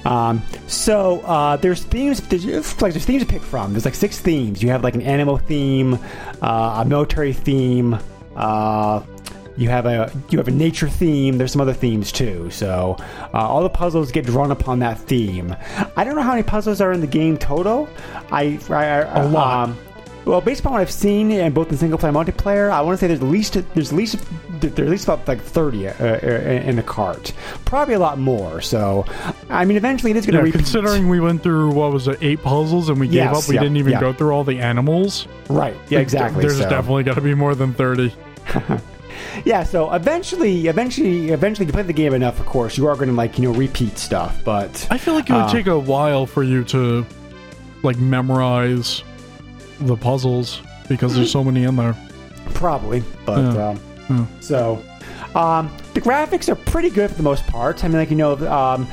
Um, 0.04 0.42
so 0.66 1.20
uh, 1.20 1.56
there's 1.56 1.84
themes. 1.84 2.20
There's, 2.22 2.46
like 2.80 2.94
there's 2.94 3.04
themes 3.04 3.22
to 3.22 3.28
pick 3.28 3.42
from. 3.42 3.72
There's 3.72 3.84
like 3.84 3.94
six 3.94 4.18
themes. 4.18 4.62
You 4.62 4.70
have 4.70 4.82
like 4.82 4.94
an 4.94 5.02
animal 5.02 5.36
theme, 5.36 5.98
uh, 6.40 6.80
a 6.82 6.84
military 6.88 7.34
theme. 7.34 7.98
Uh, 8.34 9.02
you 9.56 9.68
have 9.68 9.86
a 9.86 10.12
you 10.30 10.38
have 10.38 10.48
a 10.48 10.52
nature 10.52 10.88
theme. 10.88 11.38
There's 11.38 11.52
some 11.52 11.60
other 11.60 11.74
themes 11.74 12.12
too. 12.12 12.50
So 12.50 12.96
uh, 13.34 13.38
all 13.38 13.62
the 13.62 13.68
puzzles 13.70 14.10
get 14.12 14.24
drawn 14.26 14.50
upon 14.50 14.78
that 14.80 14.98
theme. 14.98 15.54
I 15.96 16.04
don't 16.04 16.16
know 16.16 16.22
how 16.22 16.30
many 16.30 16.42
puzzles 16.42 16.80
are 16.80 16.92
in 16.92 17.00
the 17.00 17.06
game 17.06 17.36
total. 17.36 17.88
I, 18.30 18.58
I, 18.70 18.84
I 19.02 19.22
A 19.22 19.28
lot. 19.28 19.68
Um, 19.70 19.78
well, 20.26 20.42
based 20.42 20.60
upon 20.60 20.72
what 20.72 20.82
I've 20.82 20.90
seen 20.90 21.30
in 21.32 21.52
both 21.52 21.70
the 21.70 21.76
single 21.78 21.98
player 21.98 22.14
and 22.14 22.16
multiplayer, 22.28 22.70
I 22.70 22.82
want 22.82 22.98
to 22.98 23.00
say 23.00 23.06
there's 23.08 23.20
at 23.20 23.26
least 23.26 23.54
there's 23.74 23.90
at 23.90 23.96
least 23.96 24.16
there's 24.60 24.78
at 24.78 24.86
least 24.88 25.04
about 25.04 25.26
like 25.26 25.40
30 25.40 25.88
uh, 25.88 25.92
uh, 25.98 26.06
in 26.26 26.76
the 26.76 26.82
cart. 26.82 27.32
Probably 27.64 27.94
a 27.94 27.98
lot 27.98 28.18
more. 28.18 28.60
So, 28.60 29.06
I 29.48 29.64
mean, 29.64 29.78
eventually 29.78 30.10
it 30.10 30.18
is 30.18 30.26
going 30.26 30.34
to 30.34 30.38
Yeah, 30.40 30.44
repeat. 30.44 30.58
considering 30.58 31.08
we 31.08 31.20
went 31.20 31.42
through 31.42 31.72
what 31.72 31.90
was 31.92 32.06
it, 32.06 32.18
eight 32.20 32.42
puzzles 32.42 32.90
and 32.90 33.00
we 33.00 33.06
gave 33.06 33.14
Yes, 33.14 33.44
up, 33.44 33.48
we 33.48 33.54
yeah, 33.54 33.62
didn't 33.62 33.78
even 33.78 33.92
yeah. 33.92 34.00
go 34.00 34.12
through 34.12 34.32
all 34.32 34.44
the 34.44 34.60
animals. 34.60 35.26
right? 35.48 35.74
Yeah, 35.88 36.00
exactly. 36.00 36.42
There's 36.42 36.58
so. 36.58 36.68
definitely 36.68 37.04
got 37.04 37.14
to 37.14 37.22
be 37.22 37.34
more 37.34 37.54
than 37.54 37.72
thirty. 37.72 38.14
yeah. 39.44 39.62
So 39.62 39.92
eventually, 39.92 40.66
eventually, 40.68 41.30
eventually, 41.30 41.66
you 41.66 41.72
play 41.72 41.82
the 41.82 41.92
game 41.92 42.14
enough. 42.14 42.40
Of 42.40 42.46
course, 42.46 42.76
you 42.76 42.86
are 42.86 42.94
going 42.94 43.08
to 43.08 43.14
like 43.14 43.38
you 43.38 43.44
know 43.50 43.58
repeat 43.58 43.98
stuff, 43.98 44.40
but 44.44 44.86
I 44.90 44.98
feel 44.98 45.14
like 45.14 45.28
it 45.30 45.32
would 45.34 45.42
Uh, 45.42 45.52
take 45.52 45.66
a 45.66 45.78
while 45.78 46.26
for 46.26 46.42
you 46.42 46.64
to 46.64 47.04
like 47.82 47.98
memorize 47.98 49.02
the 49.80 49.96
puzzles 49.96 50.60
because 50.88 51.14
there's 51.14 51.30
so 51.32 51.42
many 51.42 51.64
in 51.64 51.76
there. 51.76 51.96
Probably, 52.54 53.02
but 53.24 53.38
Yeah. 53.54 53.68
um, 53.70 53.80
Yeah. 54.10 54.26
so 54.40 54.82
um, 55.34 55.70
the 55.94 56.00
graphics 56.00 56.48
are 56.48 56.56
pretty 56.56 56.90
good 56.90 57.10
for 57.10 57.16
the 57.16 57.22
most 57.22 57.46
part. 57.46 57.84
I 57.84 57.88
mean, 57.88 57.96
like 57.98 58.10
you 58.10 58.16
know, 58.16 58.32
um, 58.52 58.86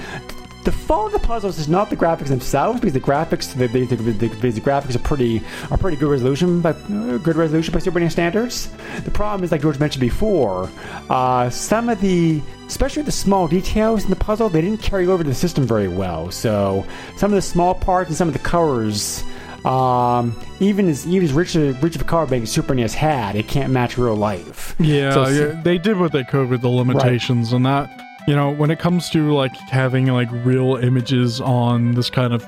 the 0.67 0.71
fault 0.73 1.13
of 1.13 1.21
the 1.21 1.25
puzzles 1.25 1.59
is 1.59 1.69
not 1.69 1.89
the 1.89 1.95
graphics 1.95 2.27
themselves 2.27 2.81
because 2.81 2.91
the 2.91 2.99
graphics, 2.99 3.53
the, 3.53 3.67
the, 3.69 3.85
the, 3.85 4.27
the, 4.27 4.51
the 4.51 4.59
graphics 4.59 4.97
are 4.97 4.99
pretty 4.99 5.41
are 5.71 5.77
pretty 5.77 5.95
good 5.95 6.09
resolution, 6.11 6.59
but 6.59 6.75
uh, 6.91 7.17
good 7.19 7.37
resolution 7.37 7.73
by 7.73 7.79
Super 7.79 8.01
NES 8.01 8.11
standards. 8.11 8.67
The 9.05 9.11
problem 9.11 9.45
is, 9.45 9.51
like 9.53 9.61
George 9.61 9.79
mentioned 9.79 10.01
before, 10.01 10.69
uh, 11.09 11.49
some 11.49 11.87
of 11.87 12.01
the 12.01 12.41
especially 12.67 13.03
the 13.03 13.13
small 13.13 13.47
details 13.47 14.03
in 14.03 14.09
the 14.09 14.17
puzzle 14.17 14.49
they 14.49 14.59
didn't 14.59 14.81
carry 14.81 15.07
over 15.07 15.23
to 15.23 15.29
the 15.29 15.33
system 15.35 15.65
very 15.65 15.87
well. 15.87 16.31
So 16.31 16.85
some 17.15 17.31
of 17.31 17.35
the 17.35 17.41
small 17.41 17.73
parts 17.73 18.09
and 18.09 18.17
some 18.17 18.27
of 18.27 18.33
the 18.33 18.41
colors 18.41 19.23
um, 19.63 20.37
even 20.59 20.89
as 20.89 21.07
even 21.07 21.23
as 21.23 21.31
rich 21.31 21.55
as 21.55 21.81
rich 21.81 21.95
of 21.95 22.01
a 22.01 22.05
card 22.05 22.29
bank 22.29 22.43
as 22.43 22.51
Super 22.51 22.75
NES 22.75 22.93
had, 22.93 23.37
it 23.37 23.47
can't 23.47 23.71
match 23.71 23.97
real 23.97 24.17
life. 24.17 24.75
Yeah, 24.79 25.11
So- 25.13 25.27
yeah, 25.27 25.61
they 25.61 25.77
did 25.77 25.97
what 25.97 26.11
they 26.11 26.25
could 26.25 26.49
with 26.49 26.61
the 26.61 26.69
limitations, 26.69 27.53
and 27.53 27.65
that 27.65 28.03
you 28.27 28.35
know 28.35 28.51
when 28.51 28.69
it 28.69 28.77
comes 28.79 29.09
to 29.11 29.33
like 29.33 29.55
having 29.55 30.05
like 30.07 30.29
real 30.45 30.75
images 30.75 31.41
on 31.41 31.93
this 31.93 32.09
kind 32.09 32.33
of 32.33 32.47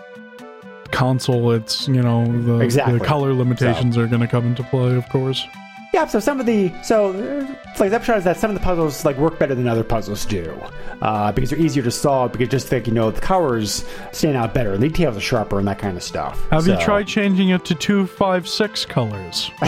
console, 0.92 1.52
it's 1.52 1.88
you 1.88 2.02
know 2.02 2.26
the, 2.44 2.60
Exactly. 2.60 3.00
the 3.00 3.06
color 3.06 3.34
limitations 3.34 3.98
are 3.98 4.08
going 4.08 4.22
to 4.22 4.28
come 4.28 4.46
into 4.46 4.64
play, 4.64 4.96
of 4.96 5.08
course. 5.10 5.46
Yeah, 5.92 6.06
so 6.06 6.20
some 6.20 6.40
of 6.40 6.46
the 6.46 6.72
so 6.84 7.10
uh, 7.14 7.56
like 7.80 7.90
the 7.90 7.96
upshot 7.96 8.18
is 8.20 8.24
that 8.26 8.38
some 8.38 8.52
of 8.52 8.56
the 8.56 8.64
puzzles 8.64 9.06
like 9.06 9.18
work 9.18 9.40
better 9.40 9.56
than 9.56 9.68
other 9.68 9.84
puzzles 9.84 10.24
do, 10.24 10.56
uh, 11.02 11.32
because 11.32 11.50
they're 11.50 11.58
easier 11.60 11.82
to 11.82 11.90
solve. 11.90 12.32
Because 12.32 12.50
just 12.50 12.72
like 12.72 12.86
you 12.86 12.94
know 12.94 13.10
the 13.10 13.22
colors 13.22 13.86
stand 14.12 14.38
out 14.38 14.54
better, 14.54 14.74
and 14.74 14.84
the 14.84 14.88
details 14.90 15.18
are 15.18 15.22
sharper, 15.22 15.58
and 15.58 15.68
that 15.68 15.80
kind 15.80 15.98
of 15.98 16.04
stuff. 16.04 16.48
Have 16.52 16.68
you 16.68 16.78
tried 16.78 17.08
changing 17.08 17.50
it 17.50 17.66
to 17.66 17.74
two, 17.74 18.06
five, 18.06 18.48
six 18.48 18.86
colors? 18.86 19.50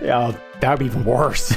Yeah, 0.00 0.36
that 0.64 0.70
would 0.70 0.78
be 0.80 0.86
even 0.86 1.04
worse. 1.04 1.50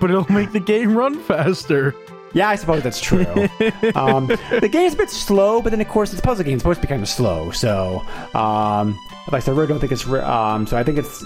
but 0.00 0.10
it'll 0.10 0.30
make 0.32 0.52
the 0.52 0.62
game 0.64 0.96
run 0.96 1.18
faster. 1.20 1.94
yeah, 2.32 2.48
I 2.48 2.56
suppose 2.56 2.82
that's 2.82 3.00
true. 3.00 3.24
um, 3.94 4.26
the 4.26 4.68
game's 4.70 4.94
a 4.94 4.96
bit 4.96 5.10
slow, 5.10 5.62
but 5.62 5.70
then 5.70 5.80
of 5.80 5.88
course 5.88 6.12
it's 6.12 6.20
a 6.20 6.22
puzzle 6.22 6.44
game. 6.44 6.54
It's 6.54 6.62
supposed 6.62 6.80
to 6.80 6.86
be 6.86 6.88
kind 6.88 7.02
of 7.02 7.08
slow. 7.08 7.50
So, 7.50 8.00
um, 8.34 8.98
like 9.30 9.34
I 9.34 9.38
said, 9.40 9.52
I 9.52 9.54
really 9.54 9.68
don't 9.68 9.80
think 9.80 9.92
it's. 9.92 10.06
re- 10.06 10.20
Um, 10.20 10.66
so 10.66 10.76
I 10.76 10.82
think 10.82 10.98
it's. 10.98 11.24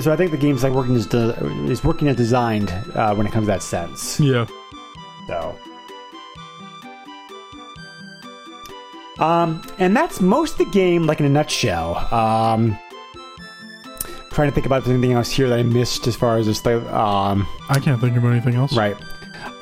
So 0.00 0.12
I 0.12 0.16
think 0.16 0.30
the 0.30 0.36
game's 0.36 0.62
like 0.62 0.72
working 0.72 0.94
as 0.96 1.06
de- 1.06 1.34
is 1.70 1.82
working 1.84 2.08
as 2.08 2.16
designed 2.16 2.70
uh, 2.94 3.14
when 3.14 3.26
it 3.26 3.32
comes 3.32 3.44
to 3.46 3.52
that 3.52 3.62
sense. 3.62 4.18
Yeah. 4.20 4.46
So. 5.26 5.58
Um, 9.18 9.62
and 9.78 9.96
that's 9.96 10.20
most 10.20 10.52
of 10.52 10.58
the 10.58 10.70
game, 10.72 11.06
like 11.06 11.20
in 11.20 11.26
a 11.26 11.30
nutshell. 11.30 11.96
Um, 12.14 12.78
trying 14.36 14.48
to 14.50 14.54
think 14.54 14.66
about 14.66 14.80
if 14.80 14.84
there's 14.84 14.94
anything 14.94 15.16
else 15.16 15.30
here 15.30 15.48
that 15.48 15.58
I 15.58 15.62
missed 15.62 16.06
as 16.06 16.14
far 16.14 16.36
as 16.36 16.46
this. 16.46 16.64
Um, 16.66 17.48
I 17.70 17.80
can't 17.80 17.98
think 17.98 18.16
of 18.18 18.24
anything 18.26 18.54
else. 18.54 18.76
right. 18.76 18.94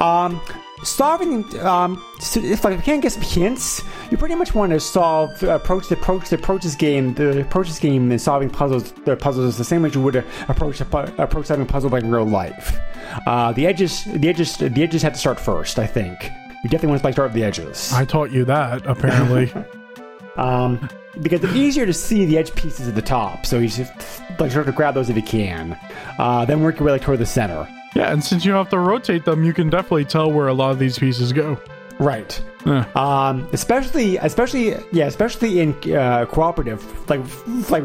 Um, 0.00 0.40
solving. 0.82 1.44
Um, 1.60 2.04
so 2.18 2.40
if 2.40 2.64
like, 2.64 2.74
if 2.74 2.80
you 2.80 2.84
can't 2.84 3.00
get 3.00 3.12
some 3.12 3.22
hints, 3.22 3.82
you 4.10 4.16
pretty 4.16 4.34
much 4.34 4.52
want 4.52 4.72
to 4.72 4.80
solve 4.80 5.40
approach 5.44 5.88
the 5.88 5.94
approach 5.94 6.28
the 6.28 6.34
approach 6.34 6.64
this 6.64 6.74
game 6.74 7.14
the 7.14 7.42
approach 7.42 7.68
this 7.68 7.78
game 7.78 8.10
and 8.10 8.20
solving 8.20 8.50
puzzles 8.50 8.90
the 9.04 9.16
puzzles 9.16 9.46
is 9.46 9.56
the 9.56 9.64
same 9.64 9.82
way 9.82 9.90
you 9.90 10.02
would 10.02 10.16
approach 10.48 10.80
a, 10.80 11.22
approach 11.22 11.46
solving 11.46 11.66
a 11.66 11.68
puzzle 11.68 11.90
like 11.90 12.02
in 12.02 12.10
real 12.10 12.24
life. 12.24 12.76
Uh, 13.28 13.52
the 13.52 13.68
edges 13.68 14.04
the 14.04 14.28
edges 14.28 14.56
the 14.56 14.82
edges 14.82 15.02
have 15.02 15.12
to 15.12 15.18
start 15.20 15.38
first. 15.38 15.78
I 15.78 15.86
think 15.86 16.24
you 16.64 16.68
definitely 16.68 16.88
want 16.88 17.02
to 17.02 17.06
like 17.06 17.14
start 17.14 17.28
with 17.28 17.34
the 17.34 17.44
edges. 17.44 17.92
I 17.92 18.04
taught 18.04 18.32
you 18.32 18.44
that, 18.46 18.84
apparently. 18.86 19.52
Um, 20.36 20.88
because 21.22 21.40
they're 21.40 21.56
easier 21.56 21.86
to 21.86 21.92
see 21.92 22.24
the 22.24 22.38
edge 22.38 22.54
pieces 22.54 22.88
at 22.88 22.94
the 22.94 23.02
top, 23.02 23.46
so 23.46 23.58
you 23.58 23.68
just 23.68 23.92
like 24.38 24.50
sort 24.50 24.68
of 24.68 24.74
grab 24.74 24.94
those 24.94 25.10
if 25.10 25.16
you 25.16 25.22
can. 25.22 25.78
Uh, 26.18 26.44
then 26.44 26.62
work 26.62 26.78
your 26.78 26.86
way 26.86 26.92
like 26.92 27.02
toward 27.02 27.18
the 27.18 27.26
center. 27.26 27.68
yeah, 27.94 28.12
and 28.12 28.22
since 28.22 28.44
you 28.44 28.52
have 28.52 28.68
to 28.70 28.78
rotate 28.78 29.24
them, 29.24 29.44
you 29.44 29.52
can 29.52 29.70
definitely 29.70 30.04
tell 30.04 30.30
where 30.30 30.48
a 30.48 30.54
lot 30.54 30.70
of 30.70 30.78
these 30.78 30.98
pieces 30.98 31.32
go. 31.32 31.58
Right. 31.98 32.42
Yeah. 32.66 32.86
Um, 32.96 33.48
especially, 33.52 34.16
especially, 34.16 34.74
yeah, 34.90 35.06
especially 35.06 35.60
in 35.60 35.74
uh, 35.94 36.26
cooperative, 36.26 36.82
like, 37.08 37.20
like, 37.70 37.84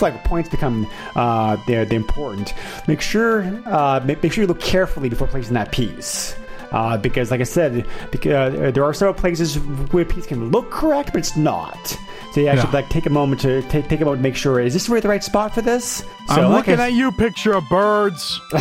like 0.00 0.24
points 0.24 0.48
become 0.48 0.86
uh, 1.14 1.56
they're, 1.66 1.84
they're 1.84 1.98
important. 1.98 2.54
Make 2.88 3.00
sure, 3.00 3.42
uh, 3.66 4.00
make, 4.04 4.22
make 4.22 4.32
sure 4.32 4.42
you 4.42 4.48
look 4.48 4.60
carefully 4.60 5.08
before 5.08 5.28
placing 5.28 5.54
that 5.54 5.70
piece. 5.70 6.34
Uh, 6.72 6.96
because, 6.96 7.30
like 7.32 7.40
I 7.40 7.44
said, 7.44 7.86
because, 8.12 8.54
uh, 8.54 8.70
there 8.70 8.84
are 8.84 8.94
several 8.94 9.14
places 9.14 9.56
where 9.90 10.04
a 10.04 10.06
piece 10.06 10.26
can 10.26 10.50
look 10.50 10.70
correct, 10.70 11.12
but 11.12 11.18
it's 11.18 11.36
not. 11.36 11.96
So 12.32 12.40
you 12.40 12.46
actually 12.46 12.68
Yeah. 12.68 12.74
like 12.76 12.88
take 12.90 13.06
a 13.06 13.10
moment 13.10 13.40
to 13.42 13.60
take, 13.62 13.88
take 13.88 14.00
a 14.00 14.04
moment 14.04 14.20
to 14.20 14.28
make 14.28 14.36
sure 14.36 14.60
is 14.60 14.72
this 14.72 14.88
really 14.88 15.00
the 15.00 15.08
right 15.08 15.22
spot 15.24 15.52
for 15.54 15.62
this? 15.62 16.04
So, 16.28 16.42
I'm 16.44 16.52
looking 16.52 16.74
at 16.78 16.92
you, 16.92 17.10
picture 17.10 17.54
of 17.54 17.68
birds. 17.68 18.40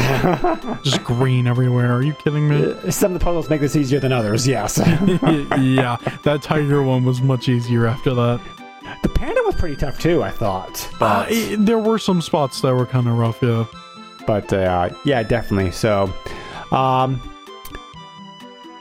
Just 0.83 1.03
green 1.03 1.45
everywhere. 1.45 1.93
Are 1.93 2.01
you 2.01 2.13
kidding 2.13 2.47
me? 2.49 2.73
Some 2.91 3.13
of 3.13 3.19
the 3.19 3.23
puzzles 3.23 3.47
make 3.49 3.61
this 3.61 3.75
easier 3.75 3.99
than 3.99 4.11
others. 4.11 4.47
Yes. 4.47 4.77
yeah, 5.59 5.97
that 6.23 6.39
tiger 6.41 6.81
one 6.81 7.03
was 7.05 7.21
much 7.21 7.47
easier 7.47 7.85
after 7.85 8.13
that. 8.15 8.39
the 9.03 9.09
panda 9.09 9.39
was 9.45 9.53
pretty 9.55 9.75
tough 9.75 9.99
too. 9.99 10.23
I 10.23 10.31
thought, 10.31 10.89
but 10.99 11.29
Uh, 11.31 11.35
i- 11.35 11.55
there 11.59 11.77
were 11.79 11.99
some 11.99 12.21
spots 12.21 12.61
that 12.61 12.73
were 12.73 12.87
kind 12.87 13.07
of 13.07 13.17
rough, 13.19 13.37
yeah. 13.43 13.65
but 14.25 14.51
uh, 14.51 14.89
yeah, 15.05 15.21
definitely. 15.21 15.71
So, 15.71 16.11
um, 16.71 17.21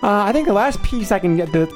uh, 0.03 0.23
I 0.23 0.33
think 0.33 0.47
the 0.47 0.55
last 0.55 0.83
piece 0.83 1.13
I 1.13 1.19
can 1.19 1.37
get 1.37 1.53
the. 1.53 1.67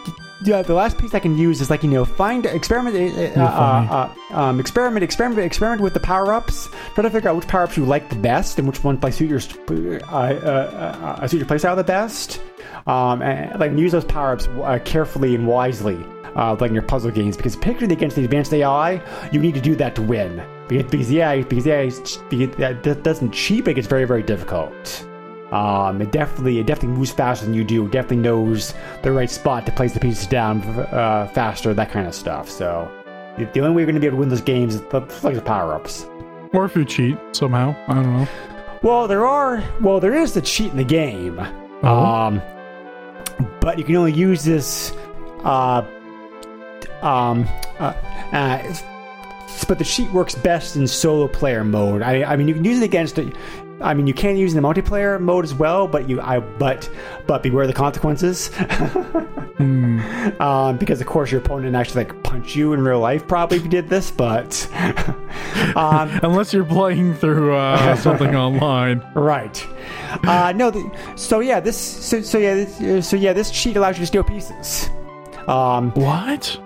Yeah, 0.44 0.62
the 0.62 0.74
last 0.74 0.98
piece 0.98 1.14
I 1.14 1.20
can 1.20 1.36
use 1.38 1.60
is 1.60 1.70
like 1.70 1.82
you 1.84 1.90
know 1.90 2.04
find 2.04 2.46
experiment 2.46 2.96
uh, 2.96 3.40
uh, 3.40 4.10
uh, 4.30 4.36
um, 4.36 4.58
experiment 4.58 5.04
experiment 5.04 5.44
experiment 5.44 5.80
with 5.82 5.94
the 5.94 6.00
power 6.00 6.32
ups. 6.32 6.68
Try 6.94 7.02
to 7.02 7.10
figure 7.10 7.30
out 7.30 7.36
which 7.36 7.46
power 7.46 7.62
ups 7.62 7.76
you 7.76 7.84
like 7.84 8.08
the 8.08 8.16
best 8.16 8.58
and 8.58 8.66
which 8.66 8.82
ones 8.82 9.02
like 9.02 9.12
suit 9.12 9.30
your 9.30 9.40
uh, 10.08 10.12
uh, 10.12 10.16
uh, 10.16 11.18
uh, 11.20 11.28
suit 11.28 11.38
your 11.38 11.46
playstyle 11.46 11.76
the 11.76 11.84
best. 11.84 12.40
Um, 12.86 13.22
and 13.22 13.58
like 13.60 13.72
use 13.72 13.92
those 13.92 14.04
power 14.04 14.32
ups 14.32 14.48
uh, 14.48 14.80
carefully 14.84 15.36
and 15.36 15.46
wisely, 15.46 15.98
uh, 16.34 16.56
like 16.58 16.70
in 16.70 16.74
your 16.74 16.82
puzzle 16.82 17.12
games, 17.12 17.36
because 17.36 17.54
particularly 17.54 17.94
against 17.94 18.16
the 18.16 18.24
advanced 18.24 18.52
AI, 18.52 19.00
you 19.30 19.38
need 19.38 19.54
to 19.54 19.60
do 19.60 19.76
that 19.76 19.94
to 19.94 20.02
win. 20.02 20.42
Because, 20.66 20.90
because 20.90 21.10
yeah, 21.10 21.36
because 21.36 21.66
yeah, 21.66 21.86
that 22.58 22.82
that 22.82 23.02
doesn't 23.04 23.30
cheat, 23.30 23.64
but 23.64 23.72
it 23.72 23.74
gets 23.74 23.86
very 23.86 24.06
very 24.06 24.22
difficult. 24.24 25.06
Um, 25.52 26.00
it 26.00 26.10
definitely 26.12 26.58
it 26.58 26.66
definitely 26.66 26.96
moves 26.96 27.12
faster 27.12 27.44
than 27.44 27.54
you 27.54 27.62
do. 27.62 27.84
It 27.84 27.92
definitely 27.92 28.18
knows 28.18 28.74
the 29.02 29.12
right 29.12 29.30
spot 29.30 29.66
to 29.66 29.72
place 29.72 29.92
the 29.92 30.00
pieces 30.00 30.26
down 30.26 30.62
uh, 30.62 31.30
faster, 31.34 31.74
that 31.74 31.90
kind 31.90 32.06
of 32.06 32.14
stuff. 32.14 32.48
So 32.48 32.90
the 33.36 33.60
only 33.60 33.74
way 33.74 33.82
you're 33.82 33.86
going 33.86 33.94
to 33.94 34.00
be 34.00 34.06
able 34.06 34.16
to 34.16 34.20
win 34.20 34.28
those 34.30 34.40
games 34.40 34.76
is 34.76 34.80
the, 34.82 35.00
like 35.22 35.34
the 35.34 35.42
power 35.42 35.74
ups. 35.74 36.06
Or 36.54 36.64
if 36.64 36.74
you 36.74 36.84
cheat 36.84 37.18
somehow. 37.32 37.76
I 37.86 37.94
don't 37.94 38.16
know. 38.16 38.28
Well, 38.82 39.06
there 39.06 39.26
are. 39.26 39.62
Well, 39.80 40.00
there 40.00 40.14
is 40.14 40.34
the 40.34 40.42
cheat 40.42 40.70
in 40.70 40.76
the 40.76 40.84
game. 40.84 41.38
Oh. 41.82 42.04
Um, 42.04 42.42
but 43.60 43.78
you 43.78 43.84
can 43.84 43.96
only 43.96 44.12
use 44.12 44.44
this. 44.44 44.92
Uh, 45.44 45.84
um, 47.02 47.46
uh, 47.78 47.94
uh, 48.32 48.74
but 49.68 49.78
the 49.78 49.84
cheat 49.84 50.10
works 50.12 50.34
best 50.34 50.76
in 50.76 50.86
solo 50.86 51.28
player 51.28 51.64
mode. 51.64 52.02
I, 52.02 52.24
I 52.24 52.36
mean, 52.36 52.48
you 52.48 52.54
can 52.54 52.64
use 52.64 52.80
it 52.80 52.84
against. 52.84 53.18
I 53.82 53.94
mean, 53.94 54.06
you 54.06 54.14
can 54.14 54.36
use 54.36 54.54
in 54.54 54.62
the 54.62 54.66
multiplayer 54.66 55.20
mode 55.20 55.44
as 55.44 55.54
well, 55.54 55.86
but 55.86 56.08
you, 56.08 56.20
I, 56.20 56.40
but, 56.40 56.88
but 57.26 57.42
beware 57.42 57.66
the 57.66 57.72
consequences. 57.72 58.50
um, 59.58 60.76
because 60.78 61.00
of 61.00 61.06
course 61.06 61.30
your 61.30 61.40
opponent 61.40 61.76
actually 61.76 62.04
like 62.04 62.22
punch 62.22 62.56
you 62.56 62.72
in 62.72 62.82
real 62.82 63.00
life, 63.00 63.26
probably 63.26 63.58
if 63.58 63.64
you 63.64 63.70
did 63.70 63.88
this. 63.88 64.10
But, 64.10 64.68
um, 65.76 66.10
Unless 66.22 66.52
you're 66.52 66.64
playing 66.64 67.14
through 67.14 67.54
uh, 67.54 67.96
something 67.96 68.34
online. 68.34 69.02
Right. 69.14 69.66
Uh, 70.24 70.52
no. 70.54 70.70
The, 70.70 70.90
so 71.16 71.40
yeah, 71.40 71.60
this. 71.60 71.78
So, 71.78 72.22
so 72.22 72.38
yeah. 72.38 72.54
This, 72.54 73.08
so 73.08 73.16
yeah, 73.16 73.32
this 73.32 73.50
cheat 73.50 73.76
allows 73.76 73.96
you 73.96 74.02
to 74.02 74.06
steal 74.06 74.24
pieces. 74.24 74.88
Um, 75.48 75.90
What? 75.92 76.58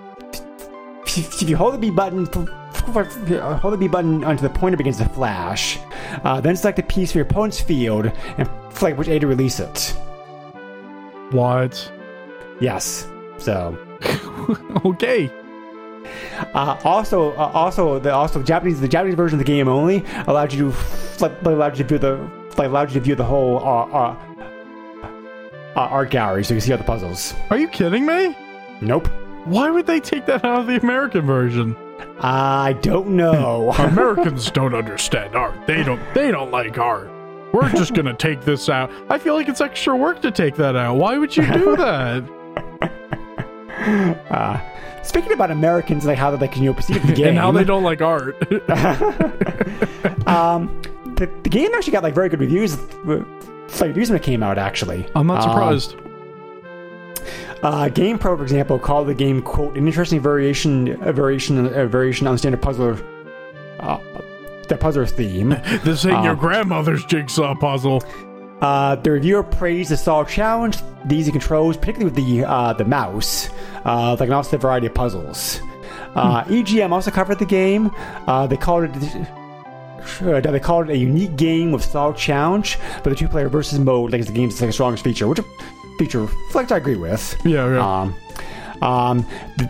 if, 1.17 1.41
if 1.41 1.49
you 1.49 1.57
hold 1.57 1.73
the 1.73 1.77
B 1.77 1.89
button, 1.89 2.25
hold 2.25 3.73
the 3.73 3.77
B 3.77 3.87
button 3.87 4.23
onto 4.23 4.41
the 4.41 4.49
pointer 4.49 4.77
begins 4.77 4.97
to 4.97 5.09
flash. 5.09 5.79
Uh, 6.23 6.41
then 6.41 6.55
select 6.55 6.79
a 6.79 6.83
piece 6.83 7.11
from 7.11 7.19
your 7.19 7.27
opponent's 7.27 7.59
field 7.59 8.11
and 8.37 8.49
select 8.73 8.97
which 8.97 9.07
A 9.07 9.19
to 9.19 9.27
release 9.27 9.59
it. 9.59 9.95
What? 11.31 11.91
Yes. 12.59 13.07
So. 13.37 13.77
okay. 14.85 15.31
Uh, 16.53 16.79
also, 16.83 17.31
uh, 17.33 17.51
also, 17.53 17.99
the 17.99 18.13
also 18.13 18.41
Japanese 18.41 18.79
the 18.79 18.87
Japanese 18.87 19.15
version 19.15 19.39
of 19.39 19.45
the 19.45 19.51
game 19.51 19.67
only 19.67 20.05
allowed 20.27 20.53
you 20.53 20.71
to 20.71 20.77
like, 21.19 21.41
allowed 21.43 21.77
you 21.77 21.83
to 21.83 21.87
view 21.87 21.97
the 21.97 22.15
like, 22.57 22.67
allowed 22.67 22.89
you 22.89 22.95
to 22.95 22.99
view 23.01 23.15
the 23.15 23.23
whole 23.23 23.57
uh, 23.59 23.85
uh, 23.87 24.17
uh, 25.75 25.79
art 25.79 26.09
gallery 26.09 26.43
so 26.43 26.53
you 26.53 26.59
can 26.59 26.65
see 26.65 26.71
all 26.71 26.77
the 26.77 26.83
puzzles. 26.83 27.33
Are 27.49 27.57
you 27.57 27.67
kidding 27.67 28.05
me? 28.05 28.35
Nope. 28.81 29.07
Why 29.45 29.69
would 29.69 29.85
they 29.87 29.99
take 29.99 30.25
that 30.25 30.43
out 30.43 30.61
of 30.61 30.67
the 30.67 30.79
American 30.79 31.25
version? 31.25 31.75
I 32.19 32.73
don't 32.81 33.09
know. 33.09 33.71
Americans 33.77 34.49
don't 34.51 34.73
understand 34.73 35.35
art. 35.35 35.55
They 35.67 35.83
don't 35.83 36.01
they 36.13 36.31
don't 36.31 36.51
like 36.51 36.77
art. 36.77 37.09
We're 37.53 37.69
just 37.69 37.93
gonna 37.93 38.13
take 38.17 38.41
this 38.41 38.69
out. 38.69 38.91
I 39.09 39.17
feel 39.17 39.33
like 39.35 39.47
it's 39.49 39.61
extra 39.61 39.95
work 39.95 40.21
to 40.21 40.31
take 40.31 40.55
that 40.55 40.75
out. 40.75 40.95
Why 40.97 41.17
would 41.17 41.35
you 41.35 41.45
do 41.51 41.75
that? 41.77 42.23
uh, 44.29 44.59
speaking 45.03 45.31
about 45.31 45.51
Americans, 45.51 46.05
like 46.05 46.17
how 46.17 46.35
they 46.35 46.47
can 46.47 46.63
you 46.63 46.69
know 46.71 46.75
perceive 46.75 47.05
the 47.05 47.13
game, 47.13 47.27
and 47.29 47.37
how 47.37 47.51
they 47.51 47.63
don't 47.63 47.83
like 47.83 48.01
art. 48.01 48.35
Um, 50.27 50.81
the, 51.15 51.29
the 51.43 51.49
game 51.49 51.73
actually 51.73 51.93
got 51.93 52.03
like 52.03 52.13
very 52.13 52.29
good 52.29 52.39
reviews. 52.41 52.75
uh, 52.75 53.23
Like 53.79 53.89
reviews 53.89 54.09
when 54.09 54.17
it 54.17 54.23
came 54.23 54.43
out, 54.43 54.57
actually. 54.57 55.07
I'm 55.15 55.27
not 55.27 55.47
Um, 55.47 55.97
Uh, 57.63 57.89
GamePro, 57.89 58.37
for 58.37 58.43
example, 58.43 58.77
called 58.77 59.07
the 59.07 59.15
game 59.15 59.41
"quote 59.41 59.75
an 59.77 59.87
interesting 59.87 60.19
variation, 60.19 61.01
a 61.01 61.11
variation, 61.11 61.65
a 61.65 61.87
variation 61.87 62.27
on 62.27 62.33
the 62.33 62.37
standard 62.37 62.61
puzzler, 62.61 62.97
uh, 63.79 63.99
the 64.67 64.77
puzzler 64.77 65.05
theme." 65.05 65.49
this 65.83 66.05
ain't 66.05 66.23
your 66.23 66.33
uh, 66.33 66.35
grandmother's 66.35 67.03
jigsaw 67.05 67.55
puzzle. 67.55 68.03
Uh, 68.61 68.95
the 68.95 69.11
reviewer 69.11 69.43
praised 69.43 69.91
the 69.91 69.97
solid 69.97 70.27
challenge, 70.27 70.77
the 71.05 71.15
easy 71.15 71.31
controls, 71.31 71.77
particularly 71.77 72.05
with 72.05 72.15
the 72.15 72.43
uh, 72.43 72.73
the 72.73 72.85
mouse, 72.85 73.49
uh, 73.85 74.11
like 74.19 74.21
and 74.21 74.33
also 74.33 74.51
the 74.51 74.57
variety 74.57 74.87
of 74.87 74.93
puzzles. 74.93 75.59
Uh, 76.15 76.43
EGM 76.45 76.91
also 76.91 77.11
covered 77.11 77.37
the 77.37 77.45
game. 77.45 77.91
Uh, 78.25 78.47
they 78.47 78.57
called 78.57 78.85
it. 78.85 79.27
Uh, 80.21 80.39
they 80.39 80.59
called 80.59 80.89
it 80.89 80.93
a 80.93 80.97
unique 80.97 81.35
game 81.35 81.71
with 81.71 81.83
solid 81.83 82.15
challenge, 82.15 82.79
but 83.03 83.09
the 83.09 83.15
two-player 83.15 83.49
versus 83.49 83.77
mode 83.77 84.11
like 84.11 84.25
the 84.25 84.31
game's 84.31 84.59
like 84.61 84.71
strongest 84.73 85.03
feature, 85.03 85.27
which 85.27 85.39
feature 85.97 86.27
like 86.53 86.71
I 86.71 86.77
agree 86.77 86.95
with. 86.95 87.39
Yeah, 87.45 87.69
yeah. 87.73 88.01
Um, 88.01 88.15
um, 88.81 89.25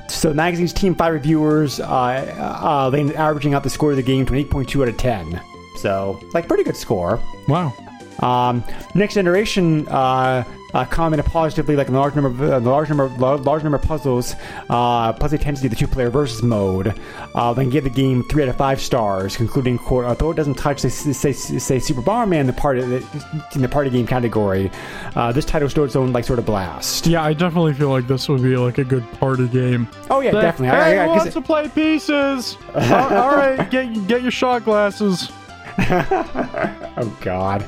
so 0.09 0.29
the 0.29 0.35
magazine's 0.35 0.73
team 0.73 0.95
five 0.95 1.13
reviewers, 1.13 1.79
uh, 1.79 1.85
uh, 1.85 2.89
they 2.89 2.99
ended 2.99 3.15
averaging 3.15 3.53
out 3.53 3.63
the 3.63 3.69
score 3.69 3.91
of 3.91 3.97
the 3.97 4.03
game 4.03 4.25
to 4.25 4.33
an 4.33 4.43
8.2 4.43 4.81
out 4.81 4.89
of 4.89 4.97
10. 4.97 5.41
So, 5.77 6.19
like, 6.33 6.47
pretty 6.47 6.63
good 6.63 6.75
score. 6.75 7.19
wow. 7.47 7.73
Um, 8.19 8.63
next 8.95 9.13
generation 9.13 9.87
uh, 9.89 10.43
uh, 10.77 10.85
commented 10.85 11.25
positively, 11.25 11.75
like 11.75 11.87
the 11.87 11.93
large 11.93 12.13
number, 12.13 12.29
of, 12.29 12.41
uh, 12.41 12.59
large 12.69 12.87
number, 12.87 13.07
large, 13.17 13.41
large 13.41 13.63
number 13.63 13.77
of 13.77 13.81
puzzles, 13.81 14.35
uh, 14.69 15.11
plus 15.13 15.31
the 15.31 15.37
intensity 15.37 15.65
of 15.67 15.71
the 15.71 15.75
two-player 15.75 16.11
versus 16.11 16.43
mode. 16.43 16.93
Uh, 17.33 17.51
then 17.51 17.71
give 17.71 17.83
the 17.83 17.89
game 17.89 18.23
three 18.29 18.43
out 18.43 18.49
of 18.49 18.55
five 18.55 18.79
stars, 18.79 19.35
concluding, 19.35 19.79
"quote 19.79 20.05
Although 20.05 20.31
it 20.31 20.35
doesn't 20.35 20.53
touch, 20.53 20.79
say, 20.81 20.89
say, 20.89 21.33
say 21.33 21.79
Super 21.79 22.01
Bomberman 22.01 22.41
in 22.41 22.47
the 22.47 22.53
party 22.53 22.81
in 22.81 23.61
the 23.61 23.67
party 23.67 23.89
game 23.89 24.05
category, 24.05 24.69
uh, 25.15 25.31
this 25.31 25.45
title 25.45 25.67
still 25.67 25.83
its 25.83 25.95
own 25.95 26.13
like 26.13 26.25
sort 26.25 26.37
of 26.37 26.45
blast." 26.45 27.07
Yeah, 27.07 27.23
I 27.23 27.33
definitely 27.33 27.73
feel 27.73 27.89
like 27.89 28.07
this 28.07 28.29
would 28.29 28.43
be 28.43 28.55
like 28.55 28.77
a 28.77 28.83
good 28.83 29.09
party 29.13 29.47
game. 29.47 29.87
Oh 30.11 30.19
yeah, 30.19 30.31
definitely. 30.31 30.67
Hey, 30.67 30.99
I, 30.99 31.03
I, 31.03 31.05
I 31.05 31.07
wants 31.07 31.33
to 31.33 31.41
play 31.41 31.69
pieces? 31.69 32.57
Uh, 32.77 33.09
all 33.11 33.35
right, 33.35 33.69
get 33.71 34.07
get 34.07 34.21
your 34.21 34.31
shot 34.31 34.63
glasses. 34.63 35.31
Oh 36.99 37.15
God. 37.21 37.63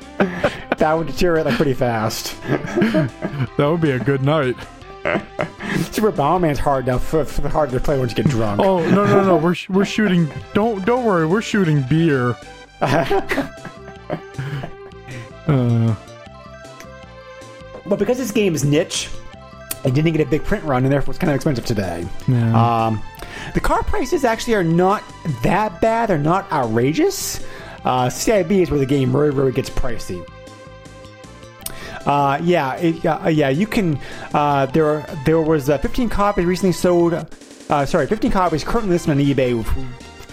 that 0.86 0.94
would 0.94 1.08
deteriorate 1.08 1.46
like 1.46 1.56
pretty 1.56 1.74
fast. 1.74 2.36
That 3.56 3.68
would 3.70 3.80
be 3.80 3.90
a 3.90 3.98
good 3.98 4.22
night. 4.22 4.56
Super 5.92 6.12
Bomberman's 6.12 6.58
hard 6.58 6.88
enough 6.88 7.06
for, 7.06 7.24
for 7.24 7.48
hard 7.48 7.70
to 7.70 7.80
play 7.80 7.98
once 7.98 8.12
you 8.16 8.22
get 8.22 8.30
drunk. 8.30 8.60
Oh 8.60 8.78
no 8.90 9.04
no 9.06 9.24
no, 9.24 9.36
we're 9.36 9.54
sh- 9.54 9.68
we're 9.68 9.84
shooting. 9.84 10.28
Don't 10.54 10.84
don't 10.84 11.04
worry, 11.04 11.26
we're 11.26 11.42
shooting 11.42 11.82
beer. 11.88 12.36
uh, 12.80 13.46
But 17.86 17.98
because 17.98 18.18
this 18.18 18.30
game 18.32 18.54
is 18.54 18.64
niche, 18.64 19.08
it 19.84 19.94
didn't 19.94 20.12
get 20.12 20.26
a 20.26 20.30
big 20.30 20.44
print 20.44 20.64
run, 20.64 20.84
and 20.84 20.92
therefore 20.92 21.12
it's 21.12 21.18
kind 21.18 21.30
of 21.30 21.36
expensive 21.36 21.64
today. 21.64 22.06
yeah. 22.28 22.86
Um, 22.86 23.02
the 23.54 23.60
car 23.60 23.82
prices 23.84 24.24
actually 24.24 24.54
are 24.54 24.64
not 24.64 25.02
that 25.42 25.80
bad. 25.80 26.08
They're 26.08 26.18
not 26.18 26.50
outrageous. 26.52 27.44
Uh, 27.84 28.06
CIB 28.08 28.50
is 28.62 28.70
where 28.70 28.80
the 28.80 28.86
game 28.86 29.14
really, 29.16 29.30
really 29.30 29.52
gets 29.52 29.70
pricey. 29.70 30.26
Uh, 32.06 32.38
yeah, 32.42 32.74
it, 32.76 33.04
uh, 33.04 33.28
yeah, 33.28 33.48
you 33.48 33.66
can. 33.66 33.98
Uh, 34.32 34.66
there, 34.66 35.04
there 35.24 35.40
was 35.40 35.68
uh, 35.68 35.78
15 35.78 36.08
copies 36.08 36.44
recently 36.44 36.72
sold. 36.72 37.14
Uh, 37.68 37.84
sorry, 37.84 38.06
15 38.06 38.30
copies 38.30 38.62
currently 38.64 38.90
listed 38.92 39.10
on 39.10 39.18
eBay. 39.18 39.56
With, 39.56 39.76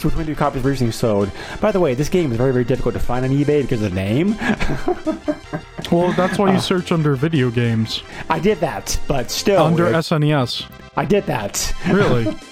with 0.03 0.13
22 0.13 0.36
copies 0.36 0.63
recently 0.63 0.91
sold. 0.91 1.32
By 1.61 1.71
the 1.71 1.80
way, 1.80 1.93
this 1.95 2.09
game 2.09 2.32
is 2.32 2.38
very, 2.38 2.51
very 2.51 2.65
difficult 2.65 2.93
to 2.93 2.99
find 2.99 3.24
on 3.26 3.32
eBay 3.32 3.61
because 3.61 3.82
of 3.82 3.89
the 3.89 3.95
name. 3.95 4.36
well, 5.91 6.11
that's 6.13 6.38
why 6.38 6.53
you 6.53 6.59
search 6.59 6.91
under 6.91 7.15
video 7.15 7.49
games 7.49 8.03
I 8.30 8.39
did 8.39 8.59
that, 8.59 8.99
but 9.07 9.32
still, 9.32 9.63
under 9.63 9.88
it- 9.88 9.93
SNES. 9.93 10.69
I 10.95 11.05
did 11.05 11.26
that. 11.26 11.74
Really? 11.89 12.36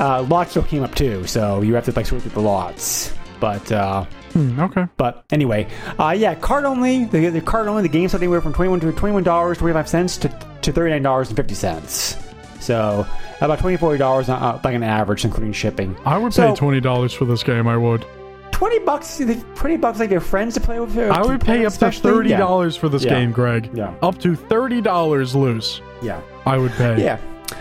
Uh, 0.00 0.22
lots 0.22 0.50
still 0.50 0.64
came 0.64 0.82
up 0.82 0.92
too, 0.96 1.24
so 1.28 1.60
you 1.60 1.74
have 1.74 1.84
to 1.84 1.92
like 1.92 2.06
sort 2.06 2.22
through 2.22 2.30
the 2.32 2.40
lots. 2.40 3.14
But 3.38 3.70
uh, 3.70 4.04
Hmm, 4.32 4.58
okay. 4.60 4.86
but 4.96 5.24
anyway, 5.30 5.66
uh, 5.98 6.14
yeah, 6.16 6.34
card 6.34 6.64
only. 6.64 7.04
The, 7.04 7.28
the 7.28 7.40
card 7.40 7.68
only. 7.68 7.82
The 7.82 7.88
game 7.88 8.08
sold 8.08 8.22
anywhere 8.22 8.40
from 8.40 8.52
twenty 8.54 8.70
one 8.70 8.80
to 8.80 8.92
twenty 8.92 9.12
one 9.12 9.22
dollars 9.22 9.58
twenty 9.58 9.74
five 9.74 9.88
cents 9.88 10.16
to 10.18 10.28
to 10.62 10.72
thirty 10.72 10.90
nine 10.90 11.02
dollars 11.02 11.28
and 11.28 11.36
fifty 11.36 11.54
cents. 11.54 12.16
So 12.60 13.06
about 13.40 13.58
twenty 13.58 13.76
four 13.76 13.96
dollars 13.98 14.28
uh, 14.28 14.60
like 14.64 14.74
an 14.74 14.82
average, 14.82 15.24
including 15.24 15.52
shipping. 15.52 15.96
I 16.04 16.16
would 16.18 16.32
So- 16.32 16.48
pay 16.50 16.56
twenty 16.56 16.80
dollars 16.80 17.12
for 17.12 17.24
this 17.24 17.42
game. 17.42 17.66
I 17.68 17.76
would. 17.76 18.04
Twenty 18.52 18.78
bucks. 18.80 19.20
Twenty 19.56 19.76
bucks 19.76 19.98
like 19.98 20.10
your 20.10 20.20
friends 20.20 20.54
to 20.54 20.60
play 20.60 20.78
with. 20.78 20.96
uh, 20.96 21.02
I 21.12 21.22
would 21.26 21.40
pay 21.40 21.66
up 21.66 21.72
to 21.74 21.90
thirty 21.90 22.30
Yeah. 22.30 22.38
dollars 22.38 22.76
for 22.76 22.88
this 22.88 23.02
Yeah. 23.04 23.18
game, 23.18 23.32
Greg. 23.32 23.70
Yeah. 23.74 23.92
Up 24.02 24.18
to 24.20 24.36
thirty 24.36 24.80
dollars 24.80 25.34
loose. 25.34 25.80
Yeah. 26.00 26.20
I 26.46 26.58
would 26.58 26.72
pay. 26.72 27.02
Yeah. 27.02 27.18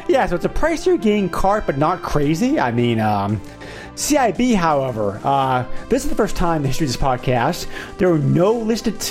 Yeah, 0.07 0.25
so 0.25 0.35
it's 0.35 0.45
a 0.45 0.49
pricier 0.49 1.01
game 1.01 1.27
cart, 1.27 1.65
but 1.65 1.77
not 1.77 2.01
crazy. 2.01 2.59
I 2.59 2.71
mean, 2.71 2.99
um, 2.99 3.41
CIB, 3.95 4.55
however, 4.55 5.19
uh, 5.23 5.65
this 5.89 6.03
is 6.03 6.09
the 6.09 6.15
first 6.15 6.35
time 6.35 6.57
in 6.57 6.61
the 6.63 6.67
history 6.69 6.85
of 6.87 6.93
this 6.93 7.01
podcast 7.01 7.67
there 7.97 8.09
were 8.09 8.19
no 8.19 8.53
listed. 8.53 9.01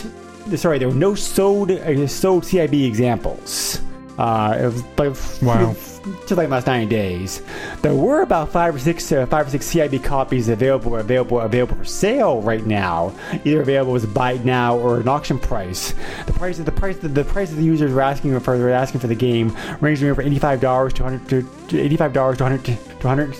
sorry, 0.59 0.79
there 0.79 0.89
were 0.89 0.95
no 0.95 1.15
sold 1.15 1.71
uh, 1.71 2.07
sold 2.07 2.45
CIB 2.45 2.87
examples. 2.87 3.81
Uh, 4.19 4.59
it 4.61 4.65
was 4.67 4.83
like 4.99 5.43
Wow. 5.43 5.73
just 5.73 6.31
like 6.33 6.49
the 6.49 6.49
last 6.49 6.67
90 6.67 6.87
days. 6.87 7.41
There 7.81 7.95
were 7.95 8.21
about 8.21 8.51
five 8.53 8.75
or 8.75 8.79
six 8.79 9.11
uh, 9.13 9.25
five 9.27 9.47
or 9.47 9.51
six 9.51 9.67
CIB 9.73 10.05
copies 10.05 10.51
available 10.51 10.97
available 10.97 11.41
available 11.41 11.77
for 11.77 11.85
sale 11.87 12.43
right 12.43 12.67
now. 12.67 13.15
Either 13.47 13.63
available 13.63 13.95
as 13.95 14.05
a 14.05 14.09
buy 14.09 14.35
now 14.45 14.77
or 14.77 15.01
an 15.01 15.09
auction 15.09 15.39
price. 15.39 15.95
The 16.27 16.33
price 16.35 16.59
the 16.59 16.71
price 16.73 16.99
the 16.99 17.25
price 17.25 17.49
that 17.51 17.57
the 17.57 17.63
users 17.65 17.93
were 17.93 18.03
asking 18.03 18.39
for 18.41 18.59
were 18.59 18.69
asking 18.71 19.01
for 19.01 19.07
the 19.07 19.15
game 19.15 19.57
ranged 19.81 20.01
from 20.03 20.21
eighty 20.21 20.39
five 20.39 20.61
dollars 20.61 20.93
to 20.95 21.03
hundred 21.05 21.27
to 21.71 21.81
eighty 21.81 21.97
five 21.97 22.13
dollars 22.13 22.39
to 22.39 22.45
hundred 22.45 22.65
to 22.65 23.09
hundred 23.09 23.35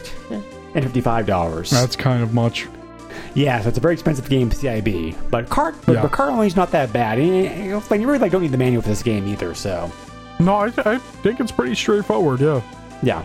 and 0.75 0.85
fifty 0.85 1.01
five 1.01 1.27
dollars. 1.27 1.71
That's 1.71 1.97
kind 1.97 2.23
of 2.23 2.35
much. 2.35 2.67
Yeah, 3.35 3.61
so 3.61 3.69
it's 3.69 3.79
a 3.79 3.81
very 3.81 3.95
expensive 3.95 4.29
game, 4.29 4.51
CIB. 4.51 5.17
But 5.31 5.49
cart, 5.49 5.75
but, 5.87 5.93
Yeah. 5.95 6.03
but 6.03 6.13
cart 6.13 6.33
only 6.33 6.47
is 6.47 6.57
not 6.57 6.71
that 6.73 6.93
bad. 6.93 7.19
And, 7.19 7.73
Like 7.91 8.01
you 8.01 8.07
really 8.07 8.19
like 8.19 8.33
don't 8.33 8.43
need 8.43 8.53
the 8.53 8.59
manual 8.59 8.83
for 8.83 8.89
this 8.89 9.03
game 9.03 9.27
either. 9.29 9.55
So 9.55 9.91
No, 10.39 10.55
I, 10.55 10.73
I 10.85 10.99
think 10.99 11.41
it's 11.41 11.53
pretty 11.53 11.75
straightforward. 11.75 12.41
Yeah. 12.41 12.61
Yeah. 13.03 13.25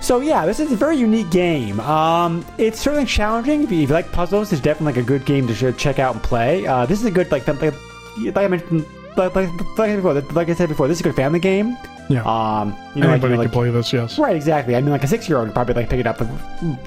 So 0.00 0.20
yeah, 0.20 0.44
this 0.44 0.60
is 0.60 0.70
a 0.70 0.76
very 0.76 0.96
unique 0.96 1.30
game. 1.30 1.80
Um, 1.80 2.44
it's 2.58 2.78
certainly 2.78 3.06
challenging. 3.06 3.62
If 3.62 3.72
you, 3.72 3.82
if 3.82 3.88
you 3.88 3.94
like 3.94 4.12
puzzles, 4.12 4.52
it's 4.52 4.60
definitely 4.60 4.92
like 4.94 5.02
a 5.02 5.06
good 5.06 5.24
game 5.24 5.46
to 5.48 5.72
check 5.72 5.98
out 5.98 6.14
and 6.14 6.22
play. 6.22 6.66
Uh, 6.66 6.84
this 6.86 7.00
is 7.00 7.06
a 7.06 7.10
good 7.10 7.30
like 7.32 7.46
like, 7.48 7.62
like 7.62 8.36
I 8.36 8.48
mentioned 8.48 8.84
like, 9.16 9.34
like, 9.34 9.48
like, 9.78 9.90
I 9.90 9.96
before, 9.96 10.14
like 10.14 10.48
I 10.48 10.54
said 10.54 10.68
before, 10.68 10.88
this 10.88 10.98
is 10.98 11.00
a 11.00 11.04
good 11.04 11.16
family 11.16 11.38
game. 11.40 11.76
Yeah. 12.08 12.22
Um, 12.24 12.76
you 12.94 13.00
know, 13.00 13.08
like, 13.08 13.22
you 13.22 13.28
Anybody 13.28 13.32
know, 13.32 13.38
like, 13.38 13.46
can 13.46 13.52
play 13.52 13.70
this. 13.70 13.92
Yes. 13.92 14.18
right, 14.18 14.36
exactly. 14.36 14.76
I 14.76 14.80
mean, 14.80 14.90
like 14.90 15.04
a 15.04 15.06
six-year-old 15.06 15.48
could 15.48 15.54
probably 15.54 15.74
like 15.74 15.88
pick 15.88 16.00
it 16.00 16.06
up 16.06 16.20
and 16.20 16.78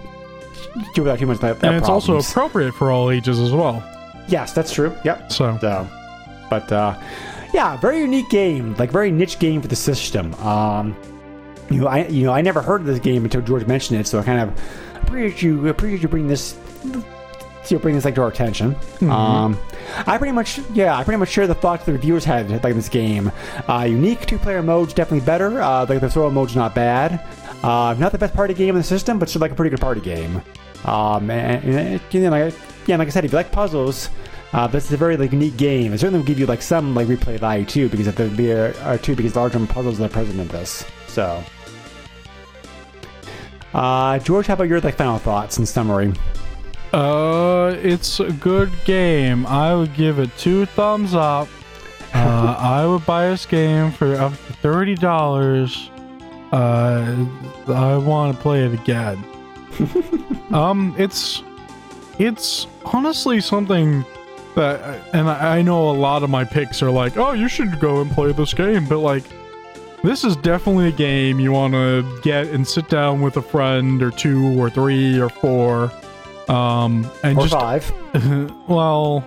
do 0.94 1.04
without 1.04 1.20
too 1.20 1.26
much. 1.26 1.44
Uh, 1.44 1.56
and 1.64 1.76
it's 1.76 1.90
also 1.90 2.18
appropriate 2.20 2.74
for 2.74 2.92
all 2.92 3.10
ages 3.10 3.40
as 3.40 3.52
well. 3.52 3.84
yes, 4.28 4.54
that's 4.54 4.72
true. 4.72 4.96
Yep. 5.04 5.32
So 5.32 5.58
So, 5.60 5.88
but 6.50 6.72
uh, 6.72 7.00
yeah, 7.54 7.78
very 7.78 8.00
unique 8.00 8.30
game, 8.30 8.76
like 8.76 8.92
very 8.92 9.12
niche 9.12 9.40
game 9.40 9.62
for 9.62 9.68
the 9.68 9.76
system. 9.76 10.34
Um, 10.36 10.96
you 11.70 11.82
know, 11.82 11.88
I 11.88 12.06
you 12.08 12.26
know 12.26 12.34
I 12.34 12.42
never 12.42 12.62
heard 12.62 12.82
of 12.82 12.88
this 12.88 13.00
game 13.00 13.24
until 13.24 13.42
George 13.42 13.66
mentioned 13.66 14.00
it, 14.00 14.08
so 14.08 14.20
I 14.20 14.24
kind 14.24 14.40
of 14.42 14.62
appreciate 15.02 15.42
you 15.42 15.68
appreciate 15.68 16.02
you 16.04 16.08
bring 16.08 16.28
this. 16.28 16.56
You 17.70 17.80
bring 17.80 17.96
this 17.96 18.06
like 18.06 18.16
to 18.16 18.22
our 18.22 18.30
attention. 18.30 18.76
Um, 19.02 19.60
I 20.06 20.18
pretty 20.18 20.32
much, 20.32 20.60
yeah, 20.74 20.96
I 20.96 21.04
pretty 21.04 21.18
much 21.18 21.30
share 21.30 21.48
the 21.48 21.56
thoughts 21.56 21.86
the 21.86 21.94
reviewers 21.94 22.24
had 22.24 22.50
like 22.64 22.76
this 22.76 22.90
game. 22.90 23.32
Uh, 23.68 23.86
unique 23.90 24.26
two-player 24.26 24.62
mode's 24.62 24.94
definitely 24.94 25.26
better. 25.26 25.62
Uh, 25.62 25.86
like 25.88 26.02
the 26.02 26.10
solo 26.10 26.30
mode's 26.30 26.56
not 26.56 26.74
bad. 26.74 27.26
Uh, 27.64 27.96
not 27.98 28.12
the 28.12 28.18
best 28.18 28.34
party 28.34 28.54
game 28.54 28.70
in 28.70 28.76
the 28.76 28.84
system, 28.84 29.20
but 29.20 29.30
still 29.30 29.42
like 29.42 29.52
a 29.52 29.56
pretty 29.56 29.70
good 29.70 29.82
party 29.82 30.02
game. 30.02 30.42
Um, 30.86 31.30
and, 31.30 31.64
and, 31.76 32.02
you 32.12 32.22
know, 32.22 32.30
like, 32.30 32.54
yeah, 32.86 32.96
like 32.98 33.08
I 33.08 33.12
said, 33.12 33.26
if 33.26 33.32
you 33.32 33.36
like 33.36 33.52
puzzles, 33.52 34.10
uh, 34.54 34.68
this 34.68 34.86
is 34.86 34.94
a 34.94 34.98
very 34.98 35.18
like 35.18 35.32
unique 35.32 35.58
game. 35.58 35.92
It 35.92 36.00
certainly 36.00 36.20
will 36.20 36.28
give 36.28 36.40
you 36.40 36.46
like 36.46 36.62
some 36.62 36.96
like 36.96 37.08
replay 37.08 37.40
value 37.40 37.66
too, 37.66 37.90
because 37.90 38.08
if 38.08 38.16
there 38.16 38.30
be 38.30 38.52
a, 38.52 38.70
or 38.90 38.98
two, 38.98 39.16
because 39.16 39.36
large 39.36 39.54
number 39.54 39.70
of 39.70 39.76
puzzles 39.76 39.98
that 39.98 40.06
are 40.06 40.14
present 40.14 40.40
in 40.40 40.48
this. 40.48 40.86
So, 41.08 41.44
uh, 43.74 44.20
George, 44.20 44.48
how 44.48 44.54
about 44.54 44.70
your 44.70 44.80
like 44.80 44.96
final 44.96 45.18
thoughts 45.18 45.58
and 45.58 45.68
summary? 45.68 46.14
Uh, 46.94 47.76
it's 47.82 48.20
a 48.20 48.32
good 48.32 48.72
game. 48.86 49.46
I 49.46 49.76
would 49.76 49.94
give 49.94 50.20
it 50.20 50.30
two 50.38 50.66
thumbs 50.66 51.14
up. 51.14 51.48
Uh, 52.14 52.56
I 52.60 52.86
would 52.86 53.06
buy 53.06 53.30
this 53.30 53.46
game 53.46 53.92
for 53.92 54.16
up 54.16 54.32
to 54.32 54.54
thirty 54.54 54.96
dollars. 54.96 55.90
Uh, 56.52 57.26
I 57.68 57.98
want 57.98 58.36
to 58.36 58.42
play 58.42 58.66
it 58.66 58.74
again. 58.74 59.24
um, 60.52 60.96
it's 60.98 61.44
it's 62.20 62.68
honestly 62.86 63.42
something 63.42 64.06
that, 64.56 65.02
and 65.14 65.30
I 65.30 65.58
I 65.58 65.62
know 65.62 65.90
a 65.90 65.92
lot 65.92 66.24
of 66.24 66.30
my 66.30 66.46
picks 66.46 66.82
are 66.82 66.92
like, 66.92 67.18
oh, 67.18 67.34
you 67.34 67.50
should 67.50 67.80
go 67.80 68.02
and 68.02 68.10
play 68.12 68.32
this 68.32 68.54
game, 68.54 68.86
but 68.88 69.00
like. 69.00 69.24
This 70.04 70.24
is 70.24 70.36
definitely 70.38 70.90
a 70.90 70.92
game 70.92 71.40
you 71.40 71.52
want 71.52 71.74
to 71.74 72.20
get 72.22 72.48
and 72.48 72.66
sit 72.66 72.88
down 72.88 73.20
with 73.20 73.36
a 73.38 73.42
friend 73.42 74.02
or 74.04 74.12
two 74.12 74.58
or 74.58 74.70
three 74.70 75.20
or 75.20 75.28
four, 75.28 75.92
um, 76.50 77.10
and 77.24 77.38
Or 77.38 77.48
just 77.48 77.54
five? 77.54 77.92
well, 78.68 79.24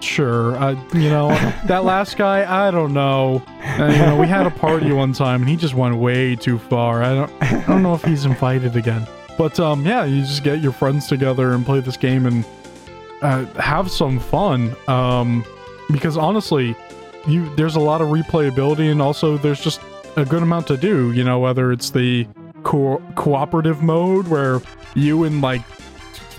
sure. 0.00 0.56
Uh, 0.56 0.72
you 0.94 1.08
know, 1.08 1.28
that 1.66 1.84
last 1.84 2.16
guy, 2.16 2.66
I 2.66 2.70
don't 2.70 2.92
know. 2.92 3.42
Uh, 3.62 3.86
you 3.86 3.98
know, 3.98 4.16
we 4.20 4.26
had 4.26 4.46
a 4.46 4.50
party 4.50 4.92
one 4.92 5.12
time 5.12 5.42
and 5.42 5.48
he 5.48 5.56
just 5.56 5.74
went 5.74 5.96
way 5.96 6.36
too 6.36 6.58
far. 6.58 7.02
I 7.02 7.14
don't, 7.14 7.32
I 7.42 7.64
don't 7.66 7.82
know 7.82 7.94
if 7.94 8.04
he's 8.04 8.24
invited 8.24 8.76
again. 8.76 9.06
But 9.36 9.58
um, 9.58 9.84
yeah, 9.84 10.04
you 10.04 10.22
just 10.22 10.44
get 10.44 10.60
your 10.60 10.72
friends 10.72 11.06
together 11.08 11.52
and 11.52 11.64
play 11.66 11.80
this 11.80 11.96
game 11.96 12.26
and 12.26 12.44
uh, 13.22 13.44
have 13.60 13.90
some 13.90 14.20
fun. 14.20 14.76
Um, 14.86 15.44
because 15.90 16.16
honestly, 16.16 16.76
you 17.26 17.52
there's 17.56 17.74
a 17.76 17.80
lot 17.80 18.00
of 18.00 18.08
replayability, 18.08 18.90
and 18.90 19.02
also 19.02 19.36
there's 19.36 19.60
just 19.60 19.80
a 20.16 20.24
good 20.24 20.42
amount 20.42 20.66
to 20.68 20.76
do. 20.76 21.10
You 21.12 21.24
know, 21.24 21.40
whether 21.40 21.72
it's 21.72 21.90
the 21.90 22.26
co- 22.62 23.02
cooperative 23.16 23.82
mode 23.82 24.28
where 24.28 24.60
you 24.94 25.24
and 25.24 25.40
like 25.40 25.62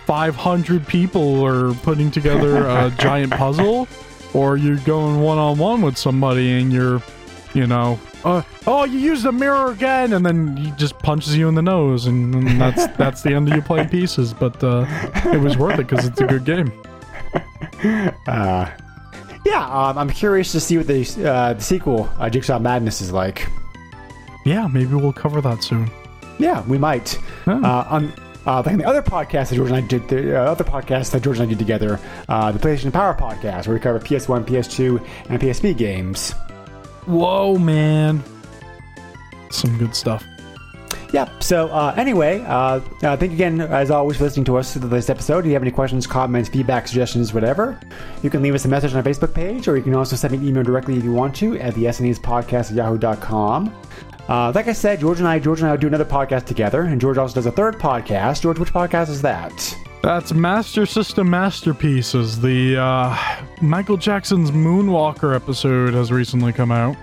500 0.05 0.87
people 0.87 1.45
are 1.45 1.73
putting 1.75 2.11
together 2.11 2.67
a 2.67 2.93
giant 2.99 3.31
puzzle, 3.31 3.87
or 4.33 4.57
you're 4.57 4.77
going 4.77 5.21
one 5.21 5.37
on 5.37 5.57
one 5.57 5.81
with 5.81 5.97
somebody 5.97 6.59
and 6.59 6.71
you're, 6.71 7.01
you 7.53 7.67
know, 7.67 7.99
uh, 8.25 8.41
oh, 8.65 8.85
you 8.85 8.97
used 8.97 9.23
the 9.23 9.31
mirror 9.31 9.71
again, 9.71 10.11
and 10.13 10.25
then 10.25 10.57
he 10.57 10.71
just 10.71 10.97
punches 10.99 11.37
you 11.37 11.47
in 11.47 11.53
the 11.53 11.61
nose, 11.61 12.07
and, 12.07 12.33
and 12.33 12.59
that's 12.59 12.87
that's 12.97 13.21
the 13.21 13.33
end 13.33 13.47
of 13.47 13.55
you 13.55 13.61
playing 13.61 13.87
pieces. 13.87 14.33
But 14.33 14.63
uh, 14.63 14.85
it 15.25 15.39
was 15.39 15.57
worth 15.57 15.79
it 15.79 15.87
because 15.87 16.05
it's 16.05 16.19
a 16.19 16.25
good 16.25 16.43
game. 16.45 16.71
Uh, 18.27 18.71
yeah, 19.45 19.67
um, 19.67 19.97
I'm 19.97 20.09
curious 20.09 20.51
to 20.53 20.59
see 20.59 20.77
what 20.77 20.87
the, 20.87 21.01
uh, 21.29 21.53
the 21.53 21.61
sequel, 21.61 22.09
uh, 22.17 22.29
Jigsaw 22.29 22.57
Madness, 22.57 23.01
is 23.01 23.11
like. 23.11 23.47
Yeah, 24.45 24.67
maybe 24.67 24.95
we'll 24.95 25.13
cover 25.13 25.41
that 25.41 25.63
soon. 25.63 25.91
Yeah, 26.39 26.63
we 26.63 26.77
might. 26.77 27.19
Oh. 27.45 27.61
Uh, 27.63 27.87
on 27.89 28.13
uh, 28.45 28.63
like 28.65 28.77
the 28.77 28.85
other 28.85 29.01
podcast 29.01 29.49
that 29.49 29.55
George 29.55 29.69
and 29.69 29.77
I 29.77 29.81
did, 29.81 30.07
the 30.07 30.39
uh, 30.39 30.51
other 30.51 30.63
podcast 30.63 31.11
that 31.11 31.23
George 31.23 31.39
and 31.39 31.47
I 31.47 31.49
did 31.49 31.59
together, 31.59 31.99
uh, 32.29 32.51
the 32.51 32.59
PlayStation 32.59 32.93
Power 32.93 33.13
podcast, 33.13 33.67
where 33.67 33.75
we 33.75 33.79
cover 33.79 33.99
PS1, 33.99 34.45
PS2, 34.45 35.05
and 35.29 35.41
PSP 35.41 35.75
games. 35.75 36.31
Whoa, 37.05 37.57
man. 37.57 38.23
Some 39.49 39.77
good 39.77 39.95
stuff. 39.95 40.25
Yeah. 41.15 41.29
So 41.39 41.69
uh, 41.69 41.93
anyway, 41.95 42.41
uh, 42.41 42.81
uh, 43.03 43.15
thank 43.15 43.21
you 43.31 43.35
again, 43.35 43.61
as 43.61 43.89
always, 43.89 44.17
for 44.17 44.25
listening 44.25 44.45
to 44.45 44.57
us 44.57 44.73
to 44.73 44.79
this 44.79 45.09
episode. 45.09 45.39
If 45.39 45.45
you 45.45 45.53
have 45.53 45.61
any 45.61 45.71
questions, 45.71 46.05
comments, 46.05 46.49
feedback, 46.49 46.87
suggestions, 46.87 47.33
whatever, 47.33 47.79
you 48.21 48.29
can 48.29 48.41
leave 48.41 48.53
us 48.53 48.65
a 48.65 48.67
message 48.67 48.91
on 48.91 48.97
our 48.97 49.03
Facebook 49.03 49.33
page, 49.33 49.67
or 49.67 49.77
you 49.77 49.83
can 49.83 49.95
also 49.95 50.17
send 50.17 50.33
me 50.33 50.39
an 50.39 50.47
email 50.47 50.63
directly 50.63 50.97
if 50.97 51.03
you 51.03 51.13
want 51.13 51.33
to 51.37 51.57
at 51.59 51.73
the 51.75 51.85
SNES 51.85 52.19
podcast 52.19 52.71
at 52.71 52.75
yahoo.com. 52.75 53.73
Uh, 54.27 54.51
like 54.55 54.67
I 54.67 54.73
said, 54.73 54.99
George 54.99 55.19
and 55.19 55.27
I, 55.27 55.37
George 55.39 55.61
and 55.61 55.69
I 55.69 55.75
do 55.77 55.87
another 55.87 56.05
podcast 56.05 56.45
together, 56.45 56.81
and 56.83 56.99
George 56.99 57.17
also 57.17 57.35
does 57.35 57.45
a 57.45 57.51
third 57.51 57.75
podcast. 57.75 58.41
George, 58.41 58.57
which 58.57 58.73
podcast 58.73 59.09
is 59.09 59.21
that? 59.21 59.77
That's 60.01 60.33
Master 60.33 60.85
System 60.85 61.29
Masterpieces. 61.29 62.39
The 62.41 62.77
uh, 62.77 63.17
Michael 63.61 63.97
Jackson's 63.97 64.51
Moonwalker 64.51 65.35
episode 65.35 65.93
has 65.93 66.11
recently 66.11 66.53
come 66.53 66.71
out. 66.71 66.95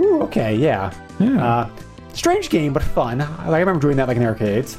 Ooh, 0.00 0.22
okay, 0.22 0.54
yeah. 0.56 0.92
Yeah, 1.20 1.44
Uh, 1.46 1.70
strange 2.12 2.50
game, 2.50 2.72
but 2.72 2.82
fun. 2.82 3.20
I 3.20 3.46
I 3.50 3.58
remember 3.60 3.80
doing 3.80 3.96
that 3.98 4.08
like 4.08 4.16
in 4.16 4.24
arcades. 4.24 4.76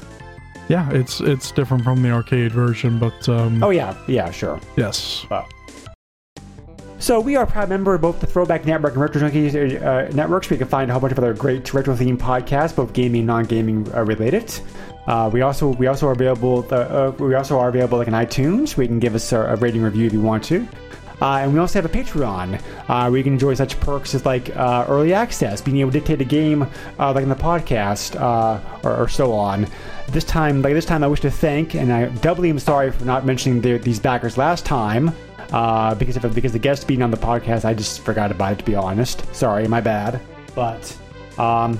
yeah, 0.67 0.89
it's 0.91 1.21
it's 1.21 1.51
different 1.51 1.83
from 1.83 2.01
the 2.01 2.11
arcade 2.11 2.51
version, 2.51 2.99
but 2.99 3.29
um, 3.29 3.63
Oh 3.63 3.69
yeah, 3.69 3.95
yeah, 4.07 4.29
sure. 4.31 4.59
yes, 4.75 5.25
So 7.05 7.19
we 7.19 7.35
are 7.35 7.43
a 7.43 7.47
proud 7.47 7.69
member 7.69 7.93
of 7.93 8.01
both 8.01 8.19
the 8.19 8.25
Throwback 8.25 8.65
Network 8.65 8.93
and 8.93 9.01
Retro 9.03 9.21
Junkies 9.21 9.79
uh, 9.79 10.11
networks. 10.15 10.49
We 10.49 10.57
can 10.57 10.67
find 10.67 10.89
a 10.89 10.93
whole 10.95 11.01
bunch 11.01 11.11
of 11.11 11.19
other 11.19 11.35
great 11.35 11.71
retro 11.71 11.95
themed 11.95 12.17
podcasts, 12.17 12.75
both 12.75 12.93
gaming 12.93 13.19
and 13.19 13.27
non-gaming 13.27 13.93
uh, 13.93 14.03
related. 14.03 14.51
Uh, 15.05 15.29
we 15.31 15.41
also 15.41 15.67
we 15.73 15.85
also 15.85 16.07
are 16.07 16.13
available. 16.13 16.65
Uh, 16.71 16.75
uh, 16.75 17.13
we 17.19 17.35
also 17.35 17.59
are 17.59 17.69
available 17.69 17.99
like 17.99 18.07
in 18.07 18.15
iTunes. 18.15 18.75
We 18.75 18.87
can 18.87 18.97
give 18.97 19.13
us 19.13 19.31
a, 19.33 19.39
a 19.39 19.55
rating 19.55 19.83
review 19.83 20.07
if 20.07 20.13
you 20.13 20.21
want 20.21 20.45
to. 20.45 20.67
Uh, 21.21 21.41
and 21.41 21.53
we 21.53 21.59
also 21.59 21.79
have 21.79 21.85
a 21.85 21.95
Patreon 21.95 22.59
uh, 22.89 23.07
where 23.07 23.17
you 23.17 23.23
can 23.23 23.33
enjoy 23.33 23.53
such 23.53 23.79
perks 23.81 24.15
as 24.15 24.25
like 24.25 24.55
uh, 24.57 24.87
early 24.89 25.13
access, 25.13 25.61
being 25.61 25.77
able 25.77 25.91
to 25.91 25.99
dictate 25.99 26.21
a 26.21 26.25
game 26.25 26.63
uh, 26.97 27.13
like 27.13 27.21
in 27.21 27.29
the 27.29 27.35
podcast 27.35 28.19
uh, 28.19 28.59
or, 28.83 29.03
or 29.03 29.07
so 29.07 29.31
on. 29.31 29.67
This 30.07 30.23
time, 30.23 30.63
like 30.63 30.73
this 30.73 30.85
time, 30.85 31.03
I 31.03 31.07
wish 31.07 31.21
to 31.21 31.29
thank, 31.29 31.75
and 31.75 31.93
I 31.93 32.05
doubly 32.05 32.49
am 32.49 32.57
sorry 32.57 32.91
for 32.91 33.05
not 33.05 33.27
mentioning 33.27 33.61
the, 33.61 33.77
these 33.77 33.99
backers 33.99 34.39
last 34.39 34.65
time 34.65 35.13
uh, 35.51 35.95
because 35.95 36.15
of 36.17 36.33
because 36.35 36.51
the 36.51 36.59
guest 36.59 36.87
being 36.87 37.01
on 37.01 37.11
the 37.11 37.17
podcast, 37.17 37.65
I 37.65 37.73
just 37.73 38.01
forgot 38.01 38.31
about 38.31 38.53
it. 38.53 38.59
To 38.59 38.65
be 38.65 38.75
honest, 38.75 39.23
sorry, 39.35 39.67
my 39.67 39.81
bad. 39.81 40.19
But 40.53 40.95
um, 41.37 41.79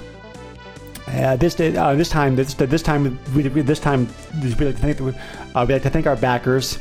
uh, 1.07 1.35
this 1.37 1.59
uh, 1.59 1.95
this 1.95 2.09
time 2.09 2.35
this 2.35 2.53
this 2.55 2.81
time 2.81 3.19
we, 3.35 3.47
we- 3.49 3.61
this 3.61 3.79
time 3.79 4.07
we'd 4.41 4.59
like 4.59 4.75
to 4.75 4.81
thank 4.81 5.01
uh, 5.01 5.65
we'd 5.67 5.73
like 5.73 5.83
to 5.83 5.89
thank 5.89 6.07
our 6.07 6.15
backers. 6.15 6.79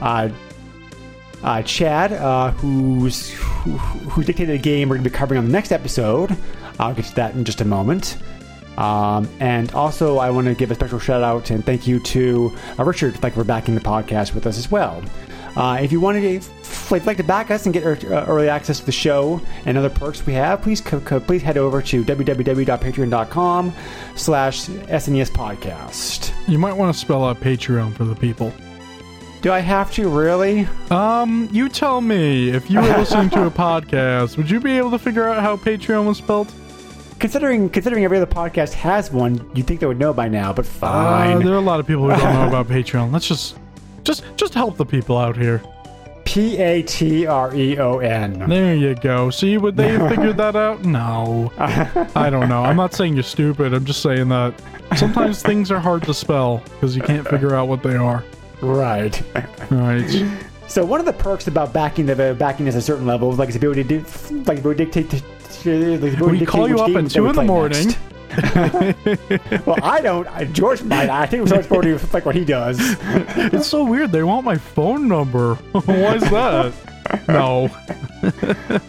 Uh, 0.00 0.28
uh, 1.42 1.60
Chad, 1.62 2.12
who's 2.58 3.30
who, 3.32 3.72
who 3.72 4.22
dictated 4.22 4.54
a 4.54 4.58
game 4.58 4.88
we're 4.88 4.94
going 4.96 5.04
to 5.04 5.10
be 5.10 5.16
covering 5.16 5.38
on 5.38 5.44
the 5.46 5.50
next 5.52 5.72
episode. 5.72 6.36
I'll 6.78 6.94
get 6.94 7.04
to 7.06 7.14
that 7.16 7.34
in 7.34 7.44
just 7.44 7.60
a 7.60 7.64
moment. 7.64 8.16
Um, 8.78 9.28
and 9.40 9.70
also, 9.74 10.18
I 10.18 10.30
want 10.30 10.46
to 10.46 10.54
give 10.54 10.70
a 10.70 10.74
special 10.74 10.98
shout 10.98 11.22
out 11.22 11.50
and 11.50 11.64
thank 11.64 11.86
you 11.86 11.98
to 12.00 12.56
Richard, 12.78 13.22
like 13.22 13.34
for 13.34 13.44
backing 13.44 13.74
the 13.74 13.80
podcast 13.80 14.34
with 14.34 14.46
us 14.46 14.56
as 14.56 14.70
well. 14.70 15.02
Uh, 15.56 15.78
if 15.82 15.92
you 15.92 16.00
want 16.00 16.16
to 16.20 16.40
like, 16.90 17.04
like 17.06 17.16
to 17.18 17.22
back 17.24 17.50
us 17.50 17.66
and 17.66 17.72
get 17.74 17.84
uh, 17.84 18.24
early 18.26 18.48
access 18.48 18.80
to 18.80 18.86
the 18.86 18.92
show 18.92 19.40
and 19.66 19.76
other 19.76 19.90
perks 19.90 20.24
we 20.24 20.32
have, 20.32 20.62
please 20.62 20.80
please 20.80 21.42
head 21.42 21.58
over 21.58 21.82
to 21.82 22.02
www.patreon.com 22.04 23.72
slash 24.16 24.66
SNES 24.66 25.30
podcast. 25.30 26.32
you 26.48 26.58
might 26.58 26.72
want 26.72 26.92
to 26.94 26.98
spell 26.98 27.24
out 27.24 27.38
Patreon 27.40 27.94
for 27.94 28.04
the 28.04 28.14
people. 28.14 28.52
Do 29.42 29.50
I 29.52 29.58
have 29.58 29.92
to 29.94 30.08
really? 30.08 30.68
Um, 30.90 31.48
you 31.52 31.68
tell 31.68 32.00
me 32.00 32.50
if 32.50 32.70
you 32.70 32.80
were 32.80 32.86
listening 32.96 33.28
to 33.30 33.46
a 33.46 33.50
podcast, 33.50 34.36
would 34.36 34.48
you 34.48 34.60
be 34.60 34.78
able 34.78 34.92
to 34.92 34.98
figure 34.98 35.28
out 35.28 35.42
how 35.42 35.56
Patreon 35.56 36.06
was 36.06 36.18
spelled? 36.18 36.52
Considering 37.18 37.68
considering 37.68 38.04
every 38.04 38.16
other 38.18 38.26
podcast 38.26 38.72
has 38.74 39.10
one, 39.12 39.48
you'd 39.54 39.66
think 39.66 39.80
they 39.80 39.86
would 39.86 39.98
know 39.98 40.12
by 40.12 40.28
now, 40.28 40.52
but 40.52 40.64
Uh, 40.64 40.68
fine. 40.68 41.44
there 41.44 41.54
are 41.54 41.58
a 41.58 41.60
lot 41.60 41.80
of 41.80 41.86
people 41.86 42.04
who 42.08 42.10
don't 42.16 42.34
know 42.34 42.48
about 42.48 42.68
Patreon. 42.74 43.12
Let's 43.12 43.26
just, 43.28 43.56
just, 44.04 44.24
just 44.36 44.54
help 44.54 44.76
the 44.76 44.86
people 44.86 45.16
out 45.16 45.36
here. 45.36 45.62
P 46.24 46.56
A 46.58 46.82
T 46.82 47.26
R 47.26 47.54
E 47.54 47.78
O 47.78 47.98
N. 47.98 48.48
There 48.48 48.74
you 48.74 48.94
go. 48.94 49.28
See, 49.30 49.58
would 49.58 49.76
they 49.76 49.88
have 49.90 50.08
figured 50.14 50.36
that 50.36 50.54
out? 50.56 50.84
No. 50.84 51.52
I 51.58 52.30
don't 52.30 52.48
know. 52.48 52.62
I'm 52.62 52.76
not 52.76 52.94
saying 52.94 53.14
you're 53.14 53.22
stupid. 53.24 53.74
I'm 53.74 53.84
just 53.84 54.02
saying 54.02 54.28
that 54.28 54.54
sometimes 54.96 55.42
things 55.42 55.70
are 55.72 55.80
hard 55.80 56.04
to 56.04 56.14
spell 56.14 56.62
because 56.74 56.94
you 56.96 57.02
can't 57.02 57.26
figure 57.26 57.54
out 57.54 57.66
what 57.68 57.82
they 57.82 57.96
are. 57.96 58.24
Right. 58.60 59.20
Right. 59.70 60.30
So 60.68 60.84
one 60.84 61.00
of 61.00 61.06
the 61.06 61.12
perks 61.12 61.48
about 61.48 61.72
backing 61.72 62.06
the 62.06 62.36
backing 62.38 62.66
is 62.68 62.76
a 62.76 62.80
certain 62.80 63.04
level, 63.04 63.32
like 63.32 63.50
to 63.52 63.58
be 63.58 63.66
able 63.66 63.74
to 63.74 63.84
do, 63.84 63.98
like 63.98 64.58
to 64.58 64.62
be 64.62 64.70
able 64.70 64.74
to 64.74 64.84
dictate. 64.84 65.10
To, 65.10 65.16
like, 65.16 65.24
to 65.62 65.98
be 66.00 66.06
able 66.06 66.18
to 66.18 66.24
We 66.26 66.38
dictate 66.38 66.48
call 66.48 66.68
you 66.68 66.78
up 66.78 66.90
at 66.90 67.10
2 67.10 67.26
in 67.26 67.34
the 67.34 67.42
morning. 67.42 67.88
next. 67.88 67.98
well, 69.66 69.78
I 69.82 70.00
don't. 70.02 70.26
I, 70.28 70.44
George 70.44 70.82
might. 70.82 71.10
I 71.10 71.26
think 71.26 71.48
George 71.48 71.68
will 71.68 71.82
do 71.82 71.98
like 72.12 72.24
what 72.24 72.34
he 72.34 72.44
does. 72.44 72.78
It's 73.52 73.66
so 73.66 73.84
weird. 73.84 74.12
They 74.12 74.22
want 74.22 74.44
my 74.44 74.56
phone 74.56 75.08
number. 75.08 75.54
Why 75.72 76.14
is 76.14 76.22
that? 76.30 76.72
No. 77.28 77.70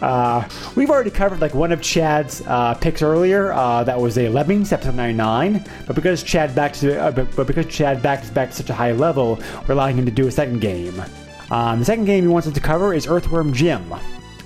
Uh, 0.00 0.48
we've 0.76 0.90
already 0.90 1.10
covered 1.10 1.40
like 1.40 1.54
one 1.54 1.72
of 1.72 1.82
Chad's 1.82 2.42
uh, 2.46 2.74
picks 2.74 3.02
earlier. 3.02 3.52
Uh, 3.52 3.84
that 3.84 3.98
was 3.98 4.16
a 4.16 4.28
Lemmings 4.28 4.72
episode 4.72 4.94
99. 4.94 5.64
But 5.86 5.96
because 5.96 6.22
Chad 6.22 6.54
backed 6.54 6.80
to, 6.80 6.98
uh, 6.98 7.10
but, 7.10 7.34
but 7.36 7.46
because 7.46 7.66
Chad 7.66 8.02
backed 8.02 8.32
back 8.32 8.50
to 8.50 8.56
such 8.56 8.70
a 8.70 8.74
high 8.74 8.92
level, 8.92 9.40
we're 9.66 9.74
allowing 9.74 9.96
him 9.96 10.04
to 10.06 10.10
do 10.12 10.26
a 10.26 10.30
second 10.30 10.60
game. 10.60 11.02
Um, 11.50 11.80
the 11.80 11.84
second 11.84 12.06
game 12.06 12.24
he 12.24 12.28
wants 12.28 12.46
us 12.48 12.54
to 12.54 12.60
cover 12.60 12.94
is 12.94 13.06
Earthworm 13.06 13.52
Jim, 13.52 13.92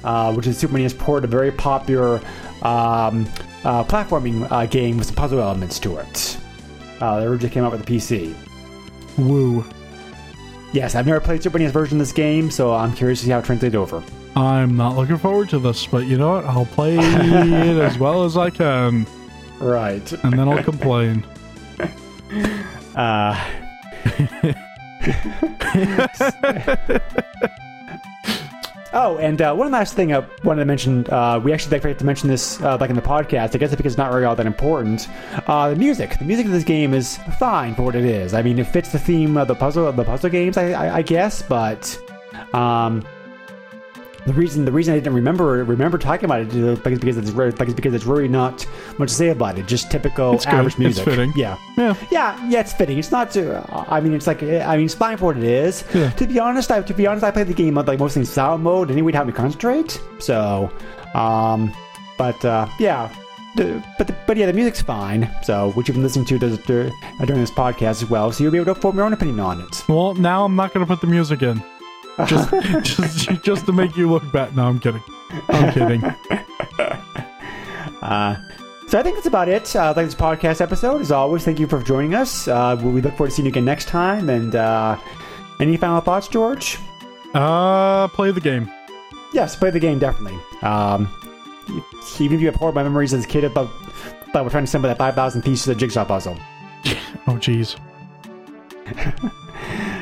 uh, 0.02 0.32
which 0.34 0.46
is 0.46 0.58
Super 0.58 0.78
NES 0.78 0.94
port, 0.94 1.24
a 1.24 1.28
very 1.28 1.52
popular 1.52 2.20
um, 2.62 3.26
uh, 3.64 3.84
platforming 3.84 4.50
uh, 4.50 4.66
game 4.66 4.96
with 4.98 5.06
some 5.08 5.16
puzzle 5.16 5.40
elements 5.40 5.78
to 5.80 5.96
it. 5.98 6.38
Uh, 7.00 7.20
that 7.20 7.26
originally 7.26 7.52
came 7.52 7.64
out 7.64 7.72
with 7.72 7.84
the 7.84 7.96
PC. 7.96 8.34
Woo. 9.18 9.64
Yes, 10.72 10.94
I've 10.94 11.06
never 11.06 11.20
played 11.20 11.42
Super 11.42 11.58
NES 11.58 11.72
version 11.72 11.98
of 12.00 12.06
this 12.06 12.12
game, 12.12 12.50
so 12.50 12.74
I'm 12.74 12.92
curious 12.92 13.20
to 13.20 13.26
see 13.26 13.30
how 13.32 13.38
it 13.38 13.44
translates 13.44 13.74
over. 13.74 14.02
I'm 14.36 14.76
not 14.76 14.96
looking 14.96 15.16
forward 15.16 15.48
to 15.50 15.58
this, 15.58 15.86
but 15.86 16.06
you 16.06 16.18
know 16.18 16.32
what? 16.34 16.44
I'll 16.44 16.66
play 16.66 16.94
it 16.98 17.78
as 17.78 17.98
well 17.98 18.24
as 18.24 18.36
I 18.36 18.50
can, 18.50 19.06
Right. 19.58 20.12
and 20.24 20.38
then 20.38 20.48
I'll 20.48 20.62
complain. 20.62 21.24
Uh, 22.96 23.34
oh, 28.92 29.18
and 29.18 29.40
uh, 29.40 29.54
one 29.54 29.70
last 29.70 29.94
thing 29.94 30.14
I 30.14 30.26
wanted 30.42 30.60
to 30.60 30.66
mention. 30.66 31.06
Uh, 31.10 31.40
we 31.42 31.52
actually 31.52 31.78
forgot 31.80 31.98
to 31.98 32.04
mention 32.04 32.28
this 32.28 32.60
uh, 32.62 32.76
like 32.80 32.90
in 32.90 32.96
the 32.96 33.02
podcast. 33.02 33.54
I 33.54 33.58
guess 33.58 33.74
because 33.74 33.92
it's 33.92 33.98
not 33.98 34.12
really 34.12 34.24
all 34.24 34.36
that 34.36 34.46
important. 34.46 35.08
Uh, 35.46 35.70
the 35.70 35.76
music, 35.76 36.18
the 36.18 36.24
music 36.24 36.46
of 36.46 36.52
this 36.52 36.64
game 36.64 36.94
is 36.94 37.18
fine 37.38 37.74
for 37.74 37.82
what 37.82 37.94
it 37.94 38.04
is. 38.04 38.34
I 38.34 38.42
mean, 38.42 38.58
it 38.58 38.66
fits 38.66 38.92
the 38.92 38.98
theme 38.98 39.36
of 39.36 39.48
the 39.48 39.54
puzzle 39.54 39.86
of 39.86 39.96
the 39.96 40.04
puzzle 40.04 40.30
games, 40.30 40.56
I, 40.56 40.72
I, 40.72 40.96
I 40.96 41.02
guess. 41.02 41.42
But 41.42 41.98
um, 42.52 43.04
the 44.26 44.32
reason 44.34 44.64
the 44.64 44.72
reason 44.72 44.94
I 44.94 44.98
didn't 44.98 45.14
remember 45.14 45.64
remember 45.64 45.96
talking 45.96 46.24
about 46.26 46.40
it 46.40 46.52
is 46.54 46.78
because 46.80 47.16
it's 47.16 47.32
like, 47.34 47.68
it's 47.68 47.74
because 47.74 47.94
it's 47.94 48.04
really 48.04 48.28
not 48.28 48.66
much 48.98 49.08
to 49.10 49.14
say 49.14 49.28
about 49.28 49.58
it. 49.58 49.66
Just 49.66 49.90
typical 49.90 50.34
It's 50.34 50.44
good. 50.44 50.54
average 50.54 50.74
It's 50.74 50.78
music. 50.78 51.04
fitting. 51.04 51.32
Yeah. 51.36 51.56
Yeah. 51.76 51.94
Yeah, 52.10 52.48
yeah, 52.48 52.60
it's 52.60 52.72
fitting. 52.72 52.98
It's 52.98 53.10
not 53.10 53.30
too. 53.30 53.54
I 53.70 54.00
mean, 54.00 54.12
it's 54.14 54.26
like 54.26 54.42
I 54.42 54.76
mean, 54.76 54.86
it's 54.86 54.94
fine 54.94 55.16
for 55.16 55.26
what 55.26 55.36
it 55.38 55.44
is. 55.44 55.84
Yeah. 55.94 56.10
To 56.10 56.26
be 56.26 56.38
honest, 56.38 56.70
I 56.70 56.82
to 56.82 56.94
be 56.94 57.06
honest, 57.06 57.24
I 57.24 57.30
played 57.30 57.46
the 57.46 57.54
game 57.54 57.78
on 57.78 57.86
like 57.86 57.98
mostly 57.98 58.20
in 58.20 58.26
sound 58.26 58.62
mode, 58.62 58.90
and 58.90 58.98
it 58.98 59.02
would 59.02 59.14
help 59.14 59.26
me 59.28 59.32
concentrate. 59.32 60.00
So, 60.18 60.70
um, 61.14 61.72
but 62.18 62.44
uh, 62.44 62.66
yeah, 62.78 63.08
the, 63.56 63.82
but 63.96 64.06
the, 64.08 64.16
but 64.26 64.36
yeah, 64.36 64.46
the 64.46 64.52
music's 64.52 64.82
fine. 64.82 65.30
So, 65.42 65.70
which 65.72 65.88
you've 65.88 65.94
been 65.94 66.02
listening 66.02 66.26
to 66.26 66.38
does, 66.38 66.58
uh, 66.58 66.90
during 67.24 67.40
this 67.40 67.50
podcast 67.50 68.02
as 68.02 68.10
well. 68.10 68.30
So 68.32 68.42
you'll 68.42 68.52
be 68.52 68.58
able 68.58 68.74
to 68.74 68.80
form 68.80 68.96
your 68.96 69.04
own 69.06 69.12
opinion 69.12 69.40
on 69.40 69.60
it. 69.60 69.84
Well, 69.88 70.14
now 70.14 70.44
I'm 70.44 70.56
not 70.56 70.74
going 70.74 70.84
to 70.84 70.92
put 70.92 71.00
the 71.00 71.06
music 71.06 71.42
in. 71.42 71.62
Just, 72.26 72.50
just, 72.82 73.42
just 73.42 73.66
to 73.66 73.72
make 73.72 73.96
you 73.96 74.10
look 74.10 74.30
bad. 74.32 74.56
No, 74.56 74.66
I'm 74.66 74.78
kidding. 74.80 75.02
I'm 75.48 75.72
kidding. 75.72 76.02
So 78.88 78.98
I 78.98 79.02
think 79.02 79.16
that's 79.16 79.26
about 79.26 79.50
it. 79.50 79.76
Uh, 79.76 79.92
like 79.94 80.06
this 80.06 80.14
podcast 80.14 80.62
episode. 80.62 81.02
As 81.02 81.12
always, 81.12 81.44
thank 81.44 81.60
you 81.60 81.66
for 81.66 81.82
joining 81.82 82.14
us. 82.14 82.48
Uh, 82.48 82.74
we 82.82 83.02
look 83.02 83.12
forward 83.18 83.28
to 83.28 83.34
seeing 83.36 83.44
you 83.44 83.50
again 83.50 83.66
next 83.66 83.86
time. 83.86 84.30
And 84.30 84.54
uh, 84.54 84.98
any 85.60 85.76
final 85.76 86.00
thoughts, 86.00 86.26
George? 86.26 86.78
Uh, 87.34 88.08
play 88.08 88.30
the 88.30 88.40
game. 88.40 88.70
Yes, 89.34 89.54
play 89.56 89.68
the 89.70 89.78
game 89.78 89.98
definitely. 89.98 90.40
Um, 90.62 91.06
even 92.18 92.36
if 92.36 92.40
you 92.40 92.46
have 92.46 92.54
horrible 92.54 92.82
memories 92.82 93.12
as 93.12 93.26
a 93.26 93.28
kid 93.28 93.44
about 93.44 93.68
about 94.30 94.44
we're 94.44 94.50
trying 94.50 94.64
to 94.64 94.68
assemble 94.68 94.88
that 94.88 94.96
five 94.96 95.14
thousand 95.14 95.42
pieces 95.42 95.68
of 95.68 95.76
jigsaw 95.76 96.04
puzzle. 96.06 96.38
Oh, 97.26 97.32
jeez. 97.32 97.76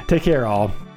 Take 0.06 0.22
care, 0.22 0.46
all. 0.46 0.70